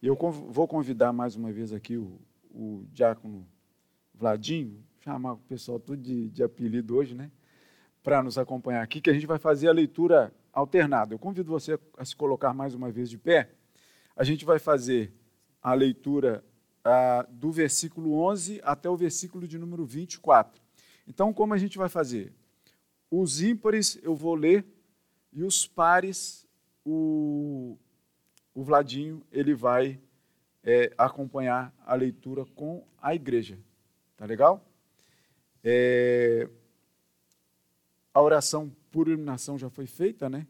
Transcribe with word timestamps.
Eu 0.00 0.14
vou 0.14 0.68
convidar 0.68 1.12
mais 1.12 1.34
uma 1.34 1.50
vez 1.50 1.72
aqui 1.72 1.96
o, 1.96 2.20
o 2.52 2.86
diácono 2.92 3.44
Vladinho, 4.14 4.80
chamar 5.00 5.32
o 5.32 5.38
pessoal 5.38 5.80
tudo 5.80 6.00
de, 6.00 6.30
de 6.30 6.40
apelido 6.40 6.96
hoje, 6.96 7.16
né? 7.16 7.32
Para 8.00 8.22
nos 8.22 8.38
acompanhar 8.38 8.80
aqui, 8.80 9.00
que 9.00 9.10
a 9.10 9.12
gente 9.12 9.26
vai 9.26 9.40
fazer 9.40 9.66
a 9.66 9.72
leitura 9.72 10.32
alternada. 10.52 11.12
Eu 11.12 11.18
convido 11.18 11.50
você 11.50 11.76
a 11.96 12.04
se 12.04 12.14
colocar 12.14 12.54
mais 12.54 12.74
uma 12.74 12.92
vez 12.92 13.10
de 13.10 13.18
pé. 13.18 13.50
A 14.14 14.22
gente 14.22 14.44
vai 14.44 14.60
fazer 14.60 15.12
a 15.60 15.74
leitura 15.74 16.44
do 17.30 17.50
versículo 17.50 18.14
11 18.14 18.60
até 18.62 18.88
o 18.88 18.96
versículo 18.96 19.48
de 19.48 19.58
número 19.58 19.84
24. 19.84 20.62
Então, 21.08 21.32
como 21.32 21.54
a 21.54 21.58
gente 21.58 21.76
vai 21.76 21.88
fazer? 21.88 22.32
Os 23.10 23.42
ímpares 23.42 23.98
eu 24.00 24.14
vou 24.14 24.36
ler 24.36 24.64
e 25.32 25.42
os 25.42 25.66
pares 25.66 26.46
o, 26.84 27.76
o 28.58 28.64
Vladinho 28.64 29.22
ele 29.30 29.54
vai 29.54 30.00
é, 30.64 30.92
acompanhar 30.98 31.72
a 31.86 31.94
leitura 31.94 32.44
com 32.44 32.84
a 33.00 33.14
igreja. 33.14 33.56
Tá 34.16 34.26
legal? 34.26 34.68
É, 35.62 36.48
a 38.12 38.20
oração 38.20 38.74
por 38.90 39.06
iluminação 39.06 39.56
já 39.56 39.70
foi 39.70 39.86
feita, 39.86 40.28
né? 40.28 40.44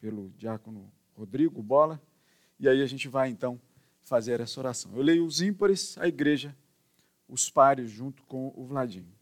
Pelo 0.00 0.30
diácono 0.30 0.92
Rodrigo 1.16 1.62
Bola. 1.62 2.02
E 2.58 2.68
aí 2.68 2.82
a 2.82 2.86
gente 2.86 3.06
vai 3.06 3.28
então 3.30 3.60
fazer 4.02 4.40
essa 4.40 4.58
oração. 4.58 4.90
Eu 4.96 5.02
leio 5.02 5.24
os 5.24 5.40
ímpares, 5.40 5.96
a 5.98 6.08
igreja, 6.08 6.56
os 7.28 7.48
pares 7.48 7.92
junto 7.92 8.24
com 8.24 8.52
o 8.56 8.66
Vladinho. 8.66 9.14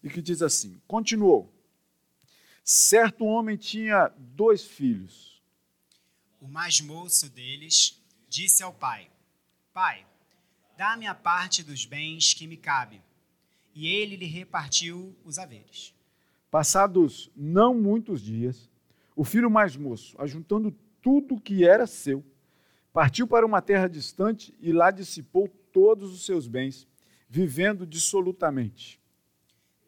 E 0.00 0.08
que 0.08 0.22
diz 0.22 0.42
assim: 0.42 0.80
Continuou. 0.86 1.52
Certo 2.62 3.24
homem 3.24 3.56
tinha 3.56 4.12
dois 4.16 4.62
filhos. 4.62 5.33
O 6.44 6.46
mais 6.46 6.78
moço 6.78 7.30
deles 7.30 7.98
disse 8.28 8.62
ao 8.62 8.70
pai: 8.70 9.10
Pai, 9.72 10.06
dá-me 10.76 11.06
a 11.06 11.14
parte 11.14 11.62
dos 11.62 11.86
bens 11.86 12.34
que 12.34 12.46
me 12.46 12.58
cabe. 12.58 13.00
E 13.74 13.88
ele 13.88 14.14
lhe 14.14 14.26
repartiu 14.26 15.16
os 15.24 15.38
haveres. 15.38 15.94
Passados 16.50 17.30
não 17.34 17.74
muitos 17.74 18.20
dias, 18.20 18.68
o 19.16 19.24
filho 19.24 19.50
mais 19.50 19.74
moço, 19.74 20.14
ajuntando 20.20 20.70
tudo 21.00 21.40
que 21.40 21.66
era 21.66 21.86
seu, 21.86 22.22
partiu 22.92 23.26
para 23.26 23.46
uma 23.46 23.62
terra 23.62 23.88
distante 23.88 24.54
e 24.60 24.70
lá 24.70 24.90
dissipou 24.90 25.48
todos 25.72 26.12
os 26.12 26.26
seus 26.26 26.46
bens, 26.46 26.86
vivendo 27.26 27.86
dissolutamente. 27.86 29.00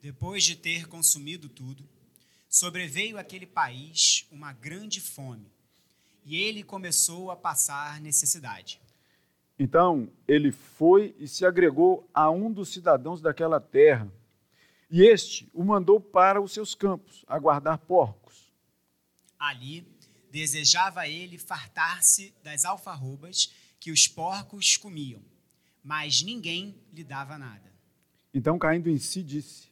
Depois 0.01 0.43
de 0.43 0.57
ter 0.57 0.89
consumido 0.89 1.51
tudo, 1.51 1.87
sobreveio 2.49 3.19
àquele 3.19 3.45
país 3.45 4.27
uma 4.31 4.55
grande 4.55 5.03
fome 5.03 5.55
e 6.27 6.37
ele 6.37 6.65
começou 6.65 7.31
a 7.31 7.37
passar 7.37 8.01
necessidade. 8.01 8.81
Então 9.57 10.11
ele 10.27 10.51
foi 10.51 11.15
e 11.19 11.29
se 11.29 11.47
agregou 11.47 12.07
a 12.13 12.29
um 12.31 12.53
dos 12.53 12.71
cidadãos 12.71 13.23
daquela 13.23 13.61
terra, 13.61 14.13
e 14.91 15.03
este 15.03 15.49
o 15.55 15.65
mandou 15.65 16.01
para 16.01 16.41
os 16.41 16.53
seus 16.53 16.75
campos, 16.75 17.25
a 17.27 17.39
guardar 17.39 17.79
porcos. 17.79 18.53
Ali 19.39 19.87
desejava 20.31 21.09
ele 21.09 21.39
fartar-se 21.39 22.35
das 22.43 22.65
alfarrobas 22.65 23.53
que 23.79 23.91
os 23.91 24.09
porcos 24.09 24.77
comiam, 24.77 25.23
mas 25.83 26.23
ninguém 26.23 26.75
lhe 26.93 27.05
dava 27.05 27.39
nada. 27.39 27.73
Então, 28.35 28.59
caindo 28.59 28.91
em 28.91 28.99
si, 28.99 29.23
disse: 29.23 29.69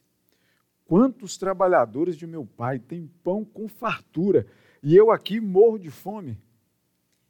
Quantos 0.85 1.37
trabalhadores 1.37 2.17
de 2.17 2.25
meu 2.25 2.45
pai 2.45 2.79
têm 2.79 3.07
pão 3.23 3.43
com 3.45 3.67
fartura, 3.67 4.47
e 4.81 4.95
eu 4.95 5.11
aqui 5.11 5.39
morro 5.39 5.77
de 5.77 5.91
fome? 5.91 6.37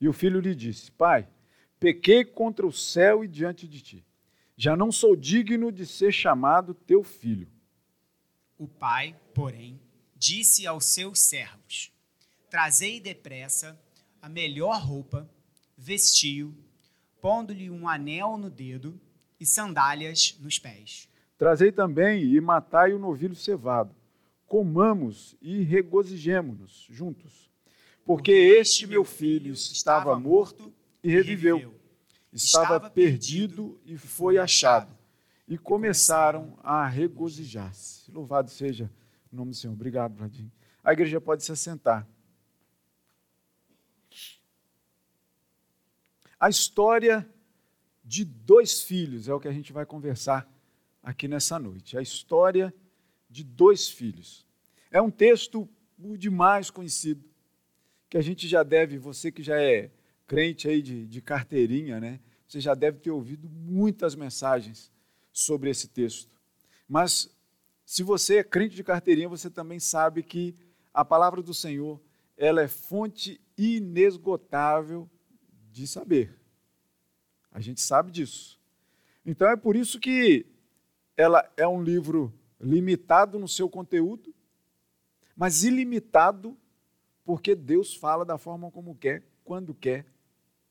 E 0.00 0.08
o 0.08 0.12
filho 0.12 0.40
lhe 0.40 0.54
disse: 0.54 0.90
Pai, 0.92 1.28
pequei 1.80 2.24
contra 2.24 2.66
o 2.66 2.72
céu 2.72 3.24
e 3.24 3.28
diante 3.28 3.66
de 3.66 3.80
ti. 3.80 4.04
Já 4.56 4.76
não 4.76 4.90
sou 4.90 5.14
digno 5.14 5.70
de 5.70 5.86
ser 5.86 6.12
chamado 6.12 6.74
teu 6.74 7.02
filho. 7.02 7.48
O 8.58 8.66
pai, 8.66 9.14
porém, 9.34 9.80
disse 10.14 10.66
aos 10.66 10.86
seus 10.86 11.20
servos: 11.20 11.92
Trazei 12.48 13.00
depressa 13.00 13.78
a 14.20 14.28
melhor 14.28 14.80
roupa, 14.80 15.28
vestiu, 15.76 16.54
pondo-lhe 17.20 17.70
um 17.70 17.88
anel 17.88 18.36
no 18.36 18.50
dedo 18.50 18.98
e 19.38 19.44
sandálias 19.44 20.38
nos 20.40 20.58
pés. 20.58 21.08
Trazei 21.36 21.70
também 21.70 22.22
e 22.22 22.40
matai 22.40 22.94
o 22.94 22.98
novilho 22.98 23.34
cevado. 23.34 23.94
Comamos 24.46 25.36
e 25.42 25.62
regozijemo-nos 25.62 26.86
juntos 26.88 27.45
porque 28.06 28.30
este 28.30 28.86
meu 28.86 29.04
filho 29.04 29.52
estava 29.52 30.16
morto 30.16 30.72
e 31.02 31.10
reviveu, 31.10 31.74
estava 32.32 32.88
perdido 32.88 33.80
e 33.84 33.98
foi 33.98 34.38
achado. 34.38 34.96
E 35.48 35.58
começaram 35.58 36.56
a 36.62 36.86
regozijar-se. 36.86 38.10
Louvado 38.10 38.48
seja 38.48 38.90
o 39.32 39.36
nome 39.36 39.50
do 39.50 39.56
Senhor. 39.56 39.72
Obrigado, 39.72 40.14
Vladimir. 40.14 40.52
A 40.82 40.92
igreja 40.92 41.20
pode 41.20 41.42
se 41.42 41.50
assentar. 41.50 42.06
A 46.38 46.48
história 46.48 47.28
de 48.04 48.24
dois 48.24 48.82
filhos 48.82 49.28
é 49.28 49.34
o 49.34 49.40
que 49.40 49.48
a 49.48 49.52
gente 49.52 49.72
vai 49.72 49.84
conversar 49.84 50.48
aqui 51.02 51.26
nessa 51.26 51.58
noite. 51.58 51.98
A 51.98 52.02
história 52.02 52.72
de 53.28 53.42
dois 53.42 53.88
filhos. 53.88 54.46
É 54.92 55.02
um 55.02 55.10
texto 55.10 55.68
demais 56.18 56.70
conhecido 56.70 57.24
que 58.08 58.16
a 58.16 58.22
gente 58.22 58.46
já 58.46 58.62
deve, 58.62 58.98
você 58.98 59.32
que 59.32 59.42
já 59.42 59.60
é 59.60 59.90
crente 60.26 60.68
aí 60.68 60.82
de, 60.82 61.06
de 61.06 61.20
carteirinha, 61.20 62.00
né? 62.00 62.20
Você 62.46 62.60
já 62.60 62.74
deve 62.74 62.98
ter 62.98 63.10
ouvido 63.10 63.48
muitas 63.48 64.14
mensagens 64.14 64.92
sobre 65.32 65.70
esse 65.70 65.88
texto. 65.88 66.30
Mas 66.88 67.28
se 67.84 68.02
você 68.02 68.38
é 68.38 68.44
crente 68.44 68.74
de 68.76 68.84
carteirinha, 68.84 69.28
você 69.28 69.50
também 69.50 69.80
sabe 69.80 70.22
que 70.22 70.54
a 70.94 71.04
palavra 71.04 71.42
do 71.42 71.52
Senhor, 71.52 72.00
ela 72.36 72.62
é 72.62 72.68
fonte 72.68 73.40
inesgotável 73.56 75.08
de 75.70 75.86
saber. 75.86 76.34
A 77.50 77.60
gente 77.60 77.80
sabe 77.80 78.10
disso. 78.10 78.60
Então 79.24 79.48
é 79.48 79.56
por 79.56 79.76
isso 79.76 79.98
que 79.98 80.46
ela 81.16 81.50
é 81.56 81.66
um 81.66 81.82
livro 81.82 82.32
limitado 82.60 83.38
no 83.38 83.48
seu 83.48 83.68
conteúdo, 83.68 84.34
mas 85.36 85.64
ilimitado 85.64 86.56
porque 87.26 87.56
Deus 87.56 87.92
fala 87.92 88.24
da 88.24 88.38
forma 88.38 88.70
como 88.70 88.94
quer, 88.94 89.24
quando 89.44 89.74
quer, 89.74 90.06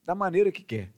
da 0.05 0.15
maneira 0.15 0.53
que 0.53 0.63
quer. 0.63 0.93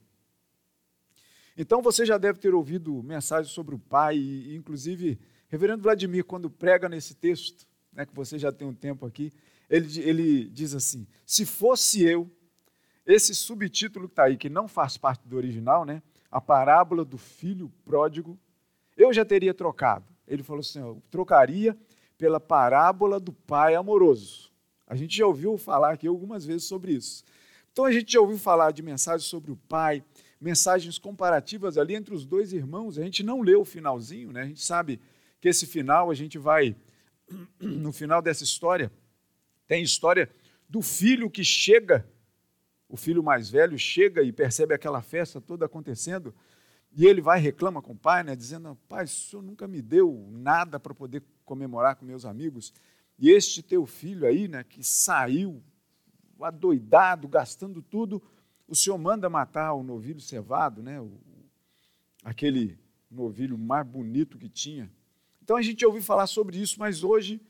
Então 1.56 1.82
você 1.82 2.06
já 2.06 2.16
deve 2.16 2.38
ter 2.38 2.54
ouvido 2.54 3.02
mensagens 3.02 3.52
sobre 3.52 3.74
o 3.74 3.78
Pai, 3.78 4.16
e 4.16 4.54
inclusive, 4.54 5.18
Reverendo 5.48 5.82
Vladimir, 5.82 6.24
quando 6.24 6.48
prega 6.48 6.88
nesse 6.88 7.16
texto, 7.16 7.66
né, 7.92 8.06
que 8.06 8.14
você 8.14 8.38
já 8.38 8.52
tem 8.52 8.68
um 8.68 8.74
tempo 8.74 9.04
aqui, 9.04 9.32
ele, 9.68 10.00
ele 10.00 10.44
diz 10.44 10.74
assim: 10.76 11.08
se 11.26 11.44
fosse 11.44 12.04
eu, 12.04 12.30
esse 13.04 13.34
subtítulo 13.34 14.06
que 14.06 14.12
está 14.12 14.24
aí, 14.24 14.36
que 14.36 14.48
não 14.48 14.68
faz 14.68 14.96
parte 14.96 15.26
do 15.26 15.36
original, 15.36 15.84
né, 15.84 16.00
a 16.30 16.40
parábola 16.40 17.04
do 17.04 17.18
filho 17.18 17.72
pródigo, 17.84 18.38
eu 18.96 19.12
já 19.12 19.24
teria 19.24 19.52
trocado. 19.52 20.06
Ele 20.24 20.44
falou 20.44 20.60
assim: 20.60 20.78
eu 20.78 21.02
trocaria 21.10 21.76
pela 22.16 22.38
parábola 22.38 23.18
do 23.18 23.32
pai 23.32 23.74
amoroso. 23.74 24.47
A 24.88 24.96
gente 24.96 25.16
já 25.16 25.26
ouviu 25.26 25.56
falar 25.56 25.92
aqui 25.92 26.06
algumas 26.06 26.44
vezes 26.44 26.64
sobre 26.64 26.92
isso. 26.92 27.22
Então 27.72 27.84
a 27.84 27.92
gente 27.92 28.12
já 28.12 28.20
ouviu 28.20 28.38
falar 28.38 28.72
de 28.72 28.82
mensagens 28.82 29.28
sobre 29.28 29.52
o 29.52 29.56
pai, 29.56 30.02
mensagens 30.40 30.98
comparativas 30.98 31.78
ali 31.78 31.94
entre 31.94 32.14
os 32.14 32.24
dois 32.24 32.52
irmãos. 32.52 32.98
A 32.98 33.04
gente 33.04 33.22
não 33.22 33.42
leu 33.42 33.60
o 33.60 33.64
finalzinho, 33.64 34.32
né? 34.32 34.42
A 34.42 34.46
gente 34.46 34.62
sabe 34.62 35.00
que 35.40 35.48
esse 35.48 35.66
final 35.66 36.10
a 36.10 36.14
gente 36.14 36.38
vai 36.38 36.74
no 37.60 37.92
final 37.92 38.20
dessa 38.20 38.42
história 38.42 38.90
tem 39.68 39.82
história 39.82 40.30
do 40.66 40.80
filho 40.80 41.30
que 41.30 41.44
chega, 41.44 42.08
o 42.88 42.96
filho 42.96 43.22
mais 43.22 43.50
velho 43.50 43.78
chega 43.78 44.22
e 44.22 44.32
percebe 44.32 44.74
aquela 44.74 45.02
festa 45.02 45.40
toda 45.40 45.66
acontecendo, 45.66 46.34
e 46.96 47.06
ele 47.06 47.20
vai 47.20 47.38
reclama 47.38 47.82
com 47.82 47.92
o 47.92 47.96
pai, 47.96 48.24
né, 48.24 48.34
dizendo: 48.34 48.76
Pai, 48.88 49.04
o 49.04 49.08
senhor 49.08 49.42
nunca 49.42 49.68
me 49.68 49.82
deu 49.82 50.26
nada 50.32 50.80
para 50.80 50.94
poder 50.94 51.22
comemorar 51.44 51.96
com 51.96 52.04
meus 52.06 52.24
amigos. 52.24 52.72
E 53.18 53.30
este 53.30 53.62
teu 53.62 53.84
filho 53.84 54.26
aí, 54.26 54.46
né, 54.46 54.62
que 54.62 54.82
saiu 54.82 55.62
adoidado, 56.40 57.26
gastando 57.26 57.82
tudo, 57.82 58.22
o 58.66 58.74
Senhor 58.74 58.96
manda 58.98 59.28
matar 59.28 59.74
o 59.74 59.82
novilho 59.82 60.20
cevado, 60.20 60.82
né? 60.82 61.00
O, 61.00 61.10
aquele 62.22 62.78
novilho 63.10 63.56
mais 63.58 63.86
bonito 63.86 64.38
que 64.38 64.48
tinha. 64.48 64.90
Então 65.42 65.56
a 65.56 65.62
gente 65.62 65.84
ouviu 65.84 66.02
falar 66.02 66.26
sobre 66.26 66.58
isso, 66.60 66.78
mas 66.78 67.02
hoje 67.02 67.40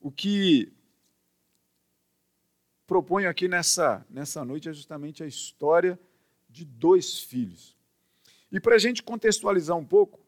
o 0.00 0.10
que 0.10 0.72
proponho 2.86 3.30
aqui 3.30 3.48
nessa, 3.48 4.04
nessa 4.10 4.44
noite 4.44 4.68
é 4.68 4.72
justamente 4.72 5.22
a 5.22 5.26
história 5.26 5.98
de 6.48 6.64
dois 6.64 7.20
filhos. 7.20 7.76
E 8.50 8.58
para 8.58 8.74
a 8.74 8.78
gente 8.78 9.02
contextualizar 9.02 9.76
um 9.76 9.84
pouco, 9.84 10.20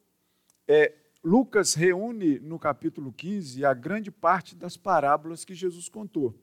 é, 0.69 0.95
Lucas 1.23 1.75
reúne 1.75 2.39
no 2.39 2.59
capítulo 2.59 3.13
15 3.13 3.65
a 3.65 3.75
grande 3.75 4.11
parte 4.11 4.57
das 4.57 4.77
parábolas 4.77 5.45
que 5.45 5.55
Jesus 5.55 5.89
contou. 5.89 6.35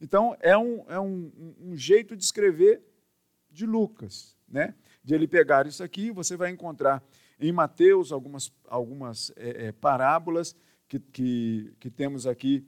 Então, 0.00 0.36
é 0.40 0.56
um, 0.56 0.84
é 0.88 1.00
um, 1.00 1.54
um 1.60 1.76
jeito 1.76 2.16
de 2.16 2.22
escrever 2.22 2.82
de 3.50 3.66
Lucas, 3.66 4.36
né? 4.48 4.74
de 5.02 5.14
ele 5.14 5.26
pegar 5.26 5.66
isso 5.66 5.82
aqui, 5.82 6.10
você 6.10 6.36
vai 6.36 6.50
encontrar 6.50 7.02
em 7.38 7.52
Mateus 7.52 8.12
algumas, 8.12 8.52
algumas 8.68 9.32
é, 9.36 9.66
é, 9.66 9.72
parábolas 9.72 10.54
que, 10.86 10.98
que, 11.00 11.74
que, 11.80 11.90
temos 11.90 12.26
aqui 12.26 12.66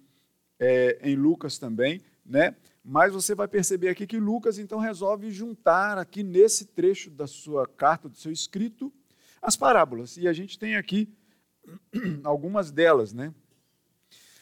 é, 0.58 0.98
em 1.02 1.14
Lucas 1.14 1.58
também, 1.58 2.00
né? 2.24 2.56
mas 2.82 3.12
você 3.12 3.34
vai 3.34 3.46
perceber 3.46 3.90
aqui 3.90 4.06
que 4.06 4.18
Lucas 4.18 4.58
então 4.58 4.78
resolve 4.78 5.30
juntar 5.30 5.98
aqui 5.98 6.22
nesse 6.22 6.66
trecho 6.66 7.10
da 7.10 7.26
sua 7.26 7.66
carta, 7.66 8.08
do 8.08 8.16
seu 8.16 8.32
escrito, 8.32 8.92
as 9.40 9.56
parábolas. 9.56 10.16
E 10.16 10.26
a 10.26 10.32
gente 10.32 10.58
tem 10.58 10.76
aqui 10.76 11.12
algumas 12.24 12.70
delas, 12.70 13.12
né? 13.12 13.34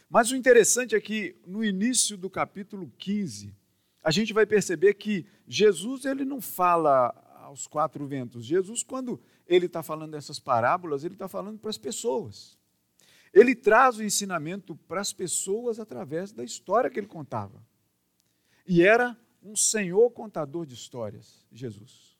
Mas 0.08 0.30
o 0.30 0.36
interessante 0.36 0.94
é 0.94 1.00
que 1.00 1.36
no 1.46 1.64
início 1.64 2.16
do 2.16 2.28
capítulo 2.28 2.92
15, 2.98 3.54
a 4.02 4.10
gente 4.10 4.32
vai 4.32 4.44
perceber 4.44 4.94
que 4.94 5.26
Jesus 5.46 6.04
ele 6.04 6.24
não 6.24 6.40
fala 6.40 7.08
aos 7.36 7.66
quatro 7.66 8.06
ventos. 8.06 8.44
Jesus, 8.44 8.82
quando 8.82 9.20
ele 9.46 9.66
está 9.66 9.82
falando 9.82 10.12
dessas 10.12 10.38
parábolas, 10.38 11.04
ele 11.04 11.14
está 11.14 11.28
falando 11.28 11.58
para 11.58 11.70
as 11.70 11.78
pessoas. 11.78 12.58
Ele 13.32 13.54
traz 13.54 13.98
o 13.98 14.02
ensinamento 14.02 14.74
para 14.74 15.00
as 15.00 15.12
pessoas 15.12 15.78
através 15.78 16.32
da 16.32 16.42
história 16.42 16.90
que 16.90 16.98
ele 16.98 17.06
contava. 17.06 17.62
E 18.66 18.82
era 18.82 19.16
um 19.42 19.54
senhor 19.54 20.10
contador 20.10 20.66
de 20.66 20.74
histórias, 20.74 21.46
Jesus. 21.52 22.16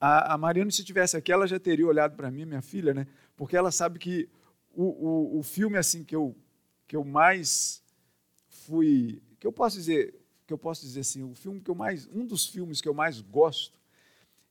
A, 0.00 0.34
a 0.34 0.38
Mariana, 0.38 0.70
se 0.70 0.80
estivesse 0.80 1.16
aqui, 1.16 1.32
ela 1.32 1.46
já 1.46 1.58
teria 1.58 1.86
olhado 1.86 2.16
para 2.16 2.30
mim, 2.30 2.44
minha 2.44 2.62
filha, 2.62 2.92
né? 2.92 3.06
Porque 3.36 3.56
ela 3.56 3.70
sabe 3.70 3.98
que 3.98 4.28
o, 4.72 4.84
o, 4.84 5.38
o 5.38 5.42
filme 5.42 5.76
assim 5.76 6.02
que 6.02 6.16
eu, 6.16 6.34
que 6.86 6.96
eu 6.96 7.04
mais 7.04 7.82
fui, 8.48 9.22
que 9.38 9.46
eu 9.46 9.52
posso 9.52 9.76
dizer, 9.76 10.14
que 10.46 10.52
eu 10.52 10.58
posso 10.58 10.82
dizer 10.82 11.00
assim, 11.00 11.22
o 11.22 11.34
filme 11.34 11.60
que 11.60 11.70
eu 11.70 11.74
mais, 11.74 12.08
um 12.08 12.24
dos 12.26 12.46
filmes 12.46 12.80
que 12.80 12.88
eu 12.88 12.94
mais 12.94 13.20
gosto 13.20 13.78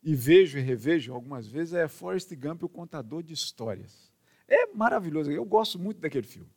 e 0.03 0.13
vejo 0.13 0.57
e 0.57 0.61
revejo 0.61 1.13
algumas 1.13 1.47
vezes 1.47 1.73
é 1.73 1.87
Forrest 1.87 2.33
Gump, 2.35 2.63
o 2.63 2.69
contador 2.69 3.23
de 3.23 3.33
histórias. 3.33 4.11
É 4.47 4.67
maravilhoso, 4.67 5.31
eu 5.31 5.43
gosto 5.43 5.79
muito 5.79 5.99
daquele 5.99 6.27
filme. 6.27 6.49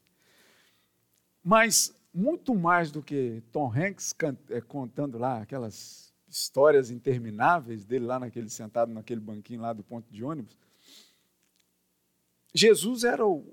Mas 1.43 1.95
muito 2.13 2.55
mais 2.55 2.91
do 2.91 3.03
que 3.03 3.43
Tom 3.53 3.73
Hanks 3.73 4.15
é, 4.51 4.61
contando 4.61 5.19
lá 5.19 5.41
aquelas 5.41 6.13
histórias 6.29 6.91
intermináveis 6.91 7.85
dele 7.85 8.05
lá 8.05 8.19
naquele 8.19 8.51
sentado 8.51 8.93
naquele 8.93 9.21
banquinho 9.21 9.63
lá 9.63 9.73
do 9.73 9.83
ponto 9.83 10.13
de 10.13 10.23
ônibus. 10.23 10.59
Jesus 12.55 13.05
era 13.05 13.27
o 13.27 13.45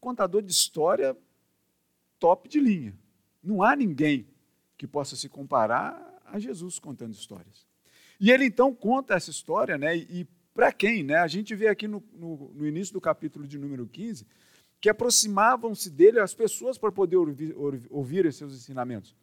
contador 0.00 0.42
de 0.42 0.50
história 0.50 1.16
top 2.18 2.48
de 2.48 2.60
linha. 2.60 2.96
Não 3.42 3.62
há 3.62 3.74
ninguém 3.74 4.26
que 4.76 4.86
possa 4.86 5.16
se 5.16 5.28
comparar 5.28 6.20
a 6.24 6.38
Jesus 6.38 6.78
contando 6.78 7.12
histórias. 7.12 7.66
E 8.20 8.30
ele 8.30 8.44
então 8.44 8.74
conta 8.74 9.14
essa 9.14 9.30
história, 9.30 9.76
né? 9.76 9.96
E, 9.96 10.26
para 10.54 10.70
quem, 10.70 11.02
né? 11.02 11.16
A 11.16 11.26
gente 11.26 11.54
vê 11.54 11.68
aqui 11.68 11.88
no, 11.88 12.02
no, 12.12 12.52
no 12.54 12.66
início 12.66 12.92
do 12.92 13.00
capítulo 13.00 13.46
de 13.46 13.58
número 13.58 13.86
15 13.86 14.26
que 14.80 14.88
aproximavam-se 14.88 15.88
dele 15.88 16.18
as 16.18 16.34
pessoas 16.34 16.76
para 16.76 16.90
poder 16.90 17.16
ouvir, 17.16 17.54
ouvir 17.88 18.26
os 18.26 18.36
seus 18.36 18.52
ensinamentos. 18.52 19.14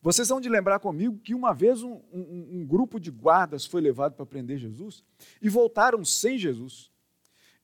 Vocês 0.00 0.28
vão 0.28 0.40
de 0.40 0.48
lembrar 0.48 0.78
comigo 0.78 1.18
que 1.18 1.34
uma 1.34 1.52
vez 1.52 1.82
um, 1.82 2.00
um, 2.12 2.48
um 2.52 2.66
grupo 2.66 3.00
de 3.00 3.10
guardas 3.10 3.64
foi 3.64 3.80
levado 3.80 4.14
para 4.14 4.26
prender 4.26 4.58
Jesus 4.58 5.02
e 5.40 5.48
voltaram 5.48 6.04
sem 6.04 6.38
Jesus. 6.38 6.90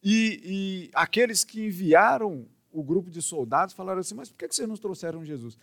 E, 0.05 0.41
e, 0.45 0.91
aqueles 0.93 1.45
que 1.45 1.65
enviaram 1.65 2.47
o 2.71 2.83
grupo 2.83 3.11
de 3.11 3.23
soldados 3.23 3.75
falaram 3.75 4.01
assim: 4.01 4.15
Mas 4.15 4.29
por 4.29 4.37
que 4.37 4.47
vocês 4.47 4.69
não 4.69 4.77
trouxeram 4.77 5.25
Jesus? 5.25 5.57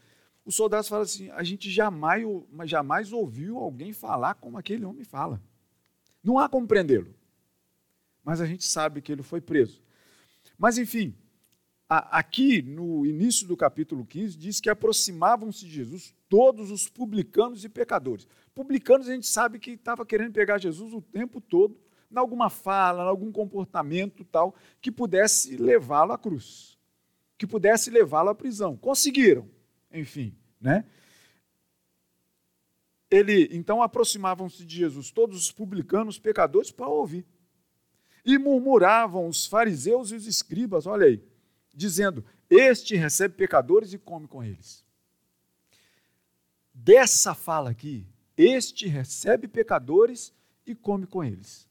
Os 0.44 0.56
soldados 0.56 0.90
falaram 0.90 1.06
assim: 1.06 1.30
A 1.30 1.44
gente 1.44 1.70
jamais, 1.70 2.26
jamais 2.66 3.14
ouviu 3.14 3.60
alguém 3.60 3.94
falar 3.94 4.34
como 4.34 4.58
aquele 4.58 4.84
homem 4.84 5.04
fala. 5.04 5.40
Não 6.24 6.40
há 6.40 6.50
como 6.50 6.68
prendê-lo. 6.68 7.14
Mas 8.24 8.42
a 8.42 8.46
gente 8.46 8.66
sabe 8.66 9.02
que 9.02 9.12
ele 9.12 9.24
foi 9.24 9.42
preso. 9.42 9.82
Mas, 10.58 10.78
enfim, 10.78 11.16
aqui 11.88 12.62
no 12.62 13.06
início 13.06 13.48
do 13.48 13.58
capítulo 13.58 14.06
15, 14.06 14.38
diz 14.38 14.60
que 14.60 14.70
aproximavam-se 14.70 15.66
de 15.66 15.72
Jesus 15.72 16.16
todos 16.30 16.72
os 16.72 16.88
publicanos 16.88 17.64
e 17.64 17.70
pecadores. 17.70 18.28
Publicanos 18.56 19.10
a 19.10 19.14
gente 19.14 19.28
sabe 19.28 19.60
que 19.60 19.72
estava 19.72 20.06
querendo 20.06 20.34
pegar 20.34 20.58
Jesus 20.58 20.94
o 20.94 21.02
tempo 21.02 21.42
todo, 21.42 21.78
em 22.12 22.18
alguma 22.18 22.50
fala, 22.50 23.04
em 23.04 23.08
algum 23.08 23.32
comportamento 23.32 24.26
tal, 24.26 24.54
que 24.82 24.92
pudesse 24.92 25.56
levá-lo 25.56 26.12
à 26.12 26.18
cruz, 26.18 26.78
que 27.38 27.48
pudesse 27.48 27.90
levá-lo 27.90 28.30
à 28.30 28.36
prisão. 28.36 28.76
Conseguiram, 28.76 29.48
enfim, 29.92 30.36
né? 30.60 30.86
Ele, 33.10 33.50
então 33.52 33.82
aproximavam-se 33.82 34.66
de 34.66 34.78
Jesus 34.78 35.12
todos 35.12 35.38
os 35.38 35.52
publicanos, 35.52 36.18
pecadores, 36.18 36.72
para 36.72 36.88
ouvir. 36.88 37.26
E 38.24 38.38
murmuravam 38.38 39.28
os 39.28 39.46
fariseus 39.46 40.12
e 40.12 40.16
os 40.16 40.28
escribas, 40.28 40.86
olha 40.86 41.08
aí, 41.08 41.22
dizendo: 41.74 42.24
Este 42.50 42.96
recebe 42.96 43.36
pecadores 43.36 43.94
e 43.94 43.98
come 43.98 44.28
com 44.28 44.44
eles. 44.44 44.86
Dessa 46.74 47.34
fala 47.34 47.72
aqui, 47.72 48.08
este 48.38 48.88
recebe 48.88 49.48
pecadores 49.48 50.34
e 50.66 50.74
come 50.74 51.06
com 51.06 51.24
eles. 51.24 51.68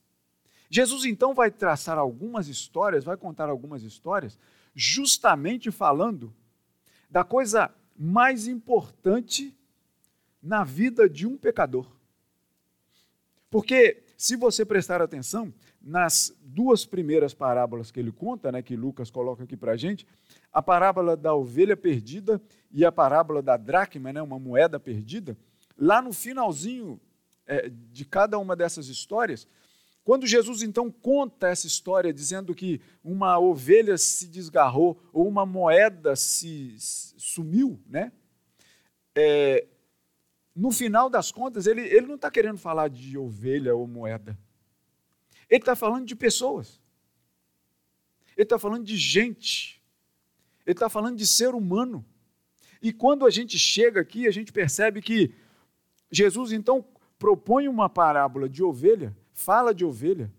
Jesus 0.70 1.05
então 1.05 1.34
vai 1.34 1.50
traçar 1.50 1.99
algumas 1.99 2.46
histórias, 2.46 3.05
vai 3.05 3.17
contar 3.17 3.49
algumas 3.49 3.82
histórias, 3.82 4.38
justamente 4.72 5.70
falando 5.72 6.32
da 7.11 7.25
coisa 7.25 7.75
mais 7.99 8.46
importante 8.46 9.55
na 10.40 10.62
vida 10.62 11.08
de 11.08 11.26
um 11.26 11.37
pecador. 11.37 11.87
Porque, 13.50 14.04
se 14.16 14.37
você 14.37 14.64
prestar 14.64 15.02
atenção, 15.02 15.52
nas 15.83 16.33
duas 16.40 16.87
primeiras 16.87 17.35
parábolas 17.35 17.90
que 17.90 17.99
ele 17.99 18.12
conta, 18.12 18.52
né, 18.52 18.62
que 18.62 18.76
Lucas 18.76 19.11
coloca 19.11 19.42
aqui 19.42 19.56
para 19.56 19.73
a 19.73 19.76
gente, 19.76 20.06
a 20.52 20.62
parábola 20.62 21.16
da 21.16 21.35
ovelha 21.35 21.76
perdida 21.76 22.40
e 22.71 22.85
a 22.85 22.92
parábola 22.92 23.42
da 23.42 23.56
dracma, 23.56 24.12
né, 24.12 24.23
uma 24.23 24.38
moeda 24.38 24.78
perdida, 24.78 25.37
lá 25.76 26.00
no 26.00 26.12
finalzinho 26.12 27.00
é, 27.44 27.68
de 27.68 28.04
cada 28.04 28.38
uma 28.38 28.54
dessas 28.54 28.87
histórias, 28.87 29.49
quando 30.04 30.26
Jesus 30.26 30.62
então 30.62 30.90
conta 30.90 31.49
essa 31.49 31.66
história 31.66 32.12
dizendo 32.12 32.54
que 32.54 32.80
uma 33.04 33.38
ovelha 33.38 33.97
se 33.99 34.26
desgarrou 34.26 35.00
ou 35.12 35.28
uma 35.28 35.45
moeda 35.45 36.16
se 36.16 36.75
sumiu, 36.78 37.80
né? 37.87 38.12
É, 39.14 39.66
no 40.54 40.71
final 40.71 41.09
das 41.09 41.30
contas, 41.30 41.66
ele, 41.66 41.83
ele 41.83 42.07
não 42.07 42.16
está 42.16 42.30
querendo 42.30 42.59
falar 42.59 42.88
de 42.88 43.16
ovelha 43.16 43.75
ou 43.75 43.87
moeda. 43.87 44.38
Ele 45.49 45.61
está 45.61 45.76
falando 45.76 46.07
de 46.07 46.16
pessoas. 46.16 46.80
Ele 48.37 48.45
está 48.45 48.59
falando 48.59 48.85
de 48.85 48.97
gente. 48.97 49.83
Ele 50.64 50.75
está 50.75 50.88
falando 50.88 51.16
de 51.16 51.26
ser 51.26 51.54
humano. 51.54 52.04
E 52.83 52.92
quando 52.92 53.26
a 53.26 53.30
gente 53.30 53.59
chega 53.59 54.00
aqui, 54.00 54.26
a 54.26 54.30
gente 54.30 54.52
percebe 54.52 55.02
que 55.02 55.35
Jesus 56.11 56.52
então 56.52 56.85
propõe 57.19 57.69
uma 57.69 57.88
parábola 57.88 58.49
de 58.49 58.62
ovelha, 58.62 59.14
fala 59.40 59.75
de 59.75 59.85
ovelha, 59.85 60.32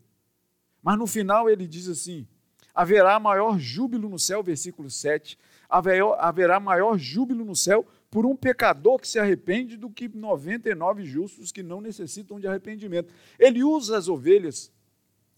mas 0.82 0.98
no 0.98 1.08
final 1.08 1.50
ele 1.50 1.68
diz 1.68 1.88
assim: 1.88 2.28
haverá 2.74 3.20
maior 3.20 3.60
júbilo 3.60 4.08
no 4.08 4.20
céu, 4.20 4.44
versículo 4.44 4.90
7, 4.90 5.38
haverá 5.70 6.60
maior 6.60 6.98
júbilo 6.98 7.44
no 7.44 7.56
céu 7.56 7.86
por 8.10 8.26
um 8.26 8.36
pecador 8.36 9.00
que 9.00 9.08
se 9.08 9.18
arrepende 9.18 9.78
do 9.78 9.90
que 9.90 10.08
99 10.08 11.06
justos 11.06 11.52
que 11.52 11.64
não 11.64 11.82
necessitam 11.82 12.40
de 12.40 12.48
arrependimento. 12.48 13.14
Ele 13.40 13.64
usa 13.64 13.98
as 13.98 14.08
ovelhas 14.08 14.72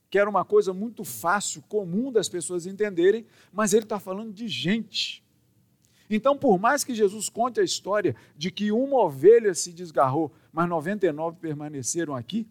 que 0.09 0.19
era 0.19 0.29
uma 0.29 0.45
coisa 0.45 0.73
muito 0.73 1.03
fácil, 1.03 1.63
comum 1.63 2.11
das 2.11 2.29
pessoas 2.29 2.67
entenderem, 2.67 3.25
mas 3.51 3.73
ele 3.73 3.83
está 3.83 3.99
falando 3.99 4.31
de 4.31 4.47
gente. 4.47 5.23
Então, 6.07 6.37
por 6.37 6.59
mais 6.59 6.83
que 6.83 6.93
Jesus 6.93 7.29
conte 7.29 7.59
a 7.59 7.63
história 7.63 8.15
de 8.37 8.51
que 8.51 8.71
uma 8.71 8.99
ovelha 8.99 9.55
se 9.55 9.73
desgarrou, 9.73 10.31
mas 10.51 10.69
99 10.69 11.37
permaneceram 11.39 12.15
aqui, 12.15 12.47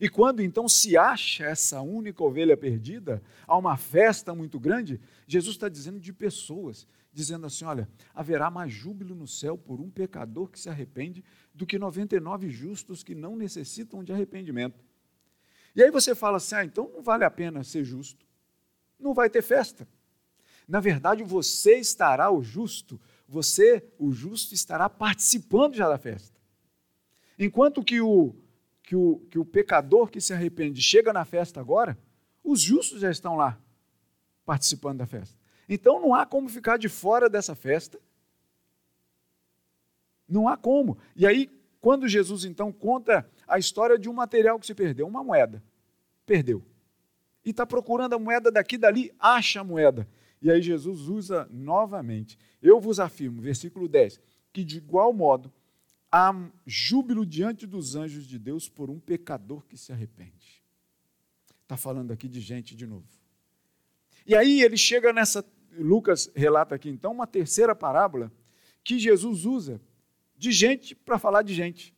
e 0.00 0.08
quando 0.08 0.42
então 0.42 0.68
se 0.68 0.96
acha 0.96 1.44
essa 1.44 1.80
única 1.80 2.22
ovelha 2.22 2.56
perdida, 2.56 3.22
há 3.46 3.56
uma 3.56 3.76
festa 3.76 4.34
muito 4.34 4.58
grande, 4.58 5.00
Jesus 5.26 5.54
está 5.54 5.68
dizendo 5.68 6.00
de 6.00 6.12
pessoas, 6.12 6.86
dizendo 7.12 7.46
assim: 7.46 7.64
olha, 7.64 7.88
haverá 8.12 8.50
mais 8.50 8.72
júbilo 8.72 9.14
no 9.14 9.26
céu 9.26 9.56
por 9.56 9.80
um 9.80 9.88
pecador 9.88 10.48
que 10.48 10.58
se 10.58 10.68
arrepende 10.68 11.24
do 11.54 11.64
que 11.64 11.78
99 11.78 12.50
justos 12.50 13.02
que 13.02 13.14
não 13.14 13.36
necessitam 13.36 14.02
de 14.02 14.12
arrependimento. 14.12 14.84
E 15.76 15.82
aí 15.82 15.90
você 15.90 16.14
fala 16.14 16.38
assim: 16.38 16.56
ah, 16.56 16.64
então 16.64 16.90
não 16.92 17.02
vale 17.02 17.24
a 17.24 17.30
pena 17.30 17.62
ser 17.62 17.84
justo. 17.84 18.26
Não 18.98 19.14
vai 19.14 19.30
ter 19.30 19.42
festa. 19.42 19.86
Na 20.66 20.80
verdade, 20.80 21.22
você 21.22 21.76
estará 21.76 22.30
o 22.30 22.42
justo, 22.42 23.00
você, 23.28 23.86
o 23.98 24.12
justo, 24.12 24.54
estará 24.54 24.88
participando 24.88 25.74
já 25.74 25.88
da 25.88 25.98
festa. 25.98 26.40
Enquanto 27.38 27.84
que 27.84 28.00
o, 28.00 28.34
que 28.84 28.94
o, 28.94 29.18
que 29.30 29.38
o 29.38 29.44
pecador 29.44 30.10
que 30.10 30.20
se 30.20 30.32
arrepende 30.32 30.80
chega 30.80 31.12
na 31.12 31.24
festa 31.24 31.58
agora, 31.58 31.98
os 32.44 32.60
justos 32.60 33.00
já 33.00 33.10
estão 33.10 33.34
lá 33.34 33.58
participando 34.44 34.98
da 34.98 35.06
festa. 35.06 35.36
Então 35.66 36.00
não 36.00 36.14
há 36.14 36.26
como 36.26 36.48
ficar 36.50 36.76
de 36.76 36.88
fora 36.88 37.28
dessa 37.28 37.54
festa. 37.54 37.98
Não 40.28 40.46
há 40.46 40.56
como. 40.56 40.98
E 41.16 41.26
aí, 41.26 41.50
quando 41.80 42.06
Jesus 42.06 42.44
então 42.44 42.70
conta 42.70 43.28
a 43.48 43.58
história 43.58 43.98
de 43.98 44.08
um 44.08 44.12
material 44.12 44.60
que 44.60 44.66
se 44.66 44.74
perdeu, 44.74 45.06
uma 45.06 45.24
moeda, 45.24 45.62
perdeu. 46.26 46.62
E 47.42 47.50
está 47.50 47.66
procurando 47.66 48.14
a 48.14 48.18
moeda 48.18 48.52
daqui 48.52 48.76
dali, 48.76 49.10
acha 49.18 49.60
a 49.60 49.64
moeda. 49.64 50.06
E 50.42 50.50
aí 50.50 50.60
Jesus 50.60 51.08
usa 51.08 51.48
novamente. 51.50 52.38
Eu 52.60 52.78
vos 52.78 53.00
afirmo, 53.00 53.40
versículo 53.40 53.88
10, 53.88 54.20
que 54.52 54.62
de 54.62 54.76
igual 54.76 55.10
modo 55.14 55.50
há 56.14 56.32
júbilo 56.64 57.26
diante 57.26 57.66
dos 57.66 57.96
anjos 57.96 58.24
de 58.24 58.38
Deus 58.38 58.68
por 58.68 58.88
um 58.88 59.00
pecador 59.00 59.66
que 59.66 59.76
se 59.76 59.92
arrepende. 59.92 60.62
Está 61.62 61.76
falando 61.76 62.12
aqui 62.12 62.28
de 62.28 62.40
gente 62.40 62.76
de 62.76 62.86
novo. 62.86 63.08
E 64.24 64.36
aí 64.36 64.62
ele 64.62 64.76
chega 64.76 65.12
nessa. 65.12 65.44
Lucas 65.76 66.30
relata 66.36 66.76
aqui 66.76 66.88
então 66.88 67.10
uma 67.10 67.26
terceira 67.26 67.74
parábola 67.74 68.32
que 68.84 68.96
Jesus 68.96 69.44
usa 69.44 69.80
de 70.36 70.52
gente 70.52 70.94
para 70.94 71.18
falar 71.18 71.42
de 71.42 71.52
gente. 71.52 71.92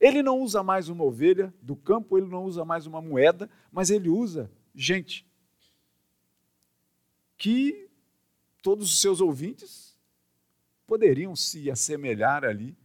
Ele 0.00 0.24
não 0.24 0.40
usa 0.40 0.64
mais 0.64 0.88
uma 0.88 1.04
ovelha 1.04 1.54
do 1.62 1.76
campo, 1.76 2.18
ele 2.18 2.26
não 2.26 2.44
usa 2.44 2.64
mais 2.64 2.84
uma 2.84 3.00
moeda, 3.00 3.48
mas 3.70 3.90
ele 3.90 4.08
usa 4.08 4.50
gente. 4.74 5.24
Que 7.38 7.88
todos 8.60 8.92
os 8.92 9.00
seus 9.00 9.20
ouvintes 9.20 9.96
poderiam 10.84 11.36
se 11.36 11.70
assemelhar 11.70 12.44
ali 12.44 12.76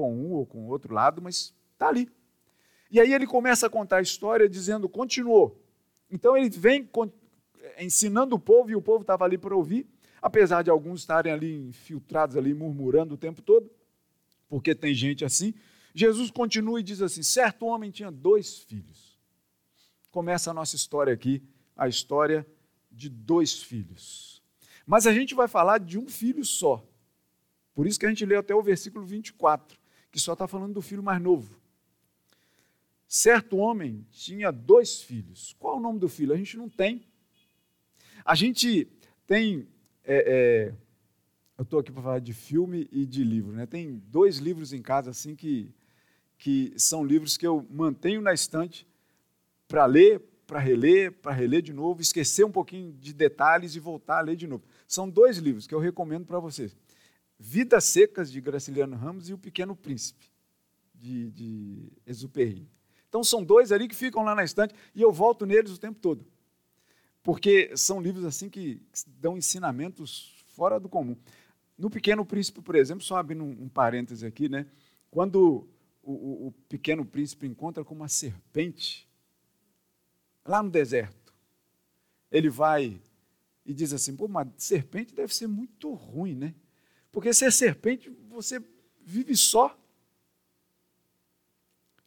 com 0.00 0.14
um 0.14 0.32
ou 0.32 0.46
com 0.46 0.66
outro 0.66 0.94
lado, 0.94 1.20
mas 1.20 1.54
está 1.72 1.88
ali. 1.88 2.08
E 2.90 2.98
aí 2.98 3.12
ele 3.12 3.26
começa 3.26 3.66
a 3.66 3.70
contar 3.70 3.98
a 3.98 4.02
história 4.02 4.48
dizendo: 4.48 4.88
continuou. 4.88 5.62
Então 6.10 6.36
ele 6.36 6.48
vem 6.48 6.88
ensinando 7.78 8.34
o 8.34 8.38
povo 8.38 8.70
e 8.70 8.74
o 8.74 8.82
povo 8.82 9.02
estava 9.02 9.24
ali 9.24 9.38
para 9.38 9.54
ouvir, 9.54 9.86
apesar 10.20 10.62
de 10.62 10.70
alguns 10.70 11.00
estarem 11.00 11.32
ali 11.32 11.68
infiltrados 11.68 12.36
ali 12.36 12.52
murmurando 12.54 13.14
o 13.14 13.18
tempo 13.18 13.42
todo, 13.42 13.70
porque 14.48 14.74
tem 14.74 14.94
gente 14.94 15.24
assim. 15.24 15.54
Jesus 15.94 16.30
continua 16.30 16.80
e 16.80 16.82
diz 16.82 17.02
assim: 17.02 17.22
certo 17.22 17.66
homem 17.66 17.90
tinha 17.90 18.10
dois 18.10 18.58
filhos. 18.58 19.18
Começa 20.10 20.50
a 20.50 20.54
nossa 20.54 20.74
história 20.74 21.12
aqui, 21.12 21.42
a 21.76 21.86
história 21.86 22.46
de 22.90 23.08
dois 23.08 23.62
filhos. 23.62 24.42
Mas 24.84 25.06
a 25.06 25.12
gente 25.12 25.34
vai 25.34 25.46
falar 25.46 25.78
de 25.78 25.98
um 25.98 26.08
filho 26.08 26.44
só. 26.44 26.84
Por 27.74 27.86
isso 27.86 27.98
que 27.98 28.06
a 28.06 28.08
gente 28.08 28.26
lê 28.26 28.34
até 28.34 28.54
o 28.54 28.62
versículo 28.62 29.06
24, 29.06 29.79
que 30.10 30.18
só 30.18 30.32
está 30.32 30.46
falando 30.46 30.74
do 30.74 30.82
filho 30.82 31.02
mais 31.02 31.20
novo. 31.20 31.60
Certo 33.06 33.56
homem 33.56 34.06
tinha 34.12 34.50
dois 34.50 35.02
filhos. 35.02 35.56
Qual 35.58 35.78
o 35.78 35.80
nome 35.80 35.98
do 35.98 36.08
filho? 36.08 36.32
A 36.32 36.36
gente 36.36 36.56
não 36.56 36.68
tem. 36.68 37.02
A 38.24 38.34
gente 38.34 38.86
tem. 39.26 39.66
É, 40.04 40.72
é, 40.72 40.74
eu 41.58 41.62
estou 41.62 41.80
aqui 41.80 41.90
para 41.90 42.02
falar 42.02 42.18
de 42.20 42.32
filme 42.32 42.88
e 42.92 43.04
de 43.04 43.24
livro. 43.24 43.52
Né? 43.52 43.66
Tem 43.66 44.02
dois 44.06 44.38
livros 44.38 44.72
em 44.72 44.80
casa 44.80 45.10
assim 45.10 45.34
que, 45.34 45.74
que 46.38 46.72
são 46.76 47.04
livros 47.04 47.36
que 47.36 47.46
eu 47.46 47.66
mantenho 47.70 48.20
na 48.20 48.32
estante 48.32 48.86
para 49.66 49.86
ler, 49.86 50.20
para 50.46 50.58
reler, 50.58 51.12
para 51.12 51.32
reler 51.32 51.62
de 51.62 51.72
novo, 51.72 52.00
esquecer 52.00 52.44
um 52.44 52.50
pouquinho 52.50 52.92
de 52.92 53.12
detalhes 53.12 53.74
e 53.74 53.80
voltar 53.80 54.18
a 54.18 54.22
ler 54.22 54.36
de 54.36 54.46
novo. 54.46 54.64
São 54.86 55.08
dois 55.08 55.38
livros 55.38 55.66
que 55.66 55.74
eu 55.74 55.78
recomendo 55.78 56.26
para 56.26 56.38
vocês: 56.38 56.76
Vidas 57.40 57.84
Secas, 57.84 58.30
de 58.30 58.40
Graciliano 58.40 58.94
Ramos, 58.94 59.28
e 59.28 59.32
O 59.32 59.38
Pequeno 59.38 59.74
Príncipe, 59.74 60.30
de, 60.94 61.30
de 61.30 61.92
Exupéry. 62.06 62.68
Então, 63.08 63.24
são 63.24 63.42
dois 63.42 63.72
ali 63.72 63.88
que 63.88 63.96
ficam 63.96 64.22
lá 64.22 64.34
na 64.34 64.44
estante 64.44 64.74
e 64.94 65.02
eu 65.02 65.10
volto 65.10 65.44
neles 65.44 65.72
o 65.72 65.78
tempo 65.78 65.98
todo 65.98 66.24
porque 67.22 67.76
são 67.76 68.00
livros 68.00 68.24
assim 68.24 68.48
que 68.48 68.80
dão 69.06 69.36
ensinamentos 69.36 70.34
fora 70.54 70.80
do 70.80 70.88
comum. 70.88 71.16
No 71.76 71.90
Pequeno 71.90 72.24
Príncipe, 72.24 72.60
por 72.60 72.74
exemplo, 72.74 73.04
só 73.04 73.16
abrindo 73.16 73.44
um, 73.44 73.64
um 73.64 73.68
parêntese 73.68 74.26
aqui, 74.26 74.48
né? 74.48 74.66
quando 75.10 75.68
o, 76.02 76.12
o, 76.12 76.46
o 76.48 76.52
Pequeno 76.68 77.04
Príncipe 77.04 77.46
encontra 77.46 77.84
com 77.84 77.94
uma 77.94 78.08
serpente, 78.08 79.08
lá 80.44 80.62
no 80.62 80.70
deserto, 80.70 81.34
ele 82.30 82.48
vai 82.48 83.00
e 83.64 83.74
diz 83.74 83.92
assim: 83.92 84.16
pô, 84.16 84.26
uma 84.26 84.50
serpente 84.56 85.14
deve 85.14 85.34
ser 85.34 85.46
muito 85.46 85.92
ruim, 85.92 86.34
né? 86.34 86.54
Porque 87.12 87.32
ser 87.32 87.52
serpente, 87.52 88.10
você 88.28 88.62
vive 89.00 89.36
só. 89.36 89.76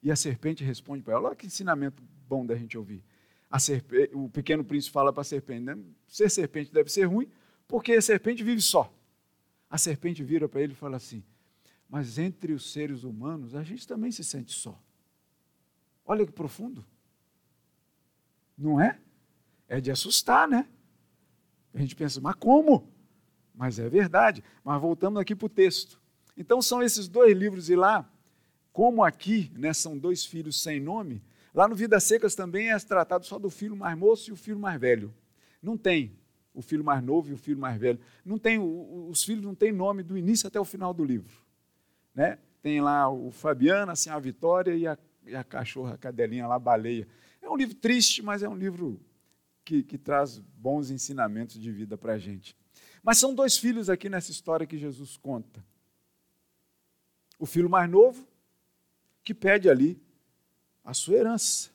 E 0.02 0.12
a 0.12 0.16
serpente 0.16 0.64
responde 0.64 1.04
para 1.04 1.14
ela: 1.14 1.28
olha 1.28 1.36
que 1.36 1.46
ensinamento 1.46 2.02
bom 2.28 2.46
da 2.46 2.56
gente 2.56 2.78
ouvir 2.78 3.04
o 4.14 4.30
pequeno 4.30 4.64
príncipe 4.64 4.92
fala 4.92 5.14
para 5.14 5.22
a 5.22 5.24
serpente, 5.24 5.64
né? 5.64 5.78
ser 6.08 6.30
serpente 6.30 6.74
deve 6.74 6.92
ser 6.92 7.06
ruim, 7.06 7.30
porque 7.68 7.94
a 7.94 8.02
serpente 8.02 8.44
vive 8.44 8.62
só. 8.62 8.92
A 9.70 9.78
serpente 9.78 10.24
vira 10.24 10.50
para 10.50 10.62
ele 10.62 10.74
e 10.74 10.76
fala 10.76 10.98
assim: 10.98 11.24
Mas 11.88 12.18
entre 12.18 12.54
os 12.54 12.72
seres 12.72 13.04
humanos 13.04 13.54
a 13.54 13.64
gente 13.64 13.88
também 13.88 14.12
se 14.12 14.24
sente 14.24 14.52
só. 14.54 14.80
Olha 16.06 16.26
que 16.26 16.32
profundo. 16.32 16.84
Não 18.58 18.82
é? 18.82 19.00
É 19.68 19.80
de 19.80 19.92
assustar, 19.92 20.48
né? 20.48 20.68
A 21.74 21.80
gente 21.80 21.96
pensa, 21.96 22.20
mas 22.22 22.36
como? 22.36 22.92
Mas 23.54 23.80
é 23.80 23.88
verdade. 23.90 24.44
Mas 24.64 24.82
voltamos 24.82 25.22
aqui 25.22 25.36
para 25.36 25.46
o 25.46 25.50
texto. 25.50 26.00
Então 26.38 26.62
são 26.62 26.82
esses 26.82 27.08
dois 27.08 27.38
livros, 27.38 27.70
e 27.70 27.76
lá, 27.76 28.10
como 28.72 29.04
aqui 29.04 29.52
né, 29.56 29.74
são 29.74 29.98
dois 29.98 30.26
filhos 30.26 30.62
sem 30.62 30.80
nome, 30.80 31.22
Lá 31.54 31.68
no 31.68 31.76
Vidas 31.76 32.04
Secas 32.04 32.34
também 32.34 32.72
é 32.72 32.80
tratado 32.80 33.26
só 33.26 33.38
do 33.38 33.50
filho 33.50 33.76
mais 33.76 33.96
moço 33.96 34.30
e 34.30 34.34
o 34.34 34.36
filho 34.36 34.58
mais 34.58 34.80
velho. 34.80 35.14
Não 35.62 35.78
tem 35.78 36.18
o 36.54 36.62
filho 36.62 36.84
mais 36.84 37.04
novo 37.04 37.30
e 37.30 37.34
o 37.34 37.38
filho 37.38 37.60
mais 37.60 37.80
velho. 37.80 38.00
Não 38.26 38.40
tem, 38.40 38.60
os 38.60 39.24
filhos 39.24 39.44
não 39.44 39.54
têm 39.54 39.72
nome 39.72 40.02
do 40.02 40.18
início 40.18 40.48
até 40.48 40.60
o 40.60 40.66
final 40.66 40.94
do 40.94 41.04
livro. 41.04 41.38
Né? 42.14 42.40
Tem 42.62 42.82
lá 42.82 43.08
o 43.08 43.30
Fabiana, 43.30 43.92
assim, 43.92 44.10
a 44.10 44.18
Vitória 44.18 44.76
e 44.76 44.88
a, 44.88 44.98
e 45.26 45.36
a 45.36 45.44
cachorra, 45.44 45.94
a 45.94 45.98
cadelinha 45.98 46.48
lá, 46.48 46.56
a 46.56 46.60
baleia. 46.60 47.08
É 47.40 47.48
um 47.48 47.56
livro 47.56 47.76
triste, 47.76 48.24
mas 48.24 48.42
é 48.42 48.50
um 48.50 48.56
livro 48.56 49.00
que, 49.64 49.84
que 49.84 49.98
traz 49.98 50.40
bons 50.40 50.90
ensinamentos 50.90 51.60
de 51.60 51.72
vida 51.72 51.96
para 51.98 52.14
a 52.14 52.18
gente. 52.18 52.58
Mas 53.04 53.18
são 53.18 53.36
dois 53.36 53.58
filhos 53.58 53.90
aqui 53.90 54.08
nessa 54.08 54.32
história 54.32 54.66
que 54.66 54.78
Jesus 54.78 55.18
conta. 55.18 55.64
O 57.38 57.46
filho 57.46 57.70
mais 57.70 57.90
novo, 57.90 58.26
que 59.24 59.34
pede 59.34 59.70
ali 59.70 60.02
a 60.84 60.94
sua 60.94 61.16
herança. 61.16 61.70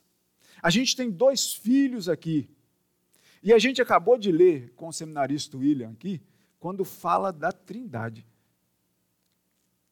A 0.63 0.71
gente 0.71 0.97
tem 0.97 1.11
dois 1.11 1.53
filhos 1.53 2.09
aqui. 2.09 2.51
E 3.43 3.53
a 3.53 3.59
gente 3.59 3.81
acabou 3.81 4.19
de 4.19 4.33
ler 4.33 4.73
com 4.75 4.89
o 4.89 4.93
seminarista 4.93 5.57
William 5.57 5.91
aqui, 5.91 6.21
quando 6.59 6.85
fala 6.85 7.31
da 7.31 7.53
Trindade. 7.53 8.27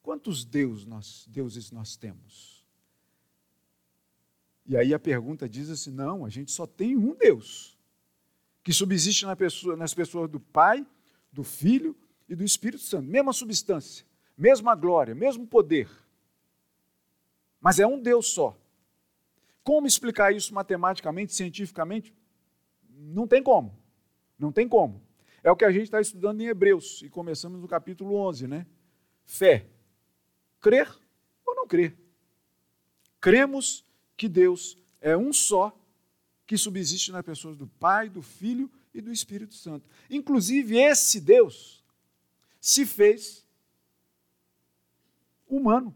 Quantos 0.03 0.45
deus 0.45 0.85
nós, 0.85 1.27
deuses 1.29 1.71
nós 1.71 1.97
temos? 1.97 2.65
E 4.65 4.77
aí 4.77 4.93
a 4.93 4.99
pergunta 4.99 5.49
diz 5.49 5.71
assim: 5.71 5.91
não, 5.91 6.25
a 6.25 6.29
gente 6.29 6.51
só 6.51 6.67
tem 6.67 6.97
um 6.97 7.15
Deus, 7.15 7.79
que 8.63 8.73
subsiste 8.73 9.25
na 9.25 9.37
pessoa, 9.37 9.77
nas 9.77 9.95
pessoas 9.95 10.29
do 10.29 10.41
Pai, 10.41 10.85
do 11.37 11.45
Filho 11.45 11.95
e 12.27 12.35
do 12.35 12.43
Espírito 12.43 12.83
Santo. 12.83 13.07
Mesma 13.07 13.33
substância, 13.33 14.07
mesma 14.37 14.75
glória, 14.75 15.15
mesmo 15.15 15.47
poder. 15.47 15.89
Mas 17.61 17.79
é 17.79 17.87
um 17.87 18.01
Deus 18.01 18.29
só. 18.29 18.59
Como 19.63 19.87
explicar 19.87 20.35
isso 20.35 20.55
matematicamente, 20.55 21.35
cientificamente? 21.35 22.15
Não 22.89 23.27
tem 23.27 23.43
como. 23.43 23.77
Não 24.39 24.51
tem 24.51 24.67
como. 24.67 25.03
É 25.43 25.51
o 25.51 25.57
que 25.57 25.65
a 25.65 25.71
gente 25.71 25.85
está 25.85 26.01
estudando 26.01 26.41
em 26.41 26.47
Hebreus, 26.47 27.03
e 27.03 27.11
começamos 27.11 27.61
no 27.61 27.69
capítulo 27.69 28.15
11, 28.15 28.49
né? 28.49 28.67
Fé. 29.27 29.67
Crer 30.59 30.89
ou 31.45 31.55
não 31.55 31.67
crer? 31.67 31.97
Cremos 33.21 33.85
que 34.17 34.29
Deus 34.29 34.79
é 35.01 35.17
um 35.17 35.33
só, 35.33 35.79
que 36.47 36.57
subsiste 36.57 37.13
nas 37.13 37.25
pessoas 37.25 37.57
do 37.57 37.67
Pai, 37.67 38.09
do 38.09 38.23
Filho 38.23 38.71
e 38.97 39.01
do 39.03 39.13
Espírito 39.13 39.55
Santo. 39.55 39.89
Inclusive, 40.09 40.79
esse 40.79 41.21
Deus 41.21 41.85
se 42.59 42.87
fez 42.87 43.47
humano, 45.47 45.95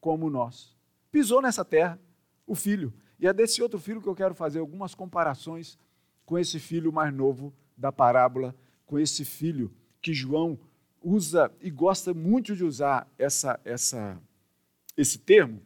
como 0.00 0.30
nós. 0.30 0.74
Pisou 1.12 1.42
nessa 1.42 1.64
terra, 1.64 2.00
o 2.46 2.54
filho. 2.54 2.94
E 3.18 3.26
é 3.26 3.32
desse 3.32 3.62
outro 3.62 3.78
filho 3.78 4.00
que 4.00 4.08
eu 4.08 4.14
quero 4.14 4.34
fazer 4.34 4.58
algumas 4.58 4.94
comparações 4.94 5.78
com 6.24 6.38
esse 6.38 6.58
filho 6.58 6.90
mais 6.90 7.12
novo 7.12 7.52
da 7.76 7.92
parábola, 7.92 8.56
com 8.86 8.98
esse 8.98 9.22
filho 9.22 9.70
que 10.00 10.14
João 10.14 10.58
usa 11.02 11.52
e 11.60 11.70
gosta 11.70 12.14
muito 12.14 12.56
de 12.56 12.64
usar 12.64 13.06
essa, 13.18 13.60
essa, 13.64 14.18
esse 14.96 15.18
termo, 15.18 15.60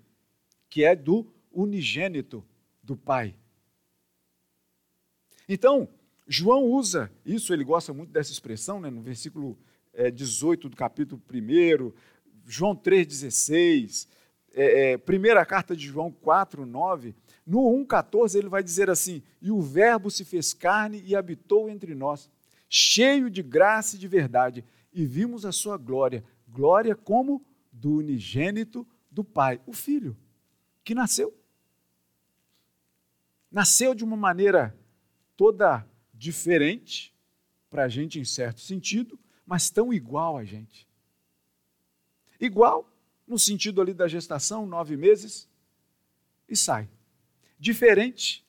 que 0.68 0.82
é 0.82 0.96
do 0.96 1.24
unigênito 1.52 2.44
do 2.82 2.96
Pai. 2.96 3.36
Então, 5.48 5.88
João 6.26 6.64
usa 6.64 7.10
isso, 7.24 7.52
ele 7.52 7.64
gosta 7.64 7.92
muito 7.92 8.10
dessa 8.10 8.32
expressão, 8.32 8.80
né, 8.80 8.88
no 8.88 9.02
versículo 9.02 9.58
é, 9.92 10.10
18 10.10 10.68
do 10.68 10.76
capítulo 10.76 11.20
1, 11.30 11.92
João 12.46 12.74
3,16, 12.74 14.08
é, 14.52 14.92
é, 14.92 14.98
primeira 14.98 15.44
carta 15.44 15.76
de 15.76 15.86
João 15.86 16.10
4, 16.10 16.64
9. 16.64 17.14
No 17.46 17.60
1,14 17.84 18.36
ele 18.36 18.48
vai 18.48 18.62
dizer 18.62 18.88
assim: 18.88 19.22
E 19.40 19.50
o 19.50 19.60
Verbo 19.60 20.10
se 20.10 20.24
fez 20.24 20.54
carne 20.54 21.02
e 21.04 21.14
habitou 21.14 21.68
entre 21.68 21.94
nós, 21.94 22.30
cheio 22.68 23.28
de 23.28 23.42
graça 23.42 23.96
e 23.96 23.98
de 23.98 24.08
verdade, 24.08 24.64
e 24.92 25.04
vimos 25.04 25.44
a 25.44 25.52
sua 25.52 25.76
glória, 25.76 26.24
glória 26.48 26.94
como 26.94 27.44
do 27.72 27.96
unigênito 27.96 28.86
do 29.10 29.24
Pai, 29.24 29.60
o 29.66 29.72
Filho, 29.72 30.16
que 30.82 30.94
nasceu. 30.94 31.34
Nasceu 33.50 33.94
de 33.94 34.02
uma 34.02 34.16
maneira 34.16 34.76
toda 35.36 35.86
diferente 36.24 37.14
para 37.68 37.84
a 37.84 37.88
gente 37.88 38.18
em 38.18 38.24
certo 38.24 38.60
sentido, 38.60 39.18
mas 39.44 39.68
tão 39.68 39.92
igual 39.92 40.38
a 40.38 40.44
gente. 40.44 40.88
Igual 42.40 42.90
no 43.28 43.38
sentido 43.38 43.80
ali 43.82 43.92
da 43.92 44.08
gestação, 44.08 44.66
nove 44.66 44.96
meses, 44.96 45.46
e 46.48 46.56
sai. 46.56 46.88
Diferente, 47.58 48.44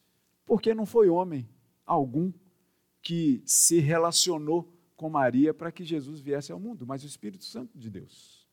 porque 0.45 0.73
não 0.73 0.85
foi 0.85 1.09
homem 1.09 1.47
algum 1.85 2.31
que 3.01 3.41
se 3.45 3.79
relacionou 3.79 4.71
com 4.95 5.09
Maria 5.09 5.53
para 5.53 5.71
que 5.71 5.83
Jesus 5.83 6.21
viesse 6.21 6.51
ao 6.51 6.59
mundo, 6.59 6.87
mas 6.87 7.03
o 7.03 7.07
Espírito 7.07 7.43
Santo 7.43 7.77
de 7.77 7.89
Deus. 7.89 8.47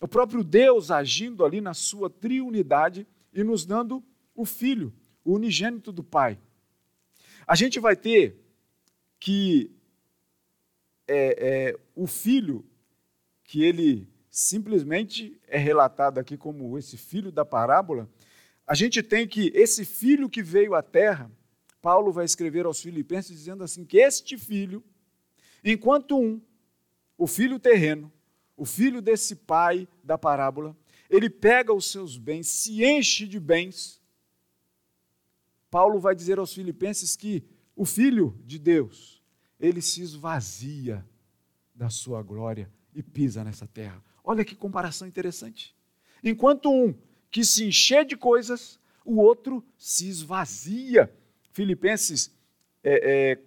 É 0.00 0.04
o 0.04 0.08
próprio 0.08 0.44
Deus 0.44 0.90
agindo 0.90 1.44
ali 1.44 1.60
na 1.60 1.74
sua 1.74 2.08
triunidade 2.08 3.06
e 3.32 3.42
nos 3.42 3.66
dando 3.66 4.02
o 4.34 4.44
Filho, 4.44 4.94
o 5.24 5.34
unigênito 5.34 5.90
do 5.92 6.04
Pai. 6.04 6.38
A 7.46 7.54
gente 7.54 7.78
vai 7.80 7.96
ter 7.96 8.36
que 9.18 9.70
é, 11.06 11.70
é, 11.70 11.78
o 11.94 12.06
Filho, 12.06 12.64
que 13.44 13.64
ele 13.64 14.08
simplesmente 14.30 15.40
é 15.48 15.58
relatado 15.58 16.18
aqui 16.18 16.36
como 16.36 16.78
esse 16.78 16.96
filho 16.96 17.32
da 17.32 17.44
parábola, 17.44 18.08
a 18.66 18.74
gente 18.74 19.02
tem 19.02 19.26
que 19.26 19.50
esse 19.54 19.84
filho 19.84 20.30
que 20.30 20.42
veio 20.42 20.74
à 20.74 20.82
terra, 20.82 21.30
Paulo 21.82 22.12
vai 22.12 22.24
escrever 22.24 22.66
aos 22.66 22.80
Filipenses 22.80 23.36
dizendo 23.36 23.64
assim: 23.64 23.84
que 23.84 23.98
este 23.98 24.38
filho, 24.38 24.84
enquanto 25.64 26.16
um, 26.16 26.40
o 27.18 27.26
filho 27.26 27.58
terreno, 27.58 28.12
o 28.56 28.64
filho 28.64 29.02
desse 29.02 29.34
pai 29.34 29.88
da 30.04 30.16
parábola, 30.16 30.76
ele 31.08 31.28
pega 31.28 31.72
os 31.72 31.90
seus 31.90 32.16
bens, 32.16 32.46
se 32.46 32.84
enche 32.84 33.26
de 33.26 33.40
bens. 33.40 33.99
Paulo 35.70 36.00
vai 36.00 36.14
dizer 36.14 36.38
aos 36.38 36.52
Filipenses 36.52 37.16
que 37.16 37.44
o 37.76 37.84
filho 37.84 38.36
de 38.44 38.58
Deus, 38.58 39.22
ele 39.58 39.80
se 39.80 40.02
esvazia 40.02 41.06
da 41.74 41.88
sua 41.88 42.22
glória 42.22 42.70
e 42.94 43.02
pisa 43.02 43.44
nessa 43.44 43.66
terra. 43.66 44.02
Olha 44.24 44.44
que 44.44 44.54
comparação 44.54 45.06
interessante. 45.06 45.74
Enquanto 46.22 46.70
um 46.70 46.94
que 47.30 47.44
se 47.44 47.64
enche 47.64 48.04
de 48.04 48.16
coisas, 48.16 48.78
o 49.04 49.16
outro 49.16 49.64
se 49.78 50.08
esvazia. 50.08 51.12
Filipenses, 51.52 52.30
é, 52.82 53.32
é, 53.32 53.38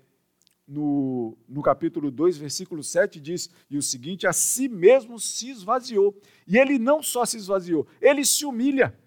no, 0.68 1.38
no 1.48 1.62
capítulo 1.62 2.10
2, 2.10 2.38
versículo 2.38 2.84
7, 2.84 3.20
diz 3.20 3.50
e 3.70 3.77
o 3.77 3.82
seguinte: 3.82 4.25
A 4.25 4.34
si 4.34 4.68
mesmo 4.68 5.20
se 5.20 5.50
esvaziou. 5.50 6.20
E 6.48 6.58
ele 6.58 6.80
não 6.80 7.03
só 7.03 7.25
se 7.25 7.38
esvaziou, 7.38 7.86
ele 8.01 8.25
se 8.25 8.46
humilha. 8.46 8.98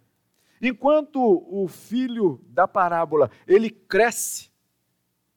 Enquanto 0.61 1.21
o 1.21 1.69
filho 1.69 2.41
da 2.49 2.67
parábola, 2.67 3.31
ele 3.47 3.71
cresce 3.71 4.51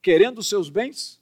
querendo 0.02 0.42
seus 0.42 0.70
bens, 0.70 1.20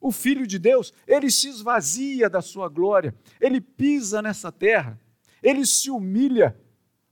o 0.00 0.12
Filho 0.12 0.46
de 0.46 0.58
Deus, 0.58 0.92
ele 1.06 1.30
se 1.30 1.48
esvazia 1.48 2.28
da 2.28 2.40
sua 2.40 2.68
glória, 2.68 3.14
ele 3.40 3.60
pisa 3.60 4.22
nessa 4.22 4.52
terra, 4.52 5.00
ele 5.42 5.66
se 5.66 5.90
humilha 5.90 6.56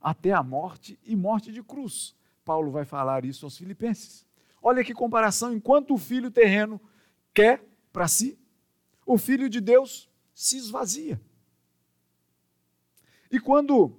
até 0.01 0.33
a 0.33 0.43
morte 0.43 0.99
e 1.05 1.17
morte 1.17 1.51
de 1.51 1.63
cruz. 1.63 2.15
Paulo 2.45 2.71
vai 2.71 2.85
falar 2.85 3.25
isso 3.25 3.47
aos 3.47 3.57
Filipenses. 3.57 4.27
Olha 4.63 4.85
que 4.85 4.95
comparação, 4.95 5.53
enquanto 5.53 5.95
o 5.95 5.99
filho 5.99 6.31
terreno 6.31 6.81
quer 7.33 7.65
para 7.93 8.07
si, 8.07 8.39
o 9.07 9.19
filho 9.19 9.49
de 9.49 9.61
Deus 9.61 10.09
se 10.35 10.57
esvazia. 10.57 11.21
E 13.31 13.41
quando 13.41 13.99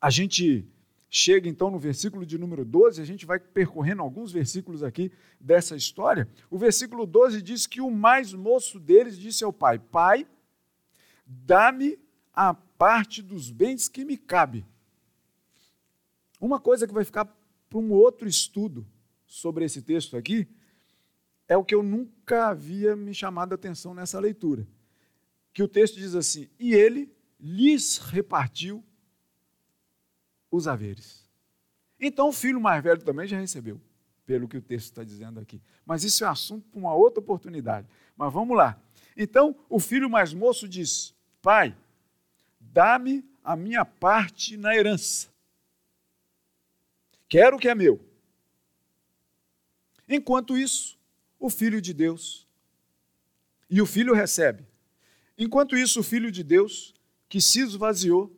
a 0.00 0.08
gente 0.08 0.69
chega 1.10 1.48
então 1.48 1.70
no 1.70 1.78
versículo 1.78 2.24
de 2.24 2.38
número 2.38 2.64
12, 2.64 3.02
a 3.02 3.04
gente 3.04 3.26
vai 3.26 3.40
percorrendo 3.40 4.00
alguns 4.00 4.30
versículos 4.30 4.84
aqui 4.84 5.10
dessa 5.40 5.74
história. 5.74 6.28
O 6.48 6.56
versículo 6.56 7.04
12 7.04 7.42
diz 7.42 7.66
que 7.66 7.80
o 7.80 7.90
mais 7.90 8.32
moço 8.32 8.78
deles 8.78 9.18
disse 9.18 9.42
ao 9.42 9.52
pai: 9.52 9.80
Pai, 9.80 10.24
dá-me 11.26 11.98
a 12.32 12.54
parte 12.54 13.20
dos 13.20 13.50
bens 13.50 13.88
que 13.88 14.04
me 14.04 14.16
cabe. 14.16 14.64
Uma 16.40 16.60
coisa 16.60 16.86
que 16.86 16.94
vai 16.94 17.04
ficar 17.04 17.24
para 17.24 17.78
um 17.78 17.90
outro 17.92 18.28
estudo 18.28 18.86
sobre 19.26 19.64
esse 19.64 19.82
texto 19.82 20.16
aqui 20.16 20.48
é 21.48 21.56
o 21.56 21.64
que 21.64 21.74
eu 21.74 21.82
nunca 21.82 22.48
havia 22.48 22.94
me 22.94 23.12
chamado 23.12 23.52
a 23.52 23.56
atenção 23.56 23.92
nessa 23.92 24.20
leitura. 24.20 24.66
Que 25.52 25.62
o 25.62 25.68
texto 25.68 25.96
diz 25.96 26.14
assim: 26.14 26.48
E 26.58 26.72
ele 26.72 27.12
lhes 27.40 27.98
repartiu 27.98 28.84
os 30.50 30.66
haveres. 30.66 31.28
Então 31.98 32.28
o 32.28 32.32
filho 32.32 32.60
mais 32.60 32.82
velho 32.82 33.02
também 33.02 33.26
já 33.26 33.38
recebeu, 33.38 33.80
pelo 34.24 34.48
que 34.48 34.56
o 34.56 34.62
texto 34.62 34.86
está 34.86 35.04
dizendo 35.04 35.38
aqui. 35.38 35.60
Mas 35.84 36.04
isso 36.04 36.24
é 36.24 36.28
assunto 36.28 36.68
para 36.68 36.78
uma 36.78 36.94
outra 36.94 37.20
oportunidade. 37.20 37.86
Mas 38.16 38.32
vamos 38.32 38.56
lá. 38.56 38.80
Então 39.16 39.54
o 39.68 39.78
filho 39.78 40.08
mais 40.08 40.32
moço 40.32 40.68
diz: 40.68 41.14
Pai, 41.42 41.76
dá-me 42.58 43.24
a 43.44 43.54
minha 43.54 43.84
parte 43.84 44.56
na 44.56 44.74
herança. 44.74 45.28
Quero 47.28 47.56
o 47.56 47.58
que 47.60 47.68
é 47.68 47.74
meu. 47.74 48.00
Enquanto 50.08 50.56
isso, 50.56 50.98
o 51.38 51.48
filho 51.48 51.80
de 51.80 51.94
Deus 51.94 52.48
e 53.68 53.80
o 53.80 53.86
filho 53.86 54.12
recebe. 54.12 54.66
Enquanto 55.38 55.76
isso, 55.76 56.00
o 56.00 56.02
filho 56.02 56.30
de 56.30 56.42
Deus, 56.42 56.92
que 57.28 57.40
se 57.40 57.60
esvaziou, 57.60 58.36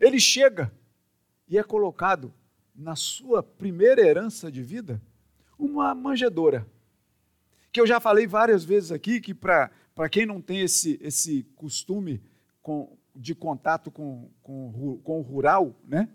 ele 0.00 0.18
chega 0.18 0.72
e 1.48 1.58
é 1.58 1.62
colocado 1.62 2.32
na 2.74 2.96
sua 2.96 3.42
primeira 3.42 4.00
herança 4.00 4.50
de 4.50 4.62
vida 4.62 5.00
uma 5.58 5.94
manjedoura. 5.94 6.66
Que 7.72 7.80
eu 7.80 7.86
já 7.86 8.00
falei 8.00 8.26
várias 8.26 8.64
vezes 8.64 8.92
aqui 8.92 9.20
que, 9.20 9.34
para 9.34 9.70
quem 10.10 10.26
não 10.26 10.40
tem 10.40 10.60
esse, 10.60 10.98
esse 11.02 11.44
costume 11.54 12.22
com, 12.62 12.96
de 13.14 13.34
contato 13.34 13.90
com, 13.90 14.30
com, 14.42 15.00
com 15.02 15.18
o 15.20 15.22
rural, 15.22 15.74
né? 15.84 16.08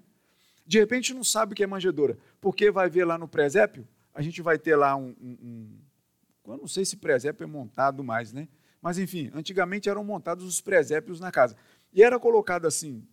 de 0.71 0.79
repente 0.79 1.13
não 1.13 1.23
sabe 1.23 1.51
o 1.51 1.55
que 1.55 1.63
é 1.63 1.67
manjedoura, 1.67 2.17
porque 2.39 2.71
vai 2.71 2.89
ver 2.89 3.03
lá 3.03 3.17
no 3.17 3.27
presépio, 3.27 3.85
a 4.13 4.21
gente 4.21 4.41
vai 4.41 4.57
ter 4.57 4.77
lá 4.77 4.95
um. 4.95 5.13
um, 5.21 5.37
um 5.41 6.51
eu 6.53 6.57
não 6.57 6.67
sei 6.67 6.85
se 6.85 6.95
presépio 6.95 7.43
é 7.43 7.47
montado 7.47 8.01
mais, 8.03 8.31
né? 8.31 8.47
Mas 8.81 8.97
enfim, 8.97 9.29
antigamente 9.33 9.89
eram 9.89 10.01
montados 10.03 10.45
os 10.45 10.61
presépios 10.61 11.19
na 11.19 11.29
casa. 11.29 11.57
E 11.93 12.01
era 12.01 12.17
colocado 12.17 12.65
assim, 12.65 13.05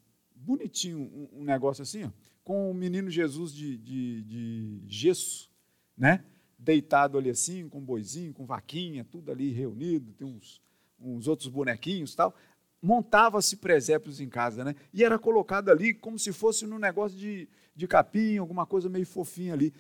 bonitinho 0.49 1.29
um, 1.35 1.45
negócio 1.45 1.83
assim, 1.83 2.05
ó, 2.05 2.11
com 2.43 2.71
o 2.71 2.75
menino 2.75 3.11
Jesus 3.11 3.53
de, 3.53 3.77
de, 3.77 4.23
de 4.23 4.83
gesso, 4.87 5.51
né? 5.97 6.25
deitado 6.59 7.19
ali 7.19 7.29
assim, 7.29 7.69
com 7.69 7.81
boizinho, 7.81 8.33
com 8.33 8.47
vaquinha, 8.47 9.05
tudo 9.05 9.31
ali 9.31 9.53
reunido, 9.53 10.13
tem 10.15 10.27
uns, 10.27 10.61
uns 10.99 11.29
outros 11.29 11.49
bonequinhos 11.49 12.15
tal. 12.15 12.35
Montava-se 12.81 13.57
presépios 13.59 14.21
em 14.21 14.29
casa, 14.29 14.65
né? 14.65 14.75
E 14.93 15.05
era 15.05 15.19
colocado 15.19 15.69
ali 15.69 15.93
como 15.93 16.19
se 16.19 16.33
fosse 16.33 16.67
num 16.67 16.79
negócio 16.79 17.17
de, 17.19 17.49
de 17.77 17.87
capim, 17.87 18.39
alguma 18.39 18.65
coisa 18.65 18.89
meio 18.89 19.07
fofinha 19.07 19.53
ali. 19.53 19.75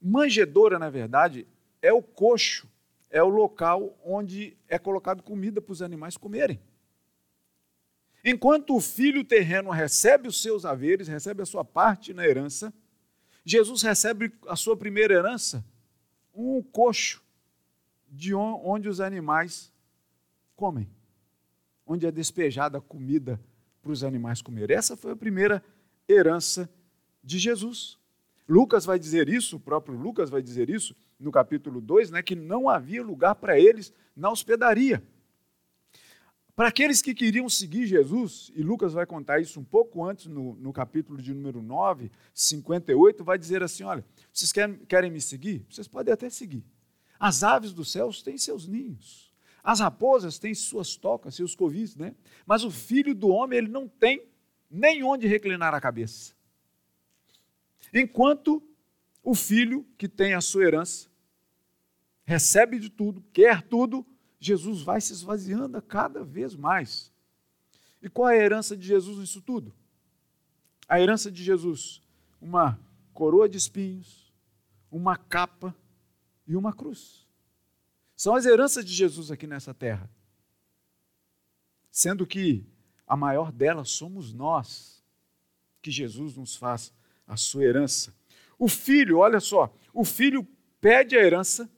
Manjedoura, 0.00 0.78
na 0.78 0.88
verdade, 0.88 1.46
é 1.82 1.92
o 1.92 2.02
coxo, 2.02 2.68
é 3.10 3.22
o 3.22 3.28
local 3.28 3.96
onde 4.04 4.56
é 4.68 4.78
colocado 4.78 5.22
comida 5.22 5.60
para 5.60 5.72
os 5.72 5.82
animais 5.82 6.16
comerem. 6.16 6.58
Enquanto 8.24 8.74
o 8.74 8.80
filho 8.80 9.22
terreno 9.22 9.70
recebe 9.70 10.28
os 10.28 10.40
seus 10.40 10.64
haveres, 10.64 11.06
recebe 11.06 11.42
a 11.42 11.46
sua 11.46 11.62
parte 11.62 12.14
na 12.14 12.26
herança, 12.26 12.72
Jesus 13.44 13.82
recebe 13.82 14.32
a 14.48 14.56
sua 14.56 14.74
primeira 14.74 15.12
herança, 15.12 15.62
um 16.34 16.62
coxo, 16.62 17.22
de 18.08 18.34
onde 18.34 18.88
os 18.88 19.00
animais 19.00 19.70
comem, 20.56 20.88
onde 21.84 22.06
é 22.06 22.12
despejada 22.12 22.78
a 22.78 22.80
comida 22.80 23.38
para 23.82 23.92
os 23.92 24.02
animais 24.02 24.40
comerem. 24.40 24.74
Essa 24.74 24.96
foi 24.96 25.12
a 25.12 25.16
primeira 25.16 25.62
herança 26.08 26.70
de 27.22 27.38
Jesus. 27.38 27.98
Lucas 28.48 28.84
vai 28.84 28.98
dizer 28.98 29.28
isso, 29.28 29.56
o 29.56 29.60
próprio 29.60 29.98
Lucas 29.98 30.30
vai 30.30 30.40
dizer 30.40 30.70
isso 30.70 30.96
no 31.18 31.30
capítulo 31.30 31.80
2, 31.80 32.10
né, 32.10 32.22
que 32.22 32.34
não 32.34 32.68
havia 32.68 33.02
lugar 33.02 33.34
para 33.34 33.58
eles 33.58 33.92
na 34.16 34.30
hospedaria. 34.30 35.02
Para 36.56 36.68
aqueles 36.68 37.02
que 37.02 37.14
queriam 37.14 37.48
seguir 37.48 37.84
Jesus, 37.84 38.52
e 38.54 38.62
Lucas 38.62 38.92
vai 38.92 39.04
contar 39.04 39.40
isso 39.40 39.58
um 39.58 39.64
pouco 39.64 40.04
antes, 40.04 40.26
no, 40.26 40.54
no 40.54 40.72
capítulo 40.72 41.20
de 41.20 41.34
número 41.34 41.60
9, 41.60 42.12
58, 42.32 43.24
vai 43.24 43.36
dizer 43.36 43.62
assim: 43.62 43.82
olha, 43.82 44.04
vocês 44.32 44.52
querem, 44.52 44.76
querem 44.86 45.10
me 45.10 45.20
seguir? 45.20 45.66
Vocês 45.68 45.88
podem 45.88 46.14
até 46.14 46.30
seguir. 46.30 46.64
As 47.18 47.42
aves 47.42 47.72
dos 47.72 47.90
céus 47.90 48.22
têm 48.22 48.38
seus 48.38 48.68
ninhos, 48.68 49.32
as 49.64 49.80
raposas 49.80 50.38
têm 50.38 50.54
suas 50.54 50.94
tocas, 50.94 51.34
seus 51.34 51.56
covis, 51.56 51.96
né? 51.96 52.14
Mas 52.46 52.62
o 52.62 52.70
filho 52.70 53.14
do 53.16 53.28
homem, 53.28 53.58
ele 53.58 53.68
não 53.68 53.88
tem 53.88 54.24
nem 54.70 55.02
onde 55.02 55.26
reclinar 55.26 55.74
a 55.74 55.80
cabeça. 55.80 56.34
Enquanto 57.92 58.62
o 59.24 59.34
filho 59.34 59.84
que 59.98 60.08
tem 60.08 60.34
a 60.34 60.40
sua 60.40 60.64
herança 60.64 61.08
recebe 62.24 62.78
de 62.78 62.90
tudo, 62.90 63.24
quer 63.32 63.62
tudo, 63.62 64.06
Jesus 64.46 64.82
vai 64.82 65.00
se 65.00 65.12
esvaziando 65.12 65.80
cada 65.80 66.22
vez 66.22 66.54
mais. 66.54 67.12
E 68.02 68.08
qual 68.08 68.28
é 68.28 68.38
a 68.38 68.44
herança 68.44 68.76
de 68.76 68.86
Jesus 68.86 69.18
nisso 69.18 69.40
tudo? 69.40 69.74
A 70.86 71.00
herança 71.00 71.30
de 71.30 71.42
Jesus, 71.42 72.02
uma 72.40 72.78
coroa 73.14 73.48
de 73.48 73.56
espinhos, 73.56 74.32
uma 74.90 75.16
capa 75.16 75.74
e 76.46 76.54
uma 76.54 76.72
cruz. 76.72 77.26
São 78.16 78.34
as 78.34 78.44
heranças 78.44 78.84
de 78.84 78.92
Jesus 78.92 79.30
aqui 79.30 79.46
nessa 79.46 79.72
terra. 79.72 80.10
Sendo 81.90 82.26
que 82.26 82.66
a 83.06 83.16
maior 83.16 83.50
delas 83.50 83.90
somos 83.90 84.32
nós, 84.32 85.02
que 85.80 85.90
Jesus 85.90 86.36
nos 86.36 86.54
faz 86.56 86.92
a 87.26 87.36
sua 87.36 87.64
herança. 87.64 88.14
O 88.58 88.68
filho, 88.68 89.18
olha 89.18 89.40
só, 89.40 89.74
o 89.92 90.04
filho 90.04 90.46
pede 90.80 91.16
a 91.16 91.22
herança 91.22 91.70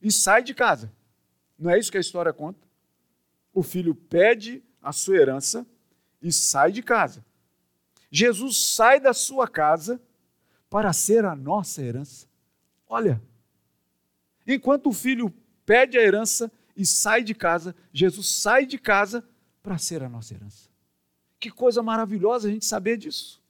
e 0.00 0.10
sai 0.10 0.42
de 0.42 0.54
casa. 0.54 0.90
Não 1.58 1.70
é 1.70 1.78
isso 1.78 1.90
que 1.90 1.98
a 1.98 2.00
história 2.00 2.32
conta? 2.32 2.66
O 3.52 3.62
filho 3.62 3.94
pede 3.94 4.62
a 4.82 4.92
sua 4.92 5.16
herança 5.16 5.66
e 6.20 6.32
sai 6.32 6.72
de 6.72 6.82
casa. 6.82 7.24
Jesus 8.10 8.56
sai 8.74 9.00
da 9.00 9.12
sua 9.12 9.48
casa 9.48 10.00
para 10.68 10.92
ser 10.92 11.24
a 11.24 11.34
nossa 11.34 11.82
herança. 11.82 12.26
Olha, 12.88 13.22
enquanto 14.46 14.88
o 14.88 14.92
filho 14.92 15.32
pede 15.64 15.98
a 15.98 16.02
herança 16.02 16.50
e 16.76 16.84
sai 16.84 17.22
de 17.22 17.34
casa, 17.34 17.74
Jesus 17.92 18.28
sai 18.28 18.66
de 18.66 18.78
casa 18.78 19.26
para 19.62 19.78
ser 19.78 20.02
a 20.02 20.08
nossa 20.08 20.34
herança. 20.34 20.68
Que 21.40 21.50
coisa 21.50 21.82
maravilhosa 21.82 22.48
a 22.48 22.50
gente 22.50 22.64
saber 22.64 22.96
disso. 22.96 23.42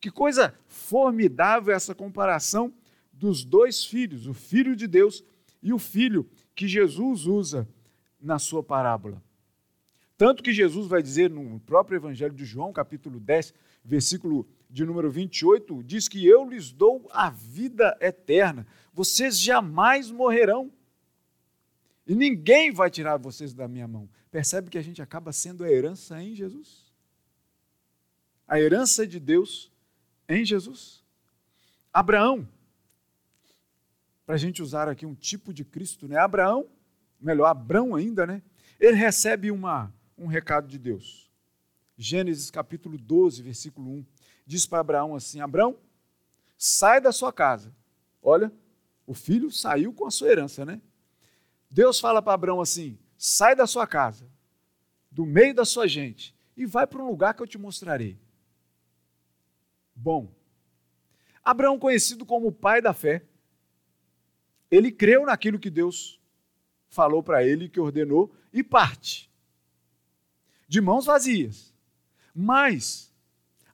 Que 0.00 0.10
coisa 0.10 0.54
formidável 0.66 1.74
essa 1.74 1.94
comparação 1.94 2.72
dos 3.12 3.44
dois 3.44 3.84
filhos, 3.84 4.26
o 4.26 4.34
filho 4.34 4.76
de 4.76 4.86
Deus 4.86 5.24
e 5.62 5.72
o 5.72 5.78
filho 5.78 6.28
que 6.56 6.66
Jesus 6.66 7.26
usa 7.26 7.68
na 8.18 8.38
sua 8.38 8.62
parábola. 8.62 9.22
Tanto 10.16 10.42
que 10.42 10.52
Jesus 10.52 10.88
vai 10.88 11.02
dizer 11.02 11.28
no 11.28 11.60
próprio 11.60 11.96
Evangelho 11.96 12.34
de 12.34 12.46
João, 12.46 12.72
capítulo 12.72 13.20
10, 13.20 13.52
versículo 13.84 14.48
de 14.70 14.84
número 14.86 15.10
28, 15.10 15.82
diz 15.84 16.08
que 16.08 16.26
eu 16.26 16.48
lhes 16.48 16.72
dou 16.72 17.06
a 17.12 17.28
vida 17.28 17.96
eterna, 18.00 18.66
vocês 18.92 19.38
jamais 19.38 20.10
morrerão. 20.10 20.72
E 22.06 22.14
ninguém 22.14 22.72
vai 22.72 22.90
tirar 22.90 23.18
vocês 23.18 23.52
da 23.52 23.68
minha 23.68 23.86
mão. 23.86 24.08
Percebe 24.30 24.70
que 24.70 24.78
a 24.78 24.82
gente 24.82 25.02
acaba 25.02 25.32
sendo 25.32 25.62
a 25.62 25.70
herança 25.70 26.22
em 26.22 26.34
Jesus? 26.34 26.90
A 28.48 28.58
herança 28.58 29.06
de 29.06 29.20
Deus 29.20 29.70
em 30.28 30.44
Jesus. 30.44 31.04
Abraão, 31.92 32.48
para 34.26 34.34
a 34.34 34.38
gente 34.38 34.60
usar 34.60 34.88
aqui 34.88 35.06
um 35.06 35.14
tipo 35.14 35.54
de 35.54 35.64
Cristo, 35.64 36.08
né? 36.08 36.18
Abraão, 36.18 36.68
melhor, 37.20 37.46
Abrão 37.46 37.94
ainda, 37.94 38.26
né? 38.26 38.42
Ele 38.78 38.96
recebe 38.96 39.52
uma, 39.52 39.94
um 40.18 40.26
recado 40.26 40.66
de 40.66 40.78
Deus. 40.78 41.30
Gênesis 41.96 42.50
capítulo 42.50 42.98
12, 42.98 43.40
versículo 43.40 43.88
1. 43.88 44.06
Diz 44.44 44.66
para 44.66 44.80
Abraão 44.80 45.14
assim: 45.14 45.40
Abraão, 45.40 45.78
sai 46.58 47.00
da 47.00 47.12
sua 47.12 47.32
casa. 47.32 47.72
Olha, 48.20 48.52
o 49.06 49.14
filho 49.14 49.50
saiu 49.50 49.92
com 49.92 50.04
a 50.04 50.10
sua 50.10 50.28
herança, 50.28 50.64
né? 50.64 50.82
Deus 51.70 52.00
fala 52.00 52.20
para 52.20 52.34
Abraão 52.34 52.60
assim: 52.60 52.98
sai 53.16 53.54
da 53.54 53.66
sua 53.66 53.86
casa, 53.86 54.28
do 55.10 55.24
meio 55.24 55.54
da 55.54 55.64
sua 55.64 55.86
gente, 55.86 56.34
e 56.56 56.66
vai 56.66 56.86
para 56.86 57.02
um 57.02 57.08
lugar 57.08 57.32
que 57.32 57.42
eu 57.42 57.46
te 57.46 57.56
mostrarei. 57.56 58.18
Bom, 59.94 60.34
Abraão, 61.44 61.78
conhecido 61.78 62.26
como 62.26 62.48
o 62.48 62.52
pai 62.52 62.82
da 62.82 62.92
fé, 62.92 63.24
ele 64.70 64.90
creu 64.90 65.24
naquilo 65.24 65.58
que 65.58 65.70
Deus 65.70 66.20
falou 66.88 67.22
para 67.22 67.44
ele, 67.44 67.68
que 67.68 67.80
ordenou, 67.80 68.32
e 68.52 68.62
parte. 68.62 69.30
De 70.68 70.80
mãos 70.80 71.04
vazias. 71.04 71.72
Mas 72.34 73.12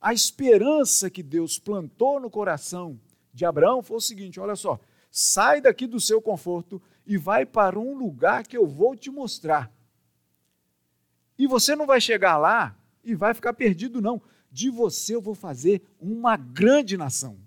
a 0.00 0.12
esperança 0.12 1.08
que 1.08 1.22
Deus 1.22 1.58
plantou 1.58 2.20
no 2.20 2.30
coração 2.30 3.00
de 3.32 3.44
Abraão 3.44 3.82
foi 3.82 3.96
o 3.96 4.00
seguinte: 4.00 4.40
olha 4.40 4.56
só, 4.56 4.78
sai 5.10 5.60
daqui 5.60 5.86
do 5.86 6.00
seu 6.00 6.20
conforto 6.20 6.82
e 7.06 7.16
vai 7.16 7.46
para 7.46 7.78
um 7.78 7.96
lugar 7.96 8.46
que 8.46 8.56
eu 8.56 8.66
vou 8.66 8.94
te 8.94 9.10
mostrar. 9.10 9.72
E 11.38 11.46
você 11.46 11.74
não 11.74 11.86
vai 11.86 12.00
chegar 12.00 12.36
lá 12.36 12.76
e 13.02 13.14
vai 13.14 13.34
ficar 13.34 13.52
perdido, 13.52 14.00
não. 14.00 14.20
De 14.50 14.70
você 14.70 15.14
eu 15.14 15.20
vou 15.20 15.34
fazer 15.34 15.82
uma 15.98 16.36
grande 16.36 16.96
nação. 16.96 17.38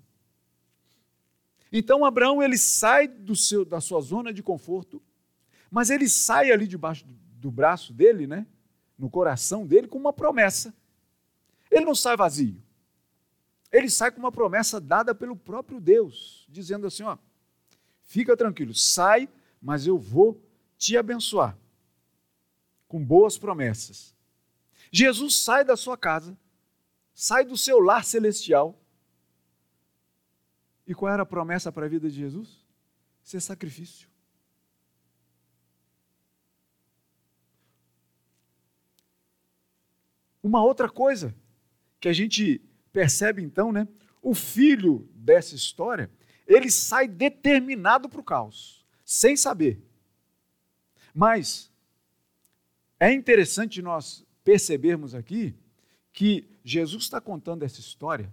Então 1.78 2.06
Abraão 2.06 2.42
ele 2.42 2.56
sai 2.56 3.06
seu, 3.34 3.62
da 3.62 3.82
sua 3.82 4.00
zona 4.00 4.32
de 4.32 4.42
conforto, 4.42 5.02
mas 5.70 5.90
ele 5.90 6.08
sai 6.08 6.50
ali 6.50 6.66
debaixo 6.66 7.04
do, 7.04 7.12
do 7.12 7.50
braço 7.50 7.92
dele, 7.92 8.26
né? 8.26 8.46
no 8.98 9.10
coração 9.10 9.66
dele, 9.66 9.86
com 9.86 9.98
uma 9.98 10.12
promessa. 10.12 10.74
Ele 11.70 11.84
não 11.84 11.94
sai 11.94 12.16
vazio. 12.16 12.62
Ele 13.70 13.90
sai 13.90 14.10
com 14.10 14.18
uma 14.18 14.32
promessa 14.32 14.80
dada 14.80 15.14
pelo 15.14 15.36
próprio 15.36 15.78
Deus, 15.78 16.46
dizendo 16.48 16.86
assim: 16.86 17.02
ó, 17.02 17.18
fica 18.04 18.34
tranquilo, 18.34 18.74
sai, 18.74 19.28
mas 19.60 19.86
eu 19.86 19.98
vou 19.98 20.40
te 20.78 20.96
abençoar 20.96 21.58
com 22.88 23.04
boas 23.04 23.36
promessas. 23.36 24.14
Jesus 24.90 25.36
sai 25.36 25.62
da 25.62 25.76
sua 25.76 25.98
casa, 25.98 26.38
sai 27.12 27.44
do 27.44 27.56
seu 27.56 27.80
lar 27.80 28.02
celestial 28.02 28.80
e 30.86 30.94
qual 30.94 31.12
era 31.12 31.22
a 31.22 31.26
promessa 31.26 31.72
para 31.72 31.86
a 31.86 31.88
vida 31.88 32.08
de 32.08 32.16
Jesus? 32.16 32.64
Ser 33.22 33.40
sacrifício. 33.40 34.08
Uma 40.42 40.62
outra 40.62 40.88
coisa 40.88 41.34
que 41.98 42.08
a 42.08 42.12
gente 42.12 42.60
percebe 42.92 43.42
então, 43.42 43.72
né? 43.72 43.88
O 44.22 44.32
filho 44.32 45.08
dessa 45.12 45.56
história, 45.56 46.08
ele 46.46 46.70
sai 46.70 47.08
determinado 47.08 48.08
para 48.08 48.20
o 48.20 48.24
caos, 48.24 48.86
sem 49.04 49.36
saber. 49.36 49.82
Mas 51.12 51.72
é 53.00 53.12
interessante 53.12 53.82
nós 53.82 54.24
percebermos 54.44 55.14
aqui 55.14 55.54
que 56.12 56.48
Jesus 56.62 57.02
está 57.02 57.20
contando 57.20 57.64
essa 57.64 57.80
história 57.80 58.32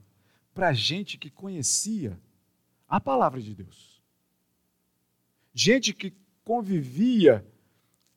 para 0.54 0.72
gente 0.72 1.18
que 1.18 1.32
conhecia 1.32 2.20
a 2.88 3.00
palavra 3.00 3.41
de 3.41 3.56
Deus. 3.56 4.02
Gente 5.54 5.93
que 5.93 6.13
convivia 6.43 7.46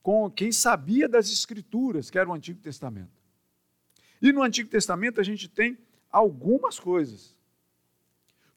com 0.03 0.31
quem 0.31 0.53
sabia 0.53 1.09
das 1.09 1.31
Escrituras, 1.31 2.11
que 2.11 2.19
era 2.19 2.29
o 2.29 2.33
Antigo 2.33 2.61
Testamento. 2.61 3.23
E 4.21 4.33
no 4.33 4.43
Antigo 4.43 4.69
Testamento 4.69 5.21
a 5.21 5.25
gente 5.25 5.49
tem 5.49 5.79
algumas 6.11 6.79
coisas. 6.79 7.37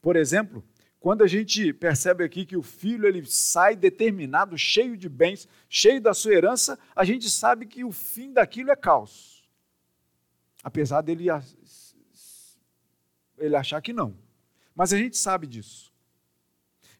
Por 0.02 0.15
exemplo, 0.15 0.63
quando 1.00 1.24
a 1.24 1.28
gente 1.28 1.74
percebe 1.74 2.24
aqui 2.24 2.45
que 2.45 2.58
o 2.58 2.62
filho 2.62 3.08
ele 3.08 3.26
sai 3.26 3.76
determinado, 3.76 4.58
cheio 4.58 4.98
de 4.98 5.08
bens, 5.08 5.48
cheio 5.69 6.02
da 6.02 6.13
sua 6.13 6.34
herança, 6.34 6.78
a 6.95 7.06
gente 7.06 7.30
sabe 7.30 7.65
que 7.65 7.84
o 7.84 7.91
fim 7.91 8.34
daquilo 8.34 8.72
é 8.72 8.76
caos. 8.76 9.50
Apesar 10.63 11.02
dele 11.02 11.28
ele 13.38 13.56
achar 13.56 13.82
que 13.82 13.93
não. 13.93 14.17
Mas 14.76 14.93
a 14.93 14.98
gente 14.98 15.17
sabe 15.17 15.48
disso. 15.48 15.88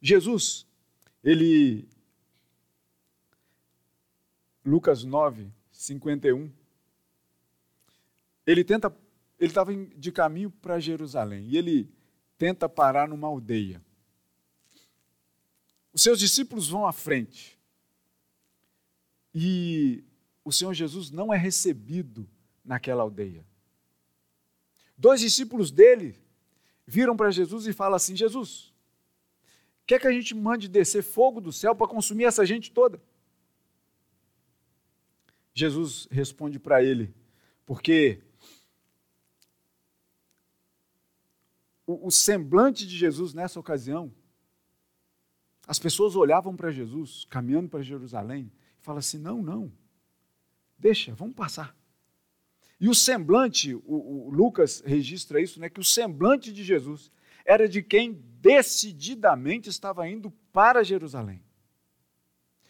Jesus, 0.02 0.66
ele. 1.24 1.88
Lucas 4.64 5.04
9, 5.04 5.52
51. 5.72 6.52
Ele 8.46 8.64
tenta. 8.64 8.96
Ele 9.40 9.50
estava 9.50 9.74
de 9.74 10.12
caminho 10.12 10.52
para 10.52 10.80
Jerusalém 10.80 11.48
e 11.48 11.58
ele 11.58 11.90
tenta 12.38 12.68
parar 12.68 13.08
numa 13.08 13.28
aldeia. 13.28 13.82
Os 15.94 16.04
seus 16.04 16.20
discípulos 16.20 16.68
vão 16.68 16.86
à 16.86 16.92
frente. 16.92 17.58
E 19.34 20.04
o 20.44 20.52
Senhor 20.52 20.74
Jesus 20.74 21.10
não 21.10 21.34
é 21.34 21.38
recebido 21.38 22.30
naquela 22.64 23.04
aldeia. 23.04 23.46
Dois 24.98 25.22
discípulos 25.22 25.72
dele 25.72 26.20
viram 26.86 27.16
para 27.16 27.32
Jesus 27.32 27.68
e 27.68 27.74
falam 27.74 27.96
assim: 27.96 28.16
Jesus, 28.16 28.69
Quer 29.90 30.00
que 30.00 30.06
a 30.06 30.12
gente 30.12 30.36
mande 30.36 30.68
descer 30.68 31.02
fogo 31.02 31.42
do 31.42 31.52
céu 31.52 31.76
para 31.76 31.88
consumir 31.88 32.26
essa 32.26 32.46
gente 32.46 32.72
toda? 32.72 33.02
Jesus 35.52 36.08
responde 36.12 36.60
para 36.60 36.84
ele, 36.84 37.12
porque 37.66 38.22
o, 41.88 42.06
o 42.06 42.12
semblante 42.12 42.86
de 42.86 42.96
Jesus 42.96 43.34
nessa 43.34 43.60
ocasião, 43.60 44.14
as 45.66 45.80
pessoas 45.80 46.16
olhavam 46.16 46.56
para 46.56 46.70
Jesus, 46.70 47.26
caminhando 47.28 47.68
para 47.68 47.82
Jerusalém, 47.82 48.52
e 48.80 48.84
falavam 48.84 49.00
assim: 49.00 49.18
não, 49.18 49.42
não, 49.42 49.72
deixa, 50.78 51.16
vamos 51.16 51.34
passar. 51.34 51.76
E 52.80 52.88
o 52.88 52.94
semblante, 52.94 53.74
o, 53.74 53.82
o, 54.28 54.30
Lucas 54.30 54.84
registra 54.86 55.42
isso, 55.42 55.60
né, 55.60 55.68
que 55.68 55.80
o 55.80 55.84
semblante 55.84 56.54
de 56.54 56.64
Jesus 56.64 57.12
era 57.44 57.68
de 57.68 57.82
quem 57.82 58.24
decididamente 58.42 59.70
estava 59.70 60.08
indo 60.08 60.32
para 60.52 60.84
Jerusalém. 60.84 61.44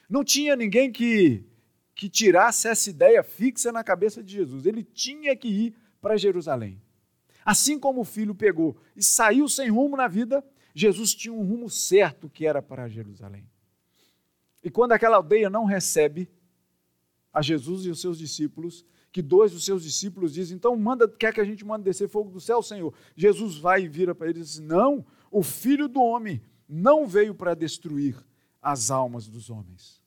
Não 0.09 0.23
tinha 0.23 0.55
ninguém 0.55 0.91
que, 0.91 1.45
que 1.93 2.09
tirasse 2.09 2.67
essa 2.67 2.89
ideia 2.89 3.23
fixa 3.23 3.71
na 3.71 3.83
cabeça 3.83 4.23
de 4.23 4.33
Jesus. 4.33 4.65
Ele 4.65 4.83
tinha 4.83 5.35
que 5.35 5.47
ir 5.47 5.75
para 6.01 6.17
Jerusalém. 6.17 6.81
Assim 7.45 7.79
como 7.79 8.01
o 8.01 8.05
filho 8.05 8.33
pegou 8.33 8.75
e 8.95 9.03
saiu 9.03 9.47
sem 9.47 9.69
rumo 9.69 9.95
na 9.95 10.07
vida, 10.07 10.43
Jesus 10.73 11.13
tinha 11.13 11.33
um 11.33 11.43
rumo 11.43 11.69
certo 11.69 12.29
que 12.29 12.45
era 12.45 12.61
para 12.61 12.87
Jerusalém. 12.87 13.47
E 14.63 14.69
quando 14.69 14.91
aquela 14.91 15.17
aldeia 15.17 15.49
não 15.49 15.65
recebe 15.65 16.29
a 17.31 17.41
Jesus 17.41 17.85
e 17.85 17.89
os 17.89 18.01
seus 18.01 18.17
discípulos, 18.17 18.85
que 19.11 19.21
dois 19.21 19.51
dos 19.51 19.65
seus 19.65 19.83
discípulos 19.83 20.33
dizem, 20.33 20.55
então 20.55 20.75
manda, 20.75 21.07
quer 21.07 21.33
que 21.33 21.41
a 21.41 21.45
gente 21.45 21.65
mande 21.65 21.83
descer 21.83 22.07
fogo 22.07 22.29
do 22.29 22.39
céu, 22.39 22.61
Senhor? 22.61 22.93
Jesus 23.15 23.57
vai 23.57 23.83
e 23.83 23.87
vira 23.87 24.13
para 24.13 24.29
eles 24.29 24.41
e 24.41 24.51
diz, 24.51 24.59
não, 24.59 25.05
o 25.31 25.43
filho 25.43 25.87
do 25.87 26.01
homem 26.01 26.41
não 26.67 27.07
veio 27.07 27.33
para 27.33 27.55
destruir 27.55 28.15
as 28.61 28.91
almas 28.91 29.27
dos 29.27 29.49
homens, 29.49 30.01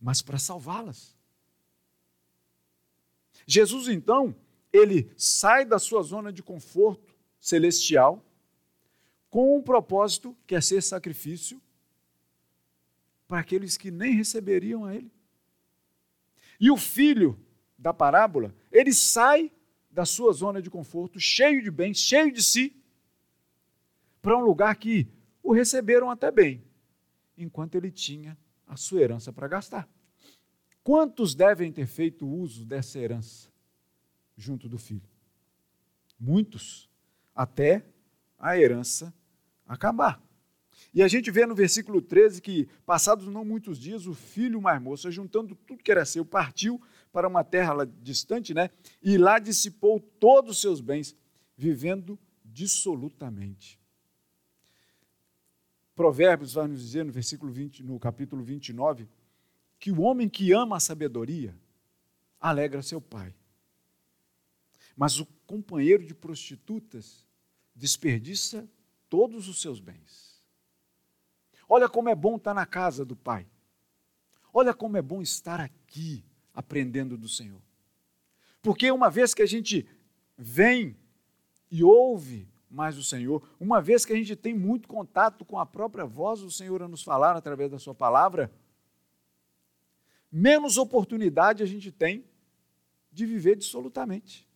mas 0.00 0.22
para 0.22 0.38
salvá-las. 0.38 1.16
Jesus, 3.46 3.88
então, 3.88 4.34
ele 4.72 5.12
sai 5.16 5.64
da 5.64 5.78
sua 5.78 6.02
zona 6.02 6.32
de 6.32 6.42
conforto 6.42 7.14
celestial 7.38 8.24
com 9.28 9.58
um 9.58 9.62
propósito 9.62 10.36
que 10.46 10.54
é 10.54 10.60
ser 10.60 10.82
sacrifício 10.82 11.60
para 13.26 13.40
aqueles 13.40 13.76
que 13.76 13.90
nem 13.90 14.14
receberiam 14.14 14.84
a 14.84 14.94
ele. 14.94 15.12
E 16.60 16.70
o 16.70 16.76
filho 16.76 17.38
da 17.76 17.92
parábola, 17.92 18.54
ele 18.70 18.92
sai 18.94 19.50
da 19.90 20.04
sua 20.04 20.32
zona 20.32 20.62
de 20.62 20.70
conforto, 20.70 21.20
cheio 21.20 21.62
de 21.62 21.70
bens, 21.70 21.98
cheio 21.98 22.32
de 22.32 22.42
si, 22.42 22.76
para 24.24 24.36
um 24.38 24.40
lugar 24.40 24.74
que 24.76 25.06
o 25.42 25.52
receberam 25.52 26.10
até 26.10 26.30
bem, 26.30 26.64
enquanto 27.36 27.74
ele 27.74 27.90
tinha 27.90 28.36
a 28.66 28.74
sua 28.74 29.02
herança 29.02 29.30
para 29.30 29.46
gastar. 29.46 29.86
Quantos 30.82 31.34
devem 31.34 31.70
ter 31.70 31.86
feito 31.86 32.26
uso 32.26 32.64
dessa 32.64 32.98
herança? 32.98 33.52
junto 34.36 34.68
do 34.68 34.78
filho. 34.78 35.08
Muitos, 36.18 36.88
até 37.34 37.84
a 38.38 38.58
herança 38.58 39.14
acabar. 39.66 40.20
E 40.92 41.02
a 41.02 41.08
gente 41.08 41.30
vê 41.30 41.46
no 41.46 41.54
versículo 41.54 42.00
13 42.02 42.42
que, 42.42 42.68
passados 42.84 43.26
não 43.26 43.44
muitos 43.44 43.78
dias, 43.78 44.06
o 44.06 44.14
filho 44.14 44.60
mais 44.60 44.80
moço, 44.80 45.10
juntando 45.10 45.54
tudo 45.54 45.82
que 45.82 45.90
era 45.90 46.04
seu, 46.04 46.24
partiu 46.24 46.80
para 47.12 47.28
uma 47.28 47.44
terra 47.44 47.84
distante, 47.84 48.52
né? 48.52 48.70
E 49.00 49.16
lá 49.16 49.38
dissipou 49.38 50.00
todos 50.00 50.56
os 50.56 50.60
seus 50.60 50.80
bens, 50.80 51.16
vivendo 51.56 52.18
dissolutamente. 52.44 53.78
Provérbios 55.94 56.54
vai 56.54 56.66
nos 56.66 56.80
dizer 56.80 57.04
no 57.04 57.12
versículo 57.12 57.52
20, 57.52 57.82
no 57.82 57.98
capítulo 57.98 58.42
29, 58.42 59.08
que 59.78 59.92
o 59.92 60.00
homem 60.00 60.28
que 60.28 60.52
ama 60.52 60.76
a 60.76 60.80
sabedoria 60.80 61.56
alegra 62.40 62.82
seu 62.82 63.00
pai. 63.00 63.34
Mas 64.96 65.18
o 65.18 65.26
companheiro 65.46 66.04
de 66.04 66.14
prostitutas 66.14 67.26
desperdiça 67.74 68.68
todos 69.08 69.48
os 69.48 69.60
seus 69.60 69.80
bens. 69.80 70.42
Olha 71.68 71.88
como 71.88 72.08
é 72.08 72.14
bom 72.14 72.36
estar 72.36 72.54
na 72.54 72.66
casa 72.66 73.04
do 73.04 73.16
Pai. 73.16 73.46
Olha 74.52 74.72
como 74.72 74.96
é 74.96 75.02
bom 75.02 75.20
estar 75.22 75.60
aqui 75.60 76.24
aprendendo 76.52 77.16
do 77.16 77.28
Senhor. 77.28 77.60
Porque 78.62 78.90
uma 78.90 79.10
vez 79.10 79.34
que 79.34 79.42
a 79.42 79.46
gente 79.46 79.86
vem 80.36 80.96
e 81.70 81.82
ouve 81.82 82.48
mais 82.74 82.98
o 82.98 83.04
Senhor, 83.04 83.40
uma 83.60 83.80
vez 83.80 84.04
que 84.04 84.12
a 84.12 84.16
gente 84.16 84.34
tem 84.34 84.52
muito 84.52 84.88
contato 84.88 85.44
com 85.44 85.58
a 85.58 85.64
própria 85.64 86.04
voz 86.04 86.40
do 86.40 86.50
Senhor 86.50 86.82
a 86.82 86.88
nos 86.88 87.02
falar 87.02 87.36
através 87.36 87.70
da 87.70 87.78
Sua 87.78 87.94
palavra, 87.94 88.52
menos 90.30 90.76
oportunidade 90.76 91.62
a 91.62 91.66
gente 91.66 91.92
tem 91.92 92.24
de 93.12 93.24
viver 93.24 93.54
dissolutamente. 93.54 94.46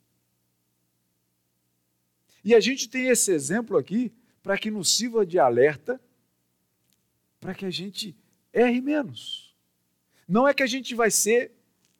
E 2.44 2.54
a 2.57 2.61
gente 2.61 2.88
tem 2.88 3.09
esse 3.09 3.31
exemplo 3.31 3.76
aqui 3.76 4.12
para 4.42 4.59
que 4.59 4.70
nos 4.70 4.96
sirva 4.96 5.24
de 5.24 5.38
alerta, 5.38 6.00
para 7.38 7.54
que 7.54 7.64
a 7.64 7.70
gente 7.70 8.16
erre 8.52 8.81
menos. 8.81 9.57
Não 10.26 10.46
é 10.46 10.52
que 10.52 10.62
a 10.62 10.66
gente 10.66 10.92
vai 10.92 11.11
ser 11.11 11.52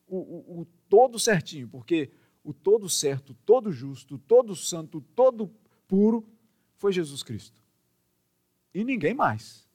o, 0.09 0.17
o, 0.17 0.61
o 0.61 0.67
todo 0.89 1.17
certinho, 1.19 1.69
porque 1.69 2.11
o 2.43 2.53
todo 2.53 2.89
certo, 2.89 3.35
todo 3.47 3.71
justo, 3.71 4.19
todo 4.19 4.57
santo, 4.57 5.01
todo 5.15 5.55
puro 5.89 6.25
foi 6.77 6.93
Jesus 6.93 7.23
Cristo. 7.25 7.61
E 8.73 8.85
ninguém 8.85 9.15
mais. 9.15 9.67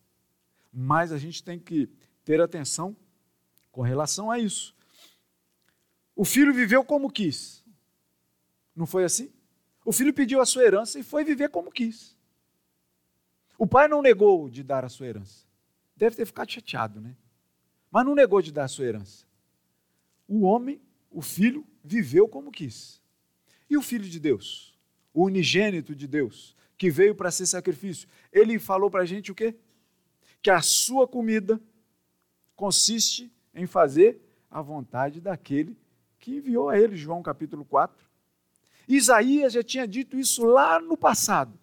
Mas 0.71 1.11
a 1.11 1.17
gente 1.17 1.43
tem 1.43 1.59
que 1.59 1.89
ter 2.23 2.39
atenção 2.39 2.95
com 3.71 3.81
relação 3.81 4.31
a 4.31 4.39
isso. 4.39 4.73
O 6.15 6.23
filho 6.23 6.53
viveu 6.53 6.85
como 6.85 7.11
quis. 7.11 7.63
Não 8.75 8.85
foi 8.85 9.03
assim? 9.03 9.31
O 9.83 9.91
filho 9.91 10.13
pediu 10.13 10.39
a 10.39 10.45
sua 10.45 10.63
herança 10.63 10.97
e 10.99 11.03
foi 11.03 11.23
viver 11.23 11.49
como 11.49 11.71
quis. 11.71 12.15
O 13.57 13.67
pai 13.67 13.87
não 13.87 14.01
negou 14.01 14.49
de 14.49 14.63
dar 14.63 14.85
a 14.85 14.89
sua 14.89 15.07
herança. 15.07 15.45
Deve 15.95 16.15
ter 16.15 16.25
ficado 16.25 16.51
chateado, 16.51 17.01
né? 17.01 17.15
Mas 17.91 18.05
não 18.05 18.15
negou 18.15 18.41
de 18.41 18.51
dar 18.51 18.63
a 18.63 18.67
sua 18.67 18.85
herança. 18.85 19.25
O 20.27 20.41
homem, 20.41 20.81
o 21.11 21.21
filho, 21.21 21.65
viveu 21.83 22.27
como 22.27 22.51
quis. 22.51 23.01
E 23.69 23.77
o 23.77 23.81
filho 23.81 24.09
de 24.09 24.19
Deus, 24.19 24.72
o 25.13 25.25
unigênito 25.25 25.95
de 25.95 26.07
Deus, 26.07 26.55
que 26.77 26.89
veio 26.89 27.13
para 27.13 27.31
ser 27.31 27.45
sacrifício, 27.45 28.07
ele 28.31 28.57
falou 28.57 28.89
para 28.89 29.03
a 29.03 29.05
gente 29.05 29.31
o 29.31 29.35
quê? 29.35 29.55
Que 30.41 30.49
a 30.49 30.61
sua 30.61 31.07
comida 31.07 31.61
consiste 32.55 33.31
em 33.53 33.65
fazer 33.65 34.19
a 34.49 34.61
vontade 34.61 35.21
daquele 35.21 35.77
que 36.19 36.37
enviou 36.37 36.69
a 36.69 36.79
ele, 36.79 36.95
João 36.95 37.21
capítulo 37.21 37.65
4, 37.65 38.07
Isaías 38.87 39.53
já 39.53 39.61
tinha 39.61 39.87
dito 39.87 40.17
isso 40.17 40.45
lá 40.45 40.79
no 40.79 40.95
passado. 40.95 41.57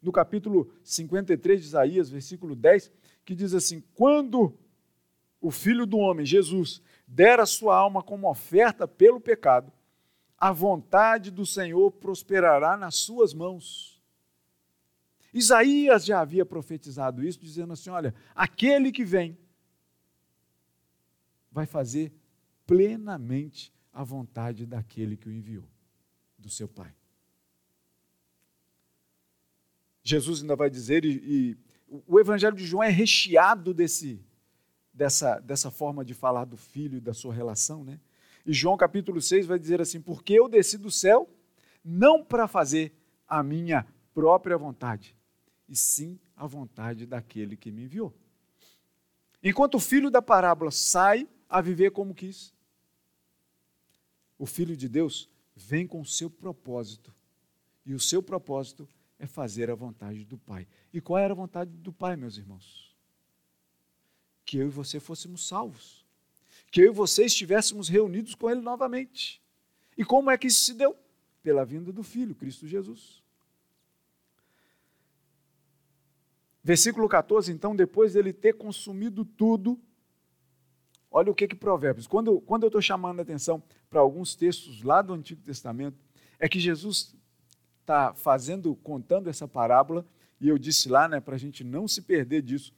No 0.00 0.12
capítulo 0.12 0.72
53 0.84 1.60
de 1.60 1.66
Isaías, 1.66 2.08
versículo 2.08 2.54
10, 2.54 2.92
que 3.24 3.34
diz 3.34 3.54
assim: 3.54 3.82
Quando 3.94 4.56
o 5.40 5.50
filho 5.50 5.86
do 5.86 5.98
homem, 5.98 6.24
Jesus, 6.24 6.80
der 7.06 7.40
a 7.40 7.46
sua 7.46 7.76
alma 7.76 8.02
como 8.02 8.30
oferta 8.30 8.86
pelo 8.86 9.20
pecado, 9.20 9.72
a 10.38 10.52
vontade 10.52 11.30
do 11.30 11.46
Senhor 11.46 11.90
prosperará 11.92 12.76
nas 12.76 12.96
suas 12.96 13.32
mãos. 13.32 14.02
Isaías 15.32 16.04
já 16.04 16.20
havia 16.20 16.44
profetizado 16.44 17.24
isso, 17.24 17.38
dizendo 17.40 17.72
assim: 17.72 17.90
olha, 17.90 18.14
aquele 18.34 18.92
que 18.92 19.04
vem 19.04 19.36
vai 21.50 21.66
fazer 21.66 22.12
plenamente 22.66 23.72
a 23.92 24.04
vontade 24.04 24.66
daquele 24.66 25.16
que 25.16 25.28
o 25.28 25.32
enviou 25.32 25.68
do 26.38 26.50
seu 26.50 26.68
Pai. 26.68 26.94
Jesus 30.02 30.42
ainda 30.42 30.54
vai 30.54 30.70
dizer, 30.70 31.04
e, 31.04 31.16
e 31.24 31.58
o 32.06 32.20
Evangelho 32.20 32.54
de 32.54 32.64
João 32.64 32.82
é 32.82 32.90
recheado 32.90 33.74
desse, 33.74 34.24
dessa, 34.92 35.40
dessa 35.40 35.70
forma 35.70 36.04
de 36.04 36.14
falar 36.14 36.44
do 36.44 36.56
filho 36.56 36.98
e 36.98 37.00
da 37.00 37.12
sua 37.12 37.34
relação, 37.34 37.82
né? 37.82 37.98
E 38.46 38.52
João 38.52 38.76
capítulo 38.76 39.20
6 39.20 39.44
vai 39.46 39.58
dizer 39.58 39.80
assim: 39.80 40.00
Porque 40.00 40.32
eu 40.32 40.48
desci 40.48 40.78
do 40.78 40.90
céu 40.90 41.28
não 41.84 42.24
para 42.24 42.46
fazer 42.46 42.94
a 43.26 43.42
minha 43.42 43.84
própria 44.14 44.56
vontade, 44.56 45.16
e 45.68 45.76
sim 45.76 46.18
a 46.36 46.46
vontade 46.46 47.06
daquele 47.06 47.56
que 47.56 47.72
me 47.72 47.84
enviou. 47.84 48.14
Enquanto 49.42 49.74
o 49.74 49.80
filho 49.80 50.10
da 50.10 50.22
parábola 50.22 50.70
sai 50.70 51.28
a 51.48 51.60
viver 51.60 51.90
como 51.90 52.14
quis, 52.14 52.54
o 54.38 54.46
filho 54.46 54.76
de 54.76 54.88
Deus 54.88 55.28
vem 55.54 55.86
com 55.86 56.00
o 56.00 56.06
seu 56.06 56.30
propósito. 56.30 57.12
E 57.84 57.94
o 57.94 58.00
seu 58.00 58.22
propósito 58.22 58.88
é 59.18 59.26
fazer 59.26 59.70
a 59.70 59.74
vontade 59.74 60.24
do 60.24 60.38
Pai. 60.38 60.68
E 60.92 61.00
qual 61.00 61.18
era 61.18 61.32
a 61.32 61.36
vontade 61.36 61.70
do 61.70 61.92
Pai, 61.92 62.16
meus 62.16 62.36
irmãos? 62.36 62.94
Que 64.44 64.58
eu 64.58 64.66
e 64.66 64.70
você 64.70 65.00
fôssemos 65.00 65.46
salvos. 65.46 66.05
Que 66.76 66.82
eu 66.82 66.92
e 66.92 66.94
você 66.94 67.24
estivéssemos 67.24 67.88
reunidos 67.88 68.34
com 68.34 68.50
Ele 68.50 68.60
novamente. 68.60 69.42
E 69.96 70.04
como 70.04 70.30
é 70.30 70.36
que 70.36 70.46
isso 70.46 70.62
se 70.62 70.74
deu? 70.74 70.94
Pela 71.42 71.64
vinda 71.64 71.90
do 71.90 72.02
Filho, 72.02 72.34
Cristo 72.34 72.66
Jesus. 72.66 73.22
Versículo 76.62 77.08
14, 77.08 77.50
então, 77.50 77.74
depois 77.74 78.12
dele 78.12 78.30
ter 78.30 78.52
consumido 78.58 79.24
tudo, 79.24 79.80
Olha 81.10 81.32
o 81.32 81.34
que 81.34 81.48
que 81.48 81.56
Provérbios. 81.56 82.06
Quando, 82.06 82.42
quando 82.42 82.64
eu 82.64 82.68
estou 82.68 82.82
chamando 82.82 83.20
a 83.20 83.22
atenção 83.22 83.62
para 83.88 84.00
alguns 84.00 84.34
textos 84.34 84.82
lá 84.82 85.00
do 85.00 85.14
Antigo 85.14 85.40
Testamento, 85.40 85.96
é 86.38 86.46
que 86.46 86.60
Jesus 86.60 87.16
está 87.80 88.12
fazendo, 88.12 88.76
contando 88.76 89.30
essa 89.30 89.48
parábola, 89.48 90.06
e 90.38 90.46
eu 90.46 90.58
disse 90.58 90.90
lá, 90.90 91.08
né, 91.08 91.20
para 91.20 91.36
a 91.36 91.38
gente 91.38 91.64
não 91.64 91.88
se 91.88 92.02
perder 92.02 92.42
disso, 92.42 92.70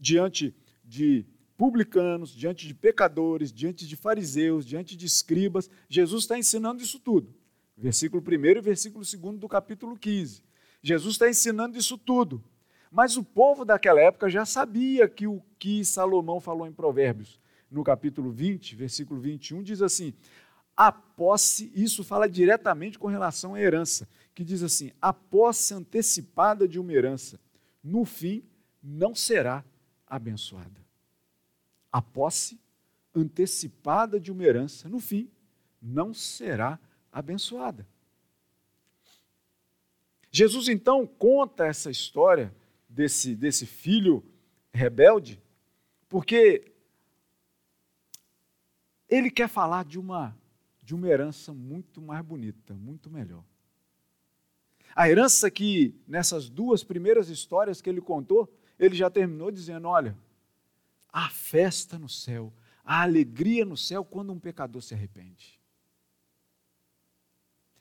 diante 0.00 0.56
de 0.82 1.26
publicanos, 1.62 2.34
diante 2.34 2.66
de 2.66 2.74
pecadores, 2.74 3.52
diante 3.52 3.86
de 3.86 3.94
fariseus, 3.94 4.66
diante 4.66 4.96
de 4.96 5.06
escribas, 5.06 5.70
Jesus 5.88 6.24
está 6.24 6.36
ensinando 6.36 6.82
isso 6.82 6.98
tudo. 6.98 7.32
Versículo 7.76 8.20
1 8.20 8.44
e 8.58 8.60
versículo 8.60 9.04
2 9.04 9.38
do 9.38 9.46
capítulo 9.46 9.96
15. 9.96 10.42
Jesus 10.82 11.14
está 11.14 11.30
ensinando 11.30 11.78
isso 11.78 11.96
tudo. 11.96 12.42
Mas 12.90 13.16
o 13.16 13.22
povo 13.22 13.64
daquela 13.64 14.00
época 14.00 14.28
já 14.28 14.44
sabia 14.44 15.08
que 15.08 15.28
o 15.28 15.40
que 15.56 15.84
Salomão 15.84 16.40
falou 16.40 16.66
em 16.66 16.72
Provérbios, 16.72 17.38
no 17.70 17.84
capítulo 17.84 18.32
20, 18.32 18.74
versículo 18.74 19.20
21, 19.20 19.62
diz 19.62 19.82
assim: 19.82 20.12
a 20.76 20.90
posse, 20.90 21.70
isso 21.76 22.02
fala 22.02 22.28
diretamente 22.28 22.98
com 22.98 23.06
relação 23.06 23.54
à 23.54 23.60
herança, 23.60 24.08
que 24.34 24.42
diz 24.42 24.64
assim: 24.64 24.90
a 25.00 25.12
posse 25.12 25.74
antecipada 25.74 26.66
de 26.66 26.80
uma 26.80 26.92
herança, 26.92 27.38
no 27.84 28.04
fim, 28.04 28.42
não 28.82 29.14
será 29.14 29.64
abençoada. 30.08 30.81
A 31.92 32.00
posse 32.00 32.58
antecipada 33.14 34.18
de 34.18 34.32
uma 34.32 34.42
herança, 34.42 34.88
no 34.88 34.98
fim, 34.98 35.30
não 35.80 36.14
será 36.14 36.78
abençoada. 37.12 37.86
Jesus 40.30 40.68
então 40.68 41.06
conta 41.06 41.66
essa 41.66 41.90
história 41.90 42.54
desse, 42.88 43.36
desse 43.36 43.66
filho 43.66 44.24
rebelde, 44.72 45.42
porque 46.08 46.72
ele 49.08 49.30
quer 49.30 49.48
falar 49.48 49.84
de 49.84 49.98
uma, 49.98 50.34
de 50.82 50.94
uma 50.94 51.06
herança 51.06 51.52
muito 51.52 52.00
mais 52.00 52.24
bonita, 52.24 52.72
muito 52.72 53.10
melhor. 53.10 53.44
A 54.94 55.08
herança 55.08 55.50
que, 55.50 55.94
nessas 56.06 56.48
duas 56.48 56.82
primeiras 56.82 57.28
histórias 57.28 57.82
que 57.82 57.90
ele 57.90 58.00
contou, 58.00 58.50
ele 58.78 58.94
já 58.94 59.10
terminou 59.10 59.50
dizendo: 59.50 59.88
olha, 59.88 60.16
a 61.12 61.28
festa 61.28 61.98
no 61.98 62.08
céu, 62.08 62.52
a 62.84 63.02
alegria 63.02 63.64
no 63.64 63.76
céu 63.76 64.04
quando 64.04 64.32
um 64.32 64.38
pecador 64.38 64.80
se 64.82 64.94
arrepende. 64.94 65.60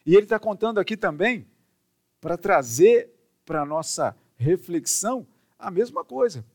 E 0.05 0.15
ele 0.15 0.23
está 0.23 0.39
contando 0.39 0.79
aqui 0.79 0.97
também, 0.97 1.47
para 2.19 2.37
trazer 2.37 3.09
para 3.45 3.61
a 3.61 3.65
nossa 3.65 4.15
reflexão, 4.37 5.27
a 5.57 5.71
mesma 5.71 6.03
coisa. 6.03 6.45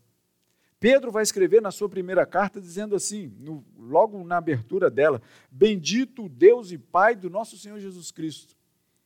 Pedro 0.78 1.10
vai 1.10 1.22
escrever 1.22 1.62
na 1.62 1.70
sua 1.70 1.88
primeira 1.88 2.26
carta 2.26 2.60
dizendo 2.60 2.94
assim, 2.94 3.32
no, 3.38 3.64
logo 3.78 4.22
na 4.24 4.36
abertura 4.36 4.90
dela: 4.90 5.22
Bendito 5.50 6.28
Deus 6.28 6.70
e 6.70 6.78
Pai 6.78 7.16
do 7.16 7.30
nosso 7.30 7.56
Senhor 7.56 7.78
Jesus 7.80 8.10
Cristo, 8.10 8.54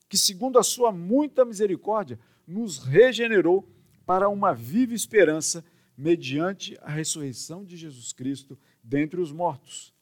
que, 0.09 0.18
segundo 0.18 0.59
a 0.59 0.62
sua 0.62 0.90
muita 0.90 1.44
misericórdia, 1.44 2.18
nos 2.46 2.78
regenerou 2.78 3.68
para 4.04 4.28
uma 4.28 4.52
viva 4.52 4.94
esperança 4.94 5.64
mediante 6.00 6.78
a 6.80 6.88
ressurreição 6.88 7.62
de 7.62 7.76
Jesus 7.76 8.10
Cristo 8.10 8.58
dentre 8.82 9.20
os 9.20 9.30
mortos, 9.30 9.92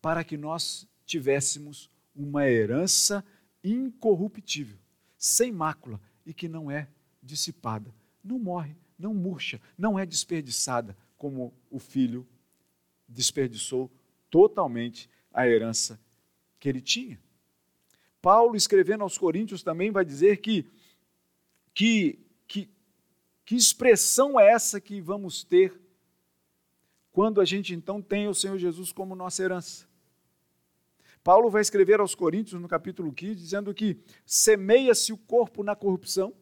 para 0.00 0.22
que 0.22 0.36
nós 0.36 0.86
tivéssemos 1.04 1.90
uma 2.14 2.48
herança 2.48 3.24
incorruptível, 3.64 4.78
sem 5.18 5.50
mácula 5.50 6.00
e 6.24 6.32
que 6.32 6.46
não 6.46 6.70
é 6.70 6.86
dissipada, 7.20 7.92
não 8.22 8.38
morre, 8.38 8.76
não 8.96 9.12
murcha, 9.12 9.60
não 9.76 9.98
é 9.98 10.06
desperdiçada, 10.06 10.96
como 11.18 11.52
o 11.68 11.80
filho 11.80 12.24
desperdiçou 13.08 13.90
totalmente 14.30 15.10
a 15.32 15.48
herança 15.48 15.98
que 16.60 16.68
ele 16.68 16.80
tinha. 16.80 17.20
Paulo, 18.22 18.54
escrevendo 18.54 19.02
aos 19.02 19.18
Coríntios, 19.18 19.64
também 19.64 19.90
vai 19.90 20.04
dizer 20.04 20.36
que, 20.36 20.64
que, 21.74 22.20
que 23.50 23.56
expressão 23.56 24.38
é 24.38 24.48
essa 24.48 24.80
que 24.80 25.00
vamos 25.00 25.42
ter 25.42 25.76
quando 27.10 27.40
a 27.40 27.44
gente 27.44 27.74
então 27.74 28.00
tem 28.00 28.28
o 28.28 28.32
Senhor 28.32 28.56
Jesus 28.56 28.92
como 28.92 29.16
nossa 29.16 29.42
herança. 29.42 29.88
Paulo 31.24 31.50
vai 31.50 31.60
escrever 31.60 31.98
aos 31.98 32.14
Coríntios, 32.14 32.60
no 32.60 32.68
capítulo 32.68 33.12
15, 33.12 33.34
dizendo 33.34 33.74
que 33.74 33.98
semeia-se 34.24 35.12
o 35.12 35.16
corpo 35.16 35.64
na 35.64 35.74
corrupção, 35.74 36.32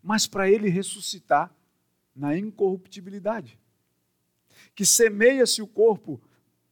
mas 0.00 0.28
para 0.28 0.48
ele 0.48 0.68
ressuscitar 0.68 1.52
na 2.14 2.38
incorruptibilidade. 2.38 3.58
Que 4.76 4.86
semeia-se 4.86 5.60
o 5.60 5.66
corpo 5.66 6.22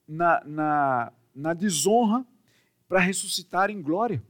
na, 0.07 0.45
na, 0.45 1.13
na 1.35 1.55
desonra, 1.55 2.25
para 2.87 3.01
ressuscitar 3.01 3.69
em 3.69 3.83
glória. 3.83 4.23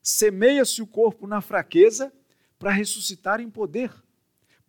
Semeia-se 0.00 0.80
o 0.80 0.86
corpo 0.86 1.26
na 1.26 1.40
fraqueza, 1.40 2.12
para 2.56 2.70
ressuscitar 2.70 3.40
em 3.40 3.50
poder. 3.50 3.92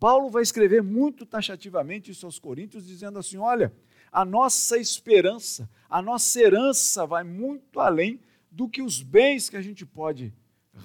Paulo 0.04 0.28
vai 0.28 0.42
escrever 0.42 0.82
muito 0.82 1.24
taxativamente 1.24 2.10
isso 2.10 2.26
aos 2.26 2.38
Coríntios, 2.38 2.86
dizendo 2.86 3.18
assim: 3.18 3.38
olha, 3.38 3.72
a 4.12 4.22
nossa 4.22 4.76
esperança, 4.76 5.66
a 5.88 6.02
nossa 6.02 6.38
herança 6.38 7.06
vai 7.06 7.24
muito 7.24 7.80
além 7.80 8.20
do 8.50 8.68
que 8.68 8.82
os 8.82 9.00
bens 9.00 9.48
que 9.48 9.56
a 9.56 9.62
gente 9.62 9.86
pode 9.86 10.30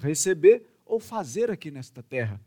receber 0.00 0.64
ou 0.86 0.98
fazer 0.98 1.50
aqui 1.50 1.70
nesta 1.70 2.02
terra. 2.02 2.40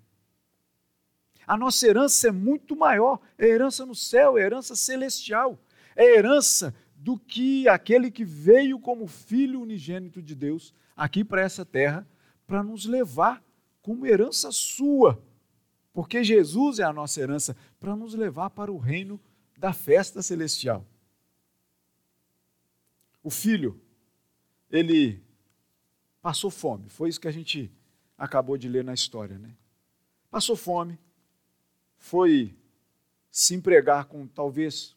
A 1.45 1.55
nossa 1.55 1.85
herança 1.85 2.29
é 2.29 2.31
muito 2.31 2.75
maior, 2.75 3.19
é 3.37 3.45
herança 3.45 3.85
no 3.85 3.93
céu, 3.93 4.35
é 4.35 4.41
herança 4.41 4.75
celestial, 4.75 5.59
é 5.95 6.17
herança 6.17 6.73
do 6.95 7.19
que 7.19 7.67
aquele 7.67 8.09
que 8.09 8.25
veio 8.25 8.79
como 8.79 9.05
filho 9.05 9.61
unigênito 9.61 10.23
de 10.23 10.33
Deus 10.33 10.73
aqui 10.97 11.23
para 11.23 11.43
essa 11.43 11.63
terra 11.63 12.07
para 12.47 12.63
nos 12.63 12.87
levar 12.87 13.43
como 13.83 14.07
herança 14.07 14.51
sua. 14.51 15.21
Porque 15.93 16.23
Jesus 16.23 16.79
é 16.79 16.83
a 16.83 16.91
nossa 16.91 17.21
herança 17.21 17.55
para 17.79 17.95
nos 17.95 18.15
levar 18.15 18.49
para 18.49 18.71
o 18.71 18.77
reino 18.77 19.21
da 19.55 19.71
festa 19.71 20.23
celestial. 20.23 20.85
O 23.21 23.29
filho, 23.29 23.79
ele 24.69 25.23
passou 26.21 26.49
fome, 26.49 26.89
foi 26.89 27.09
isso 27.09 27.21
que 27.21 27.27
a 27.27 27.31
gente 27.31 27.71
acabou 28.17 28.57
de 28.57 28.67
ler 28.67 28.83
na 28.83 28.93
história, 28.93 29.37
né? 29.37 29.55
Passou 30.31 30.55
fome, 30.55 30.99
foi 31.97 32.57
se 33.31 33.53
empregar 33.53 34.05
com 34.05 34.27
talvez 34.27 34.95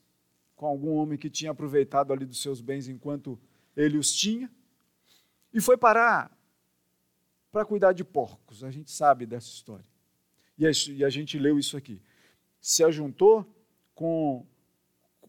com 0.56 0.66
algum 0.66 0.94
homem 0.94 1.18
que 1.18 1.28
tinha 1.28 1.50
aproveitado 1.50 2.12
ali 2.12 2.24
dos 2.24 2.40
seus 2.40 2.60
bens 2.62 2.88
enquanto 2.88 3.38
ele 3.76 3.98
os 3.98 4.12
tinha, 4.12 4.50
e 5.52 5.60
foi 5.60 5.76
parar 5.76 6.36
para 7.52 7.64
cuidar 7.64 7.92
de 7.92 8.02
porcos. 8.02 8.64
A 8.64 8.70
gente 8.70 8.90
sabe 8.90 9.26
dessa 9.26 9.48
história. 9.48 9.95
E 10.58 10.66
a, 10.66 11.10
gente 11.10 11.38
leu 11.38 11.58
isso 11.58 11.76
aqui. 11.76 12.00
Se 12.60 12.82
ajuntou 12.82 13.46
com 13.94 14.46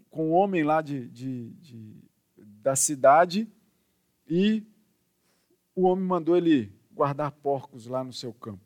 com 0.09 0.29
um 0.29 0.33
homem 0.33 0.63
lá 0.63 0.81
de, 0.81 1.07
de, 1.09 1.49
de, 1.53 1.95
da 2.35 2.75
cidade 2.75 3.47
e 4.27 4.63
o 5.75 5.83
homem 5.83 6.03
mandou 6.03 6.35
ele 6.35 6.73
guardar 6.91 7.31
porcos 7.31 7.85
lá 7.85 8.03
no 8.03 8.11
seu 8.11 8.33
campo. 8.33 8.65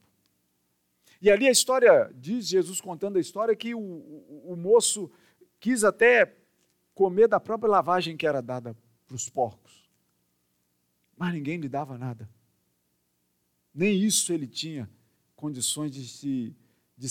E 1.21 1.30
ali 1.30 1.47
a 1.47 1.52
história, 1.52 2.10
diz 2.15 2.47
Jesus 2.47 2.80
contando 2.80 3.17
a 3.17 3.19
história, 3.19 3.54
que 3.54 3.76
o, 3.76 3.80
o, 3.80 4.54
o 4.54 4.56
moço 4.56 5.12
quis 5.60 5.84
até 5.84 6.34
comer 6.95 7.28
da 7.28 7.39
própria 7.39 7.69
lavagem 7.69 8.15
que 8.15 8.26
era 8.26 8.41
dada 8.41 8.74
para 9.06 9.15
os 9.15 9.28
porcos. 9.28 9.89
Mas 11.17 11.34
ninguém 11.34 11.58
lhe 11.58 11.67
dava 11.67 11.97
nada. 11.97 12.30
Nem 13.74 14.02
isso 14.02 14.32
ele 14.32 14.47
tinha 14.47 14.89
condições 15.41 15.91
de 15.91 16.08
se, 16.08 16.56
de, 16.97 17.08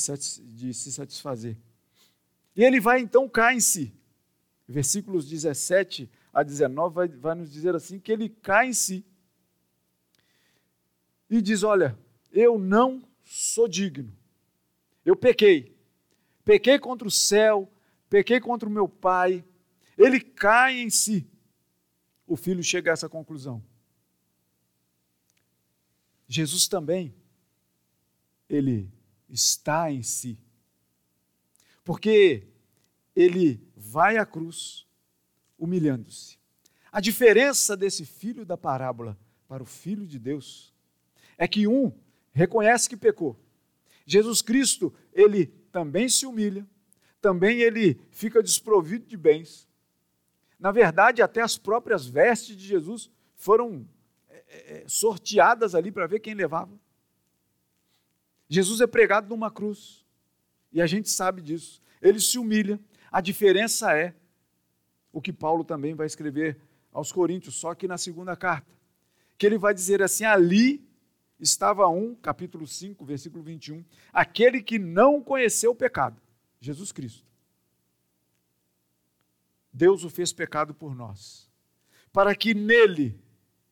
de 0.56 0.74
se 0.74 0.92
satisfazer. 0.92 1.56
E 2.56 2.64
ele 2.64 2.80
vai 2.80 3.00
então 3.00 3.28
cá 3.28 3.52
em 3.52 3.60
si 3.60 3.92
versículos 4.70 5.28
17 5.28 6.08
a 6.32 6.44
19, 6.44 6.94
vai, 6.94 7.08
vai 7.08 7.34
nos 7.34 7.50
dizer 7.50 7.74
assim: 7.74 7.98
que 7.98 8.12
ele 8.12 8.28
cai 8.28 8.68
em 8.68 8.72
si 8.72 9.04
e 11.28 11.42
diz: 11.42 11.62
Olha, 11.62 11.98
eu 12.30 12.58
não 12.58 13.02
sou 13.24 13.66
digno, 13.66 14.16
eu 15.04 15.16
pequei, 15.16 15.76
pequei 16.44 16.78
contra 16.78 17.06
o 17.06 17.10
céu, 17.10 17.70
pequei 18.08 18.40
contra 18.40 18.68
o 18.68 18.72
meu 18.72 18.88
pai. 18.88 19.44
Ele 19.98 20.18
cai 20.20 20.80
em 20.80 20.88
si. 20.88 21.28
O 22.26 22.36
filho 22.36 22.62
chega 22.62 22.90
a 22.90 22.94
essa 22.94 23.08
conclusão. 23.08 23.62
Jesus 26.26 26.68
também, 26.68 27.12
ele 28.50 28.92
está 29.28 29.90
em 29.92 30.02
si. 30.02 30.36
Porque 31.84 32.48
ele 33.14 33.64
vai 33.76 34.16
à 34.16 34.26
cruz 34.26 34.86
humilhando-se. 35.56 36.38
A 36.90 37.00
diferença 37.00 37.76
desse 37.76 38.04
filho 38.04 38.44
da 38.44 38.56
parábola 38.56 39.16
para 39.46 39.62
o 39.62 39.66
filho 39.66 40.06
de 40.06 40.18
Deus 40.18 40.74
é 41.38 41.46
que 41.46 41.66
um 41.66 41.92
reconhece 42.32 42.88
que 42.88 42.96
pecou. 42.96 43.38
Jesus 44.04 44.42
Cristo, 44.42 44.92
ele 45.12 45.46
também 45.70 46.08
se 46.08 46.26
humilha, 46.26 46.66
também 47.20 47.60
ele 47.60 48.00
fica 48.10 48.42
desprovido 48.42 49.06
de 49.06 49.16
bens. 49.16 49.68
Na 50.58 50.72
verdade, 50.72 51.22
até 51.22 51.40
as 51.40 51.56
próprias 51.56 52.06
vestes 52.06 52.56
de 52.56 52.66
Jesus 52.66 53.10
foram 53.36 53.88
é, 54.28 54.82
é, 54.82 54.84
sorteadas 54.88 55.74
ali 55.74 55.92
para 55.92 56.06
ver 56.06 56.20
quem 56.20 56.34
levava. 56.34 56.76
Jesus 58.50 58.80
é 58.80 58.86
pregado 58.86 59.28
numa 59.28 59.48
cruz, 59.48 60.04
e 60.72 60.82
a 60.82 60.86
gente 60.86 61.08
sabe 61.08 61.40
disso. 61.40 61.80
Ele 62.02 62.18
se 62.18 62.36
humilha. 62.36 62.80
A 63.10 63.20
diferença 63.20 63.96
é 63.96 64.12
o 65.12 65.22
que 65.22 65.32
Paulo 65.32 65.62
também 65.62 65.94
vai 65.94 66.06
escrever 66.06 66.58
aos 66.92 67.12
Coríntios, 67.12 67.54
só 67.54 67.76
que 67.76 67.86
na 67.86 67.96
segunda 67.96 68.34
carta, 68.34 68.72
que 69.38 69.46
ele 69.46 69.56
vai 69.56 69.72
dizer 69.72 70.02
assim: 70.02 70.24
ali 70.24 70.84
estava 71.38 71.86
um, 71.86 72.12
capítulo 72.16 72.66
5, 72.66 73.04
versículo 73.04 73.42
21, 73.42 73.84
aquele 74.12 74.60
que 74.60 74.80
não 74.80 75.22
conheceu 75.22 75.70
o 75.70 75.76
pecado, 75.76 76.20
Jesus 76.60 76.90
Cristo. 76.90 77.24
Deus 79.72 80.02
o 80.02 80.10
fez 80.10 80.32
pecado 80.32 80.74
por 80.74 80.92
nós, 80.92 81.48
para 82.12 82.34
que 82.34 82.52
nele 82.52 83.16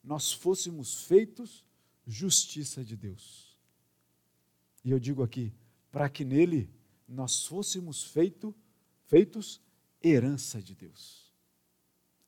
nós 0.04 0.32
fôssemos 0.32 1.02
feitos 1.02 1.64
justiça 2.06 2.84
de 2.84 2.96
Deus. 2.96 3.47
E 4.84 4.90
eu 4.90 4.98
digo 4.98 5.22
aqui, 5.22 5.52
para 5.90 6.08
que 6.08 6.24
nele 6.24 6.70
nós 7.08 7.46
fôssemos 7.46 8.04
feito, 8.04 8.54
feitos 9.06 9.60
herança 10.02 10.60
de 10.60 10.74
Deus. 10.74 11.32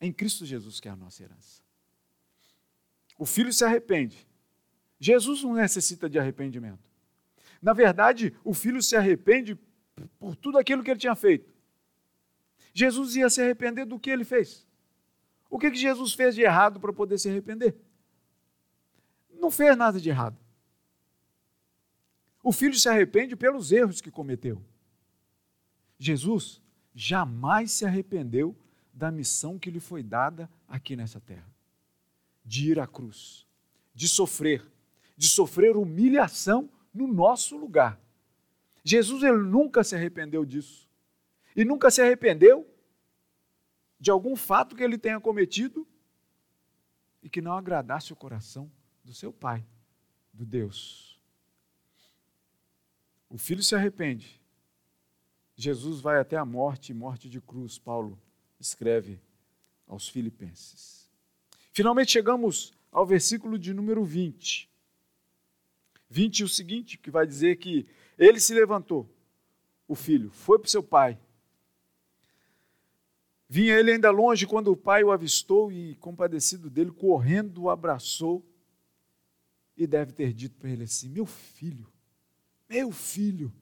Em 0.00 0.12
Cristo 0.12 0.46
Jesus 0.46 0.80
que 0.80 0.88
é 0.88 0.90
a 0.90 0.96
nossa 0.96 1.22
herança. 1.22 1.62
O 3.18 3.26
filho 3.26 3.52
se 3.52 3.64
arrepende. 3.64 4.26
Jesus 4.98 5.42
não 5.42 5.54
necessita 5.54 6.08
de 6.08 6.18
arrependimento. 6.18 6.90
Na 7.60 7.72
verdade, 7.72 8.34
o 8.42 8.54
filho 8.54 8.82
se 8.82 8.96
arrepende 8.96 9.58
por 10.18 10.34
tudo 10.34 10.58
aquilo 10.58 10.82
que 10.82 10.90
ele 10.90 11.00
tinha 11.00 11.14
feito. 11.14 11.52
Jesus 12.72 13.16
ia 13.16 13.28
se 13.28 13.42
arrepender 13.42 13.84
do 13.84 13.98
que 13.98 14.10
ele 14.10 14.24
fez. 14.24 14.66
O 15.50 15.58
que, 15.58 15.70
que 15.70 15.76
Jesus 15.76 16.14
fez 16.14 16.34
de 16.34 16.42
errado 16.42 16.80
para 16.80 16.92
poder 16.92 17.18
se 17.18 17.28
arrepender? 17.28 17.74
Não 19.30 19.50
fez 19.50 19.76
nada 19.76 20.00
de 20.00 20.08
errado. 20.08 20.38
O 22.42 22.52
filho 22.52 22.74
se 22.74 22.88
arrepende 22.88 23.36
pelos 23.36 23.70
erros 23.70 24.00
que 24.00 24.10
cometeu. 24.10 24.62
Jesus 25.98 26.60
jamais 26.94 27.70
se 27.72 27.84
arrependeu 27.84 28.56
da 28.92 29.10
missão 29.10 29.58
que 29.58 29.70
lhe 29.70 29.80
foi 29.80 30.02
dada 30.02 30.50
aqui 30.66 30.96
nessa 30.96 31.20
terra 31.20 31.50
de 32.44 32.70
ir 32.70 32.80
à 32.80 32.86
cruz, 32.86 33.46
de 33.94 34.08
sofrer, 34.08 34.66
de 35.16 35.28
sofrer 35.28 35.76
humilhação 35.76 36.68
no 36.92 37.06
nosso 37.06 37.56
lugar. 37.56 38.00
Jesus 38.82 39.22
ele 39.22 39.38
nunca 39.38 39.84
se 39.84 39.94
arrependeu 39.94 40.44
disso. 40.44 40.88
E 41.54 41.64
nunca 41.64 41.90
se 41.90 42.00
arrependeu 42.00 42.66
de 43.98 44.10
algum 44.10 44.34
fato 44.34 44.74
que 44.74 44.82
ele 44.82 44.96
tenha 44.96 45.20
cometido 45.20 45.86
e 47.22 47.28
que 47.28 47.42
não 47.42 47.52
agradasse 47.52 48.12
o 48.12 48.16
coração 48.16 48.70
do 49.04 49.12
seu 49.12 49.32
pai, 49.32 49.64
do 50.32 50.46
Deus. 50.46 51.09
O 53.30 53.38
filho 53.38 53.62
se 53.62 53.74
arrepende. 53.74 54.38
Jesus 55.56 56.00
vai 56.00 56.18
até 56.18 56.36
a 56.36 56.44
morte, 56.44 56.92
morte 56.92 57.30
de 57.30 57.40
cruz, 57.40 57.78
Paulo 57.78 58.20
escreve 58.58 59.18
aos 59.86 60.06
Filipenses. 60.06 61.08
Finalmente 61.72 62.12
chegamos 62.12 62.74
ao 62.92 63.06
versículo 63.06 63.58
de 63.58 63.72
número 63.72 64.04
20. 64.04 64.68
20 66.10 66.42
é 66.42 66.44
o 66.44 66.48
seguinte, 66.48 66.98
que 66.98 67.10
vai 67.10 67.26
dizer 67.26 67.56
que 67.56 67.86
ele 68.18 68.38
se 68.38 68.52
levantou, 68.52 69.08
o 69.88 69.94
filho, 69.94 70.30
foi 70.30 70.58
para 70.58 70.66
o 70.66 70.70
seu 70.70 70.82
pai 70.82 71.18
Vinha 73.52 73.74
ele 73.74 73.90
ainda 73.90 74.12
longe 74.12 74.46
quando 74.46 74.70
o 74.70 74.76
pai 74.76 75.02
o 75.02 75.10
avistou 75.10 75.72
e, 75.72 75.96
compadecido 75.96 76.70
dele, 76.70 76.92
correndo, 76.92 77.62
o 77.62 77.68
abraçou 77.68 78.46
e 79.76 79.88
deve 79.88 80.12
ter 80.12 80.32
dito 80.32 80.56
para 80.56 80.70
ele 80.70 80.84
assim: 80.84 81.08
Meu 81.08 81.26
filho, 81.26 81.84
meu 82.70 82.92
filho, 82.92 83.52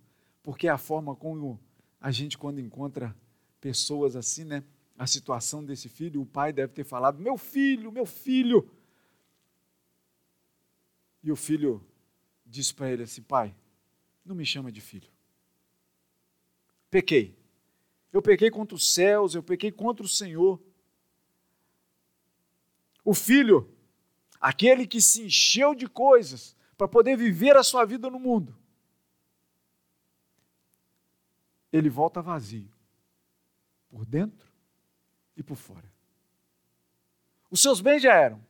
porque 0.42 0.68
é 0.68 0.70
a 0.70 0.76
forma 0.76 1.16
como 1.16 1.58
a 1.98 2.10
gente, 2.10 2.36
quando 2.36 2.60
encontra 2.60 3.16
pessoas 3.58 4.14
assim, 4.14 4.44
né? 4.44 4.62
A 4.98 5.06
situação 5.06 5.64
desse 5.64 5.88
filho, 5.88 6.20
o 6.20 6.26
pai 6.26 6.52
deve 6.52 6.74
ter 6.74 6.84
falado: 6.84 7.18
Meu 7.18 7.38
filho, 7.38 7.90
meu 7.90 8.04
filho. 8.04 8.70
E 11.22 11.32
o 11.32 11.36
filho 11.36 11.82
disse 12.44 12.74
para 12.74 12.90
ele 12.90 13.04
assim: 13.04 13.22
Pai, 13.22 13.54
não 14.22 14.34
me 14.34 14.44
chama 14.44 14.70
de 14.70 14.82
filho. 14.82 15.08
Pequei. 16.90 17.34
Eu 18.12 18.20
pequei 18.20 18.50
contra 18.50 18.74
os 18.74 18.92
céus, 18.92 19.34
eu 19.34 19.42
pequei 19.42 19.72
contra 19.72 20.04
o 20.04 20.08
Senhor. 20.08 20.60
O 23.04 23.14
filho, 23.14 23.70
aquele 24.38 24.86
que 24.86 25.00
se 25.00 25.22
encheu 25.22 25.74
de 25.74 25.86
coisas 25.86 26.54
para 26.76 26.88
poder 26.88 27.16
viver 27.16 27.56
a 27.56 27.62
sua 27.62 27.84
vida 27.84 28.10
no 28.10 28.18
mundo, 28.18 28.54
ele 31.72 31.88
volta 31.88 32.22
vazio, 32.22 32.70
por 33.88 34.04
dentro 34.04 34.48
e 35.36 35.42
por 35.42 35.56
fora. 35.56 35.90
Os 37.50 37.60
seus 37.60 37.80
bens 37.80 38.02
já 38.02 38.14
eram. 38.14 38.40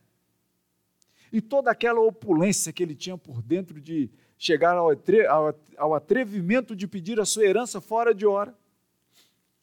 E 1.31 1.41
toda 1.41 1.69
aquela 1.69 1.99
opulência 1.99 2.73
que 2.73 2.81
ele 2.81 2.95
tinha 2.95 3.17
por 3.17 3.41
dentro 3.41 3.79
de 3.79 4.09
chegar 4.37 4.75
ao 4.75 5.93
atrevimento 5.93 6.75
de 6.75 6.87
pedir 6.87 7.19
a 7.19 7.25
sua 7.25 7.45
herança 7.45 7.79
fora 7.79 8.13
de 8.13 8.25
hora, 8.25 8.57